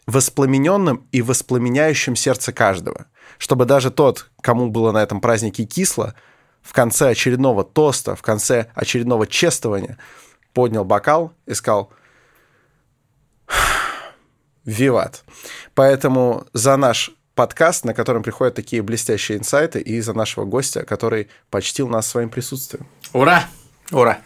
Воспламененным 0.08 1.08
и 1.12 1.22
воспламеняющим 1.22 2.16
сердце 2.16 2.54
каждого. 2.54 3.06
Чтобы 3.38 3.66
даже 3.66 3.92
тот, 3.92 4.30
кому 4.42 4.70
было 4.70 4.92
на 4.92 5.02
этом 5.02 5.22
празднике 5.22 5.66
кисло, 5.66 6.16
в 6.62 6.74
конце 6.74 7.10
очередного 7.10 7.64
тоста, 7.64 8.16
в 8.16 8.22
конце 8.22 8.72
очередного 8.76 9.26
чествования 9.28 9.98
поднял 10.54 10.86
бокал 10.86 11.34
и 11.46 11.54
сказал 11.54 11.92
«Виват». 14.66 15.24
Поэтому 15.74 16.46
за 16.54 16.78
наш 16.78 17.12
подкаст, 17.36 17.86
на 17.86 17.94
котором 17.94 18.22
приходят 18.24 18.56
такие 18.56 18.82
блестящие 18.82 19.38
инсайты, 19.38 19.80
и 19.80 20.00
за 20.02 20.14
нашего 20.14 20.46
гостя, 20.46 20.84
который 20.86 21.30
почтил 21.50 21.88
нас 21.88 22.08
своим 22.08 22.30
присутствием. 22.30 22.86
Ура! 23.14 23.46
Ура! 23.92 24.20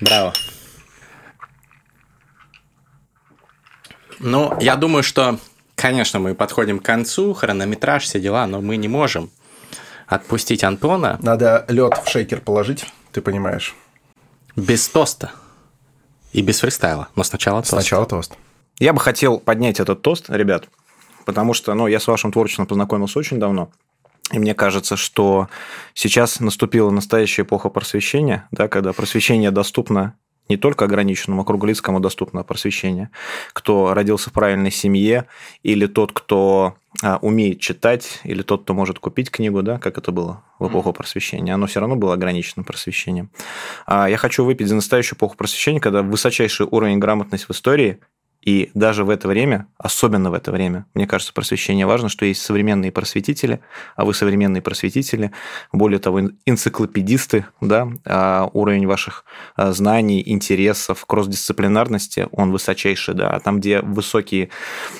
Браво! 0.00 0.32
Ну, 4.18 4.56
я 4.60 4.76
думаю, 4.76 5.02
что, 5.02 5.38
конечно, 5.74 6.18
мы 6.18 6.34
подходим 6.34 6.78
к 6.78 6.84
концу, 6.84 7.34
хронометраж, 7.34 8.04
все 8.04 8.20
дела, 8.20 8.46
но 8.46 8.60
мы 8.60 8.76
не 8.76 8.88
можем 8.88 9.30
отпустить 10.06 10.64
Антона. 10.64 11.18
Надо 11.22 11.64
лед 11.68 12.00
в 12.04 12.08
шейкер 12.08 12.40
положить, 12.40 12.86
ты 13.12 13.20
понимаешь. 13.20 13.74
Без 14.54 14.88
тоста. 14.88 15.32
И 16.32 16.42
без 16.42 16.60
фристайла. 16.60 17.08
Но 17.14 17.24
сначала 17.24 17.60
тост. 17.62 17.70
Сначала 17.70 18.06
тост. 18.06 18.34
Я 18.78 18.92
бы 18.92 19.00
хотел 19.00 19.38
поднять 19.38 19.80
этот 19.80 20.02
тост, 20.02 20.28
ребят, 20.28 20.68
потому 21.24 21.54
что 21.54 21.72
ну, 21.74 21.86
я 21.86 21.98
с 21.98 22.06
вашим 22.06 22.30
творчеством 22.30 22.66
познакомился 22.66 23.18
очень 23.18 23.38
давно. 23.38 23.70
И 24.32 24.38
мне 24.38 24.54
кажется, 24.54 24.96
что 24.96 25.48
сейчас 25.94 26.40
наступила 26.40 26.90
настоящая 26.90 27.42
эпоха 27.42 27.68
просвещения, 27.68 28.48
да, 28.50 28.68
когда 28.68 28.92
просвещение 28.92 29.50
доступно 29.50 30.14
не 30.48 30.56
только 30.56 30.84
ограниченному 30.84 31.44
кругу 31.44 31.66
лиц, 31.66 31.80
кому 31.80 32.00
доступно 32.00 32.42
просвещение, 32.42 33.10
кто 33.52 33.94
родился 33.94 34.30
в 34.30 34.32
правильной 34.32 34.70
семье, 34.70 35.26
или 35.62 35.86
тот, 35.86 36.12
кто 36.12 36.76
а, 37.02 37.18
умеет 37.20 37.60
читать, 37.60 38.20
или 38.24 38.42
тот, 38.42 38.62
кто 38.62 38.74
может 38.74 38.98
купить 38.98 39.30
книгу, 39.30 39.62
да, 39.62 39.78
как 39.78 39.98
это 39.98 40.12
было 40.12 40.42
в 40.58 40.68
эпоху 40.68 40.92
просвещения, 40.92 41.54
оно 41.54 41.66
все 41.66 41.80
равно 41.80 41.96
было 41.96 42.14
ограниченным 42.14 42.64
просвещением. 42.64 43.30
А 43.86 44.08
я 44.08 44.16
хочу 44.16 44.44
выпить 44.44 44.68
за 44.68 44.74
настоящую 44.74 45.18
эпоху 45.18 45.36
просвещения, 45.36 45.80
когда 45.80 46.02
высочайший 46.02 46.66
уровень 46.70 46.98
грамотности 46.98 47.46
в 47.46 47.50
истории 47.50 47.98
и 48.46 48.70
даже 48.74 49.02
в 49.02 49.10
это 49.10 49.26
время, 49.26 49.66
особенно 49.76 50.30
в 50.30 50.34
это 50.34 50.52
время, 50.52 50.86
мне 50.94 51.08
кажется, 51.08 51.34
просвещение 51.34 51.84
важно, 51.84 52.08
что 52.08 52.24
есть 52.24 52.40
современные 52.40 52.92
просветители, 52.92 53.58
а 53.96 54.04
вы 54.04 54.14
современные 54.14 54.62
просветители, 54.62 55.32
более 55.72 55.98
того, 55.98 56.20
энциклопедисты, 56.46 57.46
да, 57.60 57.88
а 58.04 58.48
уровень 58.52 58.86
ваших 58.86 59.24
а, 59.56 59.72
знаний, 59.72 60.22
интересов, 60.24 61.04
кросс-дисциплинарности, 61.06 62.28
он 62.30 62.52
высочайший, 62.52 63.14
да, 63.14 63.30
а 63.30 63.40
там, 63.40 63.58
где 63.58 63.80
высокие 63.80 64.50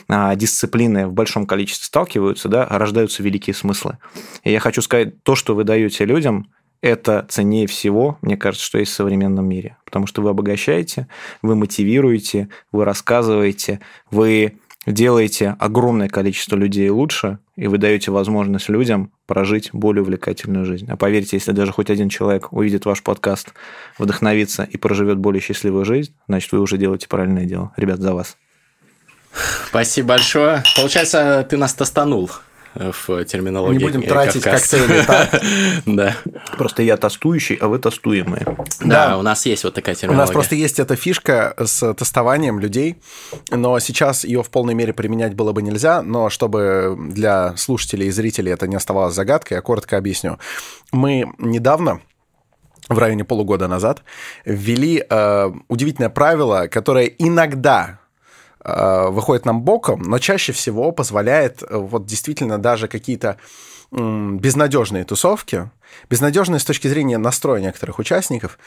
а, 0.09 0.35
дисциплины 0.35 1.07
в 1.07 1.13
большом 1.13 1.47
количестве 1.47 1.87
сталкиваются, 1.87 2.49
да, 2.49 2.67
рождаются 2.69 3.23
великие 3.23 3.55
смыслы. 3.55 3.99
И 4.43 4.51
я 4.51 4.59
хочу 4.59 4.83
сказать, 4.83 5.23
то, 5.23 5.37
что 5.37 5.55
вы 5.55 5.63
даете 5.63 6.05
людям, 6.05 6.51
это 6.81 7.27
ценнее 7.29 7.67
всего, 7.67 8.19
мне 8.23 8.37
кажется, 8.37 8.67
что 8.67 8.79
есть 8.79 8.93
в 8.93 8.95
современном 8.95 9.49
мире. 9.49 9.77
Потому 9.85 10.07
что 10.07 10.23
вы 10.23 10.31
обогащаете, 10.31 11.09
вы 11.43 11.57
мотивируете, 11.57 12.49
вы 12.73 12.85
рассказываете, 12.85 13.81
вы 14.11 14.59
делаете 14.87 15.57
огромное 15.59 16.09
количество 16.09 16.57
людей 16.57 16.89
лучше, 16.91 17.39
и 17.57 17.67
вы 17.67 17.79
даете 17.79 18.11
возможность 18.11 18.69
людям 18.69 19.11
прожить 19.27 19.71
более 19.73 20.03
увлекательную 20.03 20.65
жизнь. 20.65 20.87
А 20.89 20.97
поверьте, 20.97 21.37
если 21.37 21.53
даже 21.53 21.73
хоть 21.73 21.91
один 21.91 22.09
человек 22.09 22.53
увидит 22.53 22.85
ваш 22.85 23.03
подкаст, 23.03 23.53
вдохновится 23.99 24.63
и 24.63 24.77
проживет 24.77 25.19
более 25.19 25.41
счастливую 25.41 25.85
жизнь, 25.85 26.15
значит, 26.29 26.53
вы 26.53 26.61
уже 26.61 26.79
делаете 26.79 27.09
правильное 27.09 27.45
дело. 27.45 27.73
Ребят, 27.77 28.01
за 28.01 28.15
вас. 28.15 28.37
Спасибо 29.69 30.09
большое. 30.09 30.63
Получается, 30.77 31.47
ты 31.49 31.57
нас 31.57 31.75
тостанул 31.75 32.31
в 32.79 33.25
терминологии. 33.25 33.79
Не 33.79 33.85
будем 33.85 34.03
тратить 34.03 34.43
коктейли, 34.43 35.03
так? 35.03 35.43
Да. 35.87 36.17
Просто 36.57 36.83
я 36.83 36.97
тестующий, 36.97 37.57
а 37.57 37.69
вы 37.69 37.79
тестуемые. 37.79 38.45
Да, 38.81 39.19
у 39.19 39.23
нас 39.23 39.47
есть 39.47 39.65
вот 39.65 39.75
такая 39.75 39.95
терминология. 39.95 40.25
У 40.25 40.27
нас 40.27 40.33
просто 40.33 40.55
есть 40.55 40.79
эта 40.79 40.97
фишка 40.97 41.55
с 41.59 41.95
тестованием 41.95 42.61
людей, 42.61 42.97
но 43.51 43.79
сейчас 43.79 44.25
ее 44.25 44.43
в 44.43 44.51
полной 44.51 44.75
мере 44.75 44.93
применять 44.93 45.35
было 45.35 45.53
бы 45.53 45.63
нельзя, 45.63 46.03
но 46.03 46.31
чтобы 46.31 46.97
для 46.99 47.57
слушателей 47.57 48.09
и 48.09 48.11
зрителей 48.11 48.53
это 48.53 48.67
не 48.67 48.77
оставалось 48.77 49.15
загадкой, 49.15 49.57
я 49.57 49.63
коротко 49.63 49.97
объясню. 49.97 50.39
Мы 50.93 51.27
недавно 51.39 52.01
в 52.89 52.99
районе 52.99 53.25
полугода 53.25 53.69
назад 53.69 54.03
ввели 54.45 55.05
э, 55.09 55.53
удивительное 55.69 56.11
правило, 56.11 56.69
которое 56.69 57.07
иногда 57.07 57.99
э, 58.01 58.06
выходит 58.67 59.45
нам 59.45 59.63
боком, 59.63 60.03
но 60.03 60.19
чаще 60.19 60.53
всего 60.53 60.91
позволяет 60.93 61.63
э, 61.63 61.77
вот 61.77 62.07
действительно 62.07 62.59
даже 62.59 62.89
какие-то 62.89 63.37
безнадежные 63.93 65.05
тусовки, 65.05 65.71
безнадежные 66.11 66.59
с 66.59 66.65
точки 66.65 66.89
зрения 66.89 67.19
настроя 67.19 67.61
некоторых 67.61 68.01
участников. 68.01 68.59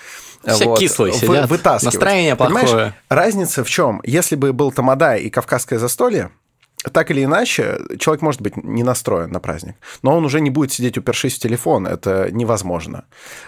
Все 0.46 0.66
вот, 0.66 0.80
кислые 0.80 1.14
сидят, 1.14 1.50
вытаскивать. 1.50 1.94
настроение 1.94 2.36
плохое. 2.38 2.66
Понимаешь, 2.66 2.94
разница 3.10 3.66
в 3.66 3.70
чем? 3.70 4.02
Если 4.06 4.38
бы 4.38 4.54
был 4.54 4.72
Тамада 4.72 5.18
и 5.18 5.30
Кавказское 5.30 5.78
застолье, 5.78 6.32
так 6.94 7.12
или 7.12 7.26
иначе, 7.26 7.80
человек 8.00 8.22
может 8.22 8.42
быть 8.42 8.56
не 8.56 8.84
настроен 8.84 9.32
на 9.32 9.42
праздник, 9.42 9.76
но 10.02 10.16
он 10.16 10.24
уже 10.24 10.40
не 10.40 10.50
будет 10.50 10.72
сидеть 10.72 10.98
упершись 10.98 11.36
в 11.36 11.40
телефон, 11.40 11.86
это 11.86 12.30
невозможно. 12.32 13.04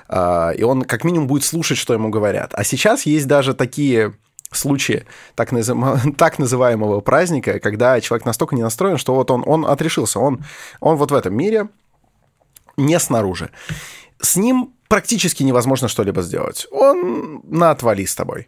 А, 0.09 0.51
и 0.51 0.63
он 0.63 0.83
как 0.83 1.05
минимум 1.05 1.27
будет 1.27 1.45
слушать, 1.45 1.77
что 1.77 1.93
ему 1.93 2.09
говорят. 2.09 2.51
А 2.53 2.65
сейчас 2.65 3.05
есть 3.05 3.27
даже 3.27 3.53
такие 3.53 4.13
случаи 4.51 5.05
так, 5.35 5.51
назыв... 5.51 5.77
так 6.17 6.39
называемого 6.39 7.01
праздника, 7.01 7.59
когда 7.59 7.99
человек 8.01 8.25
настолько 8.25 8.55
не 8.55 8.63
настроен, 8.63 8.97
что 8.97 9.15
вот 9.15 9.31
он, 9.31 9.43
он 9.45 9.65
отрешился, 9.65 10.19
он, 10.19 10.43
он 10.79 10.97
вот 10.97 11.11
в 11.11 11.15
этом 11.15 11.35
мире, 11.35 11.69
не 12.77 12.99
снаружи. 12.99 13.49
С 14.21 14.35
ним 14.35 14.73
практически 14.87 15.43
невозможно 15.43 15.87
что-либо 15.87 16.21
сделать. 16.21 16.67
Он 16.71 17.41
на 17.43 17.71
отвали 17.71 18.05
с 18.05 18.15
тобой. 18.15 18.47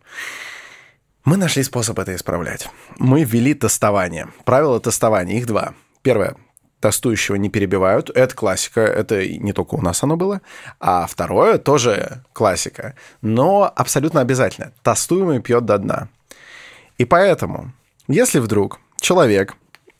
Мы 1.26 1.38
нашли 1.38 1.64
способ 1.64 1.98
это 2.00 2.14
исправлять. 2.16 2.68
Мы 2.98 3.24
ввели 3.24 3.54
тестование. 3.54 4.28
Правила 4.44 4.80
тестования, 4.80 5.38
их 5.38 5.46
два. 5.46 5.74
Первое. 6.02 6.36
Тестующего 6.84 7.38
не 7.38 7.48
перебивают. 7.48 8.10
Это 8.10 8.36
классика. 8.36 8.82
Это 8.82 9.26
не 9.26 9.54
только 9.54 9.76
у 9.76 9.82
нас 9.82 10.04
оно 10.04 10.18
было. 10.18 10.42
А 10.82 11.08
второе 11.08 11.58
тоже 11.58 12.22
классика. 12.34 12.96
Но 13.22 13.72
абсолютно 13.74 14.20
обязательно. 14.20 14.74
Тестуемый 14.82 15.42
пьет 15.42 15.64
до 15.64 15.78
дна. 15.78 16.10
И 16.98 17.06
поэтому, 17.06 17.72
если 18.10 18.40
вдруг 18.40 18.82
человек 19.00 19.56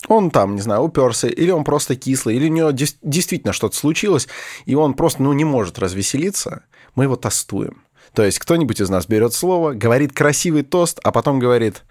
он 0.08 0.30
там, 0.30 0.56
не 0.56 0.60
знаю, 0.60 0.82
уперся, 0.82 1.26
или 1.26 1.50
он 1.50 1.64
просто 1.64 1.96
кислый, 1.96 2.36
или 2.36 2.50
у 2.50 2.52
него 2.52 2.70
действительно 2.70 3.54
что-то 3.54 3.74
случилось, 3.74 4.28
и 4.66 4.74
он 4.74 4.92
просто, 4.92 5.22
ну, 5.22 5.32
не 5.32 5.46
может 5.46 5.78
развеселиться, 5.78 6.64
мы 6.94 7.04
его 7.04 7.16
тестуем. 7.16 7.82
То 8.12 8.22
есть 8.22 8.38
кто-нибудь 8.38 8.82
из 8.82 8.90
нас 8.90 9.06
берет 9.06 9.32
слово, 9.32 9.72
говорит 9.72 10.12
красивый 10.12 10.64
тост, 10.64 11.00
а 11.02 11.12
потом 11.12 11.38
говорит... 11.38 11.82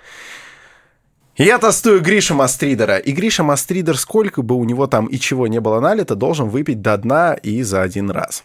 Я 1.35 1.57
тостую 1.57 2.01
Гриша 2.01 2.35
Мастридера. 2.35 2.97
И 2.97 3.11
Гриша 3.11 3.43
Мастридер, 3.43 3.97
сколько 3.97 4.43
бы 4.43 4.55
у 4.55 4.63
него 4.65 4.85
там 4.85 5.07
и 5.07 5.17
чего 5.17 5.47
не 5.47 5.59
было 5.59 5.79
налито, 5.79 6.15
должен 6.15 6.49
выпить 6.49 6.81
до 6.81 6.95
дна 6.97 7.33
и 7.33 7.63
за 7.63 7.81
один 7.81 8.11
раз. 8.11 8.43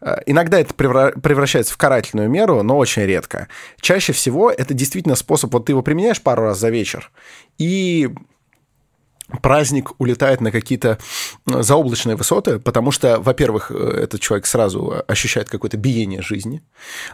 Э, 0.00 0.16
иногда 0.24 0.58
это 0.60 0.72
превращается 0.72 1.74
в 1.74 1.76
карательную 1.76 2.30
меру, 2.30 2.62
но 2.62 2.78
очень 2.78 3.02
редко. 3.02 3.48
Чаще 3.80 4.14
всего 4.14 4.50
это 4.50 4.72
действительно 4.72 5.14
способ, 5.14 5.52
вот 5.52 5.66
ты 5.66 5.72
его 5.72 5.82
применяешь 5.82 6.22
пару 6.22 6.44
раз 6.44 6.58
за 6.58 6.70
вечер, 6.70 7.10
и 7.58 8.08
праздник 9.42 9.92
улетает 9.98 10.40
на 10.40 10.50
какие-то 10.50 10.98
э, 11.46 11.62
заоблачные 11.62 12.16
высоты, 12.16 12.58
потому 12.58 12.90
что, 12.90 13.20
во-первых, 13.20 13.70
э, 13.70 14.00
этот 14.02 14.20
человек 14.20 14.46
сразу 14.46 15.02
ощущает 15.06 15.48
какое-то 15.48 15.76
биение 15.76 16.22
жизни, 16.22 16.62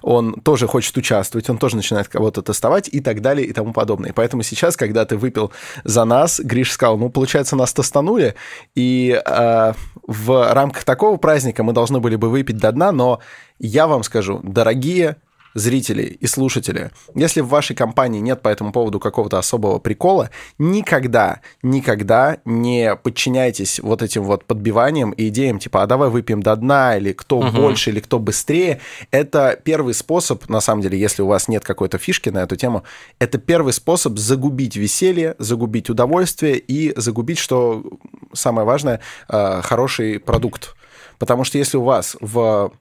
он 0.03 0.35
тоже 0.41 0.67
хочет 0.67 0.97
участвовать, 0.97 1.51
он 1.51 1.59
тоже 1.59 1.77
начинает 1.77 2.09
кого-то 2.09 2.43
тестовать 2.43 2.89
и 2.91 3.01
так 3.01 3.21
далее 3.21 3.47
и 3.47 3.53
тому 3.53 3.73
подобное. 3.73 4.13
Поэтому 4.13 4.43
сейчас, 4.43 4.77
когда 4.77 5.05
ты 5.05 5.17
выпил 5.17 5.53
за 5.85 6.05
нас, 6.05 6.41
Гриш 6.41 6.73
сказал, 6.73 6.99
ну, 6.99 7.11
получается, 7.11 7.57
нас 7.57 7.73
тестанули, 7.73 8.35
и 8.75 9.21
э, 9.25 9.73
в 10.07 10.53
рамках 10.53 10.85
такого 10.85 11.17
праздника 11.17 11.63
мы 11.63 11.73
должны 11.73 12.01
были 12.01 12.17
бы 12.17 12.29
выпить 12.29 12.59
до 12.59 12.73
дна, 12.73 12.93
но 12.93 13.21
я 13.59 13.87
вам 13.87 14.03
скажу, 14.03 14.41
дорогие 14.43 15.17
зрители 15.57 16.03
и 16.03 16.27
слушатели, 16.27 16.91
если 17.15 17.41
в 17.41 17.49
вашей 17.49 17.75
компании 17.75 18.21
нет 18.21 18.43
по 18.43 18.49
этому 18.49 18.73
поводу 18.73 19.01
какого-то 19.01 19.39
особого 19.39 19.79
прикола, 19.79 20.31
никогда, 20.59 21.41
никогда 21.63 22.39
не 22.45 22.95
подчиняйтесь 22.95 23.81
вот 23.81 24.03
этим 24.03 24.23
вот 24.25 24.45
подбиваниям 24.45 25.13
и 25.13 25.29
идеям, 25.29 25.59
типа, 25.59 25.83
а 25.83 25.87
давай 25.87 26.11
выпьем 26.11 26.43
до 26.43 26.55
дна, 26.57 26.99
или 26.99 27.13
кто 27.13 27.39
угу. 27.39 27.51
больше, 27.53 27.91
или 27.91 28.01
кто 28.01 28.19
быстрее. 28.19 28.81
Это 29.11 29.59
первый 29.65 29.95
способ, 29.95 30.47
на 30.51 30.61
самом 30.61 30.83
деле, 30.83 30.99
если 30.99 31.23
у 31.23 31.27
вас 31.27 31.49
нет 31.49 31.65
какой-то 31.65 31.97
фишки 31.97 32.29
на 32.29 32.43
эту 32.43 32.57
тему, 32.57 32.85
это 33.19 33.39
первый 33.39 33.73
способ 33.73 34.19
загубить 34.19 34.77
веселье, 34.77 35.37
загубить 35.39 35.89
удовольствие 35.89 36.59
и 36.59 36.93
загубить, 37.01 37.39
что 37.39 37.83
самое 38.35 38.67
важное, 38.67 39.01
э, 39.29 39.63
хороший 39.63 40.21
продукт. 40.21 40.77
Потому 41.19 41.45
что 41.45 41.57
если 41.57 41.79
у 41.79 41.83
вас 41.83 42.17
в 42.21 42.73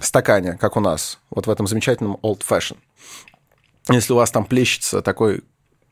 стакане, 0.00 0.56
как 0.58 0.76
у 0.76 0.80
нас, 0.80 1.18
вот 1.30 1.46
в 1.46 1.50
этом 1.50 1.66
замечательном 1.66 2.18
Old 2.22 2.42
Fashion. 2.48 2.76
Если 3.88 4.12
у 4.12 4.16
вас 4.16 4.30
там 4.30 4.44
плещется 4.44 5.00
такой 5.00 5.42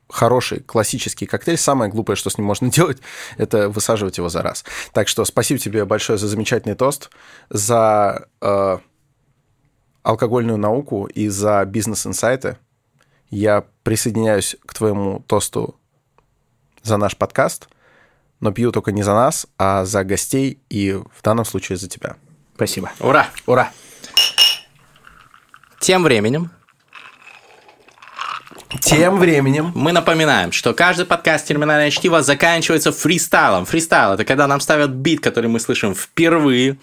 хороший 0.08 0.60
классический 0.60 1.26
коктейль, 1.26 1.56
самое 1.56 1.90
глупое, 1.90 2.16
что 2.16 2.30
с 2.30 2.38
ним 2.38 2.46
можно 2.46 2.70
делать, 2.70 2.98
это 3.36 3.68
высаживать 3.68 4.18
его 4.18 4.28
за 4.28 4.42
раз. 4.42 4.64
Так 4.92 5.08
что 5.08 5.24
спасибо 5.24 5.58
тебе 5.58 5.84
большое 5.84 6.18
за 6.18 6.28
замечательный 6.28 6.74
тост, 6.74 7.10
за 7.50 8.28
э, 8.40 8.78
алкогольную 10.02 10.58
науку 10.58 11.06
и 11.06 11.28
за 11.28 11.64
бизнес-инсайты. 11.64 12.58
Я 13.30 13.64
присоединяюсь 13.82 14.56
к 14.66 14.74
твоему 14.74 15.24
тосту 15.26 15.76
за 16.82 16.96
наш 16.96 17.16
подкаст, 17.16 17.68
но 18.40 18.52
пью 18.52 18.70
только 18.70 18.92
не 18.92 19.02
за 19.02 19.14
нас, 19.14 19.46
а 19.58 19.84
за 19.84 20.04
гостей 20.04 20.60
и 20.68 20.92
в 20.92 21.22
данном 21.22 21.44
случае 21.44 21.78
за 21.78 21.88
тебя. 21.88 22.16
Спасибо. 22.54 22.92
Ура! 23.00 23.28
Ура! 23.46 23.72
Тем 25.84 26.02
временем 26.02 26.50
тем 28.80 29.18
временем 29.18 29.70
мы 29.74 29.92
напоминаем, 29.92 30.50
что 30.50 30.72
каждый 30.72 31.04
подкаст 31.04 31.46
«Терминальное 31.46 31.90
чтиво» 31.90 32.22
заканчивается 32.22 32.90
фристайлом. 32.90 33.66
Фристайл– 33.66 34.12
это 34.14 34.24
когда 34.24 34.46
нам 34.46 34.60
ставят 34.60 34.92
бит, 34.92 35.20
который 35.20 35.50
мы 35.50 35.60
слышим 35.60 35.94
впервые, 35.94 36.78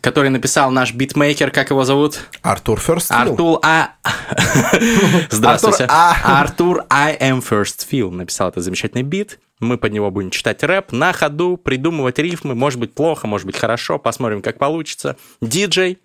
который 0.00 0.30
написал 0.30 0.70
наш 0.70 0.94
битмейкер, 0.94 1.50
как 1.50 1.70
его 1.70 1.82
зовут? 1.82 2.28
Артур 2.42 2.78
First 2.78 3.06
Артур 3.08 3.58
А. 3.64 3.94
Здравствуйте. 5.30 5.86
Артур 5.88 6.84
I 6.90 7.18
am 7.18 7.42
First 7.42 7.88
Feel 7.90 8.12
написал 8.12 8.50
этот 8.50 8.62
замечательный 8.62 9.02
бит. 9.02 9.40
Мы 9.58 9.78
под 9.78 9.92
него 9.92 10.12
будем 10.12 10.30
читать 10.30 10.62
рэп 10.62 10.92
на 10.92 11.12
ходу, 11.12 11.56
придумывать 11.56 12.20
рифмы. 12.20 12.54
Может 12.54 12.78
быть 12.78 12.94
плохо, 12.94 13.26
может 13.26 13.48
быть 13.48 13.56
хорошо. 13.56 13.98
Посмотрим, 13.98 14.42
как 14.42 14.58
получится. 14.58 15.16
Диджей 15.40 15.98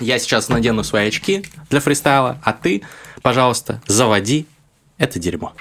я 0.00 0.18
сейчас 0.18 0.48
надену 0.48 0.82
свои 0.84 1.08
очки 1.08 1.44
для 1.68 1.80
фристайла, 1.80 2.38
а 2.44 2.52
ты, 2.52 2.82
пожалуйста, 3.22 3.80
заводи 3.86 4.46
это 4.98 5.18
дерьмо. 5.18 5.52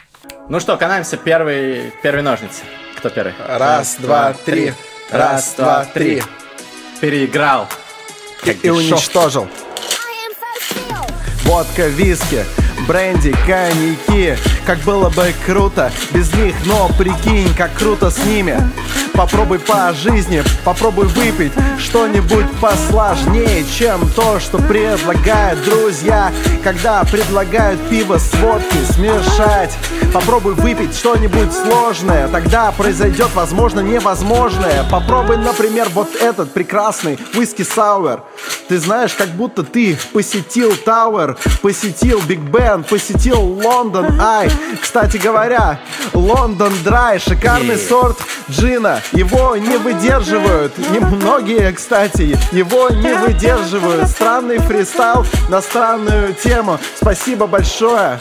Ну 0.49 0.59
что, 0.59 0.77
канаемся 0.77 1.17
первый, 1.17 1.93
первый 2.01 2.23
ножницы. 2.23 2.63
Кто 2.97 3.09
первый? 3.09 3.33
Раз, 3.47 3.97
два, 3.99 4.33
три. 4.33 4.73
Раз, 5.11 5.53
два, 5.55 5.85
три. 5.85 6.23
Переиграл. 6.99 7.67
И, 8.43 8.51
и 8.51 8.69
уничтожил. 8.69 9.47
Водка, 11.43 11.87
виски, 11.87 12.45
бренди, 12.87 13.35
коньяки. 13.45 14.37
Как 14.65 14.79
было 14.79 15.09
бы 15.09 15.33
круто 15.45 15.91
без 16.11 16.33
них, 16.33 16.55
но 16.65 16.89
прикинь, 16.97 17.53
как 17.55 17.73
круто 17.73 18.09
с 18.09 18.23
ними. 18.25 18.57
Попробуй 19.13 19.59
по 19.59 19.93
жизни, 19.93 20.43
попробуй 20.63 21.07
выпить 21.07 21.51
что-нибудь 21.77 22.45
посложнее, 22.61 23.65
чем 23.77 24.07
то, 24.15 24.39
что 24.39 24.57
предлагают 24.59 25.63
друзья. 25.63 26.31
Когда 26.63 27.03
предлагают 27.03 27.79
пиво 27.89 28.17
с 28.17 28.33
водкой 28.35 28.77
смешать. 28.91 29.77
Попробуй 30.13 30.53
выпить 30.53 30.95
что-нибудь 30.95 31.53
сложное, 31.53 32.27
тогда 32.29 32.71
произойдет, 32.71 33.29
возможно, 33.35 33.81
невозможное. 33.81 34.83
Попробуй, 34.89 35.37
например, 35.37 35.87
вот 35.93 36.15
этот 36.15 36.51
прекрасный 36.51 37.19
виски 37.33 37.63
сауэр. 37.63 38.21
Ты 38.67 38.77
знаешь, 38.77 39.13
как 39.13 39.29
будто 39.29 39.63
ты 39.63 39.97
посетил 40.13 40.75
Тауэр, 40.75 41.37
посетил 41.61 42.21
Биг 42.21 42.39
Бен, 42.39 42.68
Милан, 42.69 42.83
посетил 42.83 43.41
London 43.41 44.21
Eye. 44.21 44.47
Кстати 44.79 45.17
говоря, 45.17 45.79
London 46.13 46.71
Dry, 46.83 47.17
шикарный 47.17 47.75
yeah. 47.75 47.87
сорт 47.87 48.17
джина. 48.47 49.01
Его 49.11 49.55
не 49.55 49.77
выдерживают. 49.77 50.77
Немногие, 50.77 51.71
кстати, 51.71 52.37
его 52.51 52.89
не 52.89 53.15
выдерживают. 53.15 54.07
Странный 54.07 54.59
фристайл 54.59 55.25
на 55.49 55.61
странную 55.61 56.35
тему. 56.35 56.79
Спасибо 56.95 57.47
большое. 57.47 58.19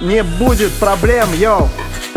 Не 0.00 0.24
будет 0.24 0.72
проблем, 0.72 1.28
йоу. 1.34 1.68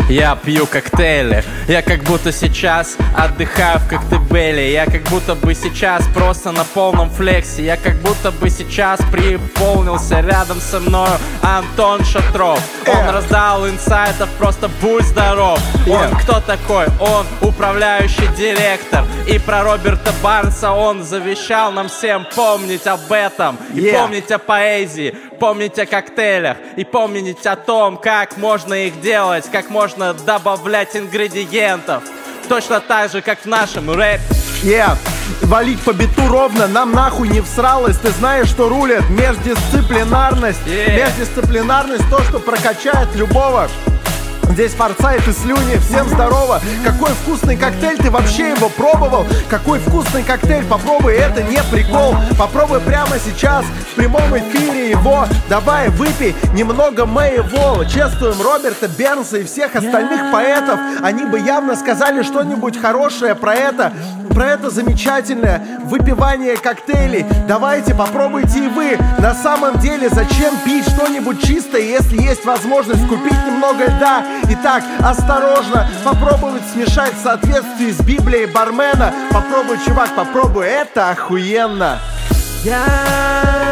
Я 0.08 0.36
пью 0.36 0.66
коктейли. 0.66 1.42
Я 1.66 1.80
как 1.80 2.02
будто 2.02 2.30
сейчас 2.30 2.96
отдыхаю 3.16 3.78
в 3.78 3.88
коктебеле. 3.88 4.72
Я 4.72 4.84
как 4.84 5.02
будто 5.04 5.34
бы 5.34 5.54
сейчас 5.54 6.06
просто 6.14 6.52
на 6.52 6.64
полном 6.64 7.08
флексе. 7.10 7.64
Я 7.64 7.76
как 7.76 7.96
будто 7.96 8.30
бы 8.30 8.50
сейчас 8.50 9.00
приполнился 9.10 10.20
рядом 10.20 10.60
со 10.60 10.78
мною 10.80 11.18
Антон 11.42 12.04
Шатров. 12.04 12.60
Он 12.86 13.14
раздал 13.14 13.66
инсайтов, 13.66 14.28
просто 14.38 14.68
будь 14.82 15.04
здоров. 15.04 15.58
Он 15.88 16.14
кто 16.18 16.40
такой? 16.40 16.86
Он 17.00 17.26
управляющий 17.40 18.28
директор. 18.36 19.04
И 19.26 19.38
про 19.38 19.62
Роберта 19.62 20.12
Барнса 20.22 20.72
он 20.72 21.02
завещал 21.02 21.72
нам 21.72 21.88
всем 21.88 22.26
помнить 22.34 22.86
об 22.86 23.10
этом. 23.10 23.56
И 23.74 23.90
помнить 23.90 24.30
о 24.30 24.38
поэзии 24.38 25.14
Помнить 25.38 25.78
о 25.78 25.86
коктейлях 25.86 26.56
И 26.76 26.84
помнить 26.84 27.46
о 27.46 27.56
том, 27.56 27.96
как 27.96 28.36
можно 28.36 28.74
их 28.74 29.00
делать 29.00 29.48
Как 29.50 29.70
можно 29.70 30.14
добавлять 30.14 30.96
ингредиентов. 30.96 32.04
Точно 32.48 32.80
так 32.80 33.10
же, 33.10 33.22
как 33.22 33.40
в 33.40 33.46
нашем 33.46 33.90
рэпе 33.90 34.22
Yeah. 34.64 34.96
Валить 35.42 35.80
по 35.80 35.92
биту 35.92 36.26
ровно, 36.26 36.66
нам 36.66 36.92
нахуй 36.92 37.28
не 37.28 37.42
всралось. 37.42 37.98
Ты 37.98 38.10
знаешь, 38.12 38.48
что 38.48 38.70
рулит 38.70 39.10
междисциплинарность. 39.10 40.66
Yeah. 40.66 40.96
Междисциплинарность 40.96 42.08
то, 42.08 42.22
что 42.22 42.38
прокачает 42.38 43.14
любого 43.14 43.68
Здесь 44.50 44.72
форсайт 44.72 45.26
и 45.26 45.32
слюни, 45.32 45.78
всем 45.78 46.08
здорово. 46.08 46.60
Какой 46.84 47.10
вкусный 47.10 47.56
коктейль, 47.56 47.98
ты 47.98 48.10
вообще 48.10 48.50
его 48.50 48.68
пробовал? 48.68 49.26
Какой 49.48 49.78
вкусный 49.80 50.22
коктейль, 50.22 50.64
попробуй, 50.64 51.14
это 51.14 51.42
не 51.42 51.62
прикол. 51.72 52.14
Попробуй 52.38 52.80
прямо 52.80 53.18
сейчас, 53.18 53.64
в 53.64 53.94
прямом 53.96 54.36
эфире 54.38 54.90
его. 54.90 55.26
Давай, 55.48 55.88
выпей 55.88 56.34
немного 56.52 57.06
моего. 57.06 57.84
Чествуем 57.84 58.40
Роберта 58.40 58.88
Бернса 58.88 59.38
и 59.38 59.44
всех 59.44 59.74
остальных 59.74 60.32
поэтов. 60.32 60.78
Они 61.02 61.24
бы 61.24 61.40
явно 61.40 61.74
сказали 61.74 62.22
что-нибудь 62.22 62.80
хорошее 62.80 63.34
про 63.34 63.54
это 63.54 63.92
про 64.34 64.46
это 64.46 64.70
замечательное 64.70 65.62
выпивание 65.84 66.56
коктейлей. 66.56 67.24
Давайте 67.46 67.94
попробуйте 67.94 68.64
и 68.64 68.68
вы. 68.68 68.98
На 69.18 69.34
самом 69.34 69.78
деле, 69.78 70.08
зачем 70.08 70.54
пить 70.64 70.88
что-нибудь 70.88 71.42
чистое, 71.42 71.82
если 71.82 72.20
есть 72.20 72.44
возможность 72.44 73.06
купить 73.08 73.46
немного 73.46 73.84
льда? 73.84 74.24
Итак, 74.50 74.82
осторожно, 75.00 75.88
попробовать 76.04 76.62
смешать 76.72 77.14
в 77.14 77.22
соответствии 77.22 77.90
с 77.90 78.00
Библией 78.00 78.46
бармена. 78.46 79.14
Попробуй, 79.30 79.78
чувак, 79.86 80.10
попробуй, 80.16 80.66
это 80.66 81.10
охуенно. 81.10 81.98
Добавил 82.64 83.63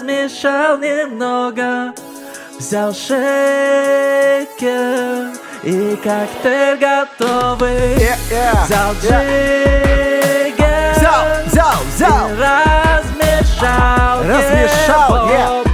Размешал 0.00 0.78
немного 0.78 1.92
Взял 2.58 2.94
шейкер 2.94 3.18
И 5.62 5.94
коктейль 5.96 6.78
готовый 6.78 7.98
Э, 7.98 8.16
э, 8.30 8.52
Взял 8.64 8.94
джиггер 8.94 10.94
Взял, 10.96 11.26
взял, 11.44 11.74
взял. 11.94 12.30
и 12.30 12.32
размешал 12.32 14.22
Размешал, 14.22 15.28
yeah. 15.28 15.69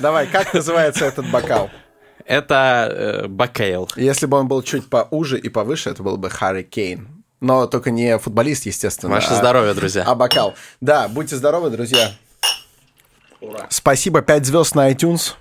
Давай, 0.00 0.26
как 0.26 0.54
называется 0.54 1.04
этот 1.04 1.28
бокал? 1.30 1.70
Это 2.24 2.88
э, 2.90 3.26
бакейл. 3.26 3.88
Если 3.96 4.26
бы 4.26 4.36
он 4.36 4.48
был 4.48 4.62
чуть 4.62 4.88
поуже 4.88 5.38
и 5.38 5.48
повыше, 5.48 5.90
это 5.90 6.02
был 6.02 6.16
бы 6.18 6.28
Харри 6.28 6.62
Кейн. 6.62 7.08
Но 7.40 7.66
только 7.66 7.90
не 7.90 8.18
футболист, 8.18 8.66
естественно. 8.66 9.12
Ваше 9.12 9.30
а- 9.30 9.36
здоровье, 9.36 9.74
друзья. 9.74 10.04
А 10.06 10.14
бокал. 10.14 10.54
Да, 10.80 11.08
будьте 11.08 11.36
здоровы, 11.36 11.70
друзья. 11.70 12.12
Спасибо, 13.70 14.20
5 14.20 14.44
звезд 14.44 14.74
на 14.74 14.90
iTunes. 14.90 15.34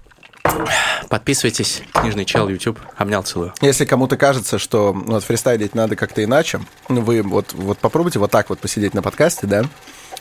Подписывайтесь. 1.10 1.82
Книжный 1.94 2.26
чел, 2.26 2.48
YouTube. 2.48 2.80
Обнял, 2.96 3.24
целую. 3.24 3.54
Если 3.62 3.86
кому-то 3.86 4.18
кажется, 4.18 4.60
что 4.60 4.94
ну, 4.94 5.14
вот, 5.14 5.24
фристайлить 5.24 5.76
надо 5.76 5.96
как-то 5.96 6.24
иначе, 6.24 6.62
ну, 6.90 7.02
вы 7.02 7.22
вот, 7.22 7.54
вот 7.54 7.80
попробуйте 7.80 8.20
вот 8.20 8.32
так 8.32 8.50
вот 8.50 8.60
посидеть 8.60 8.94
на 8.94 9.02
подкасте, 9.02 9.48
да, 9.48 9.64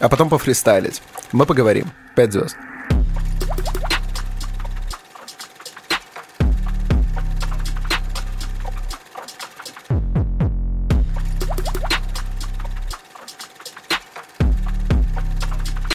а 0.01 0.09
потом 0.09 0.29
пофристайлить. 0.29 1.03
Мы 1.33 1.47
поговорим. 1.47 1.91
5 2.17 2.33
звезд. 2.33 2.57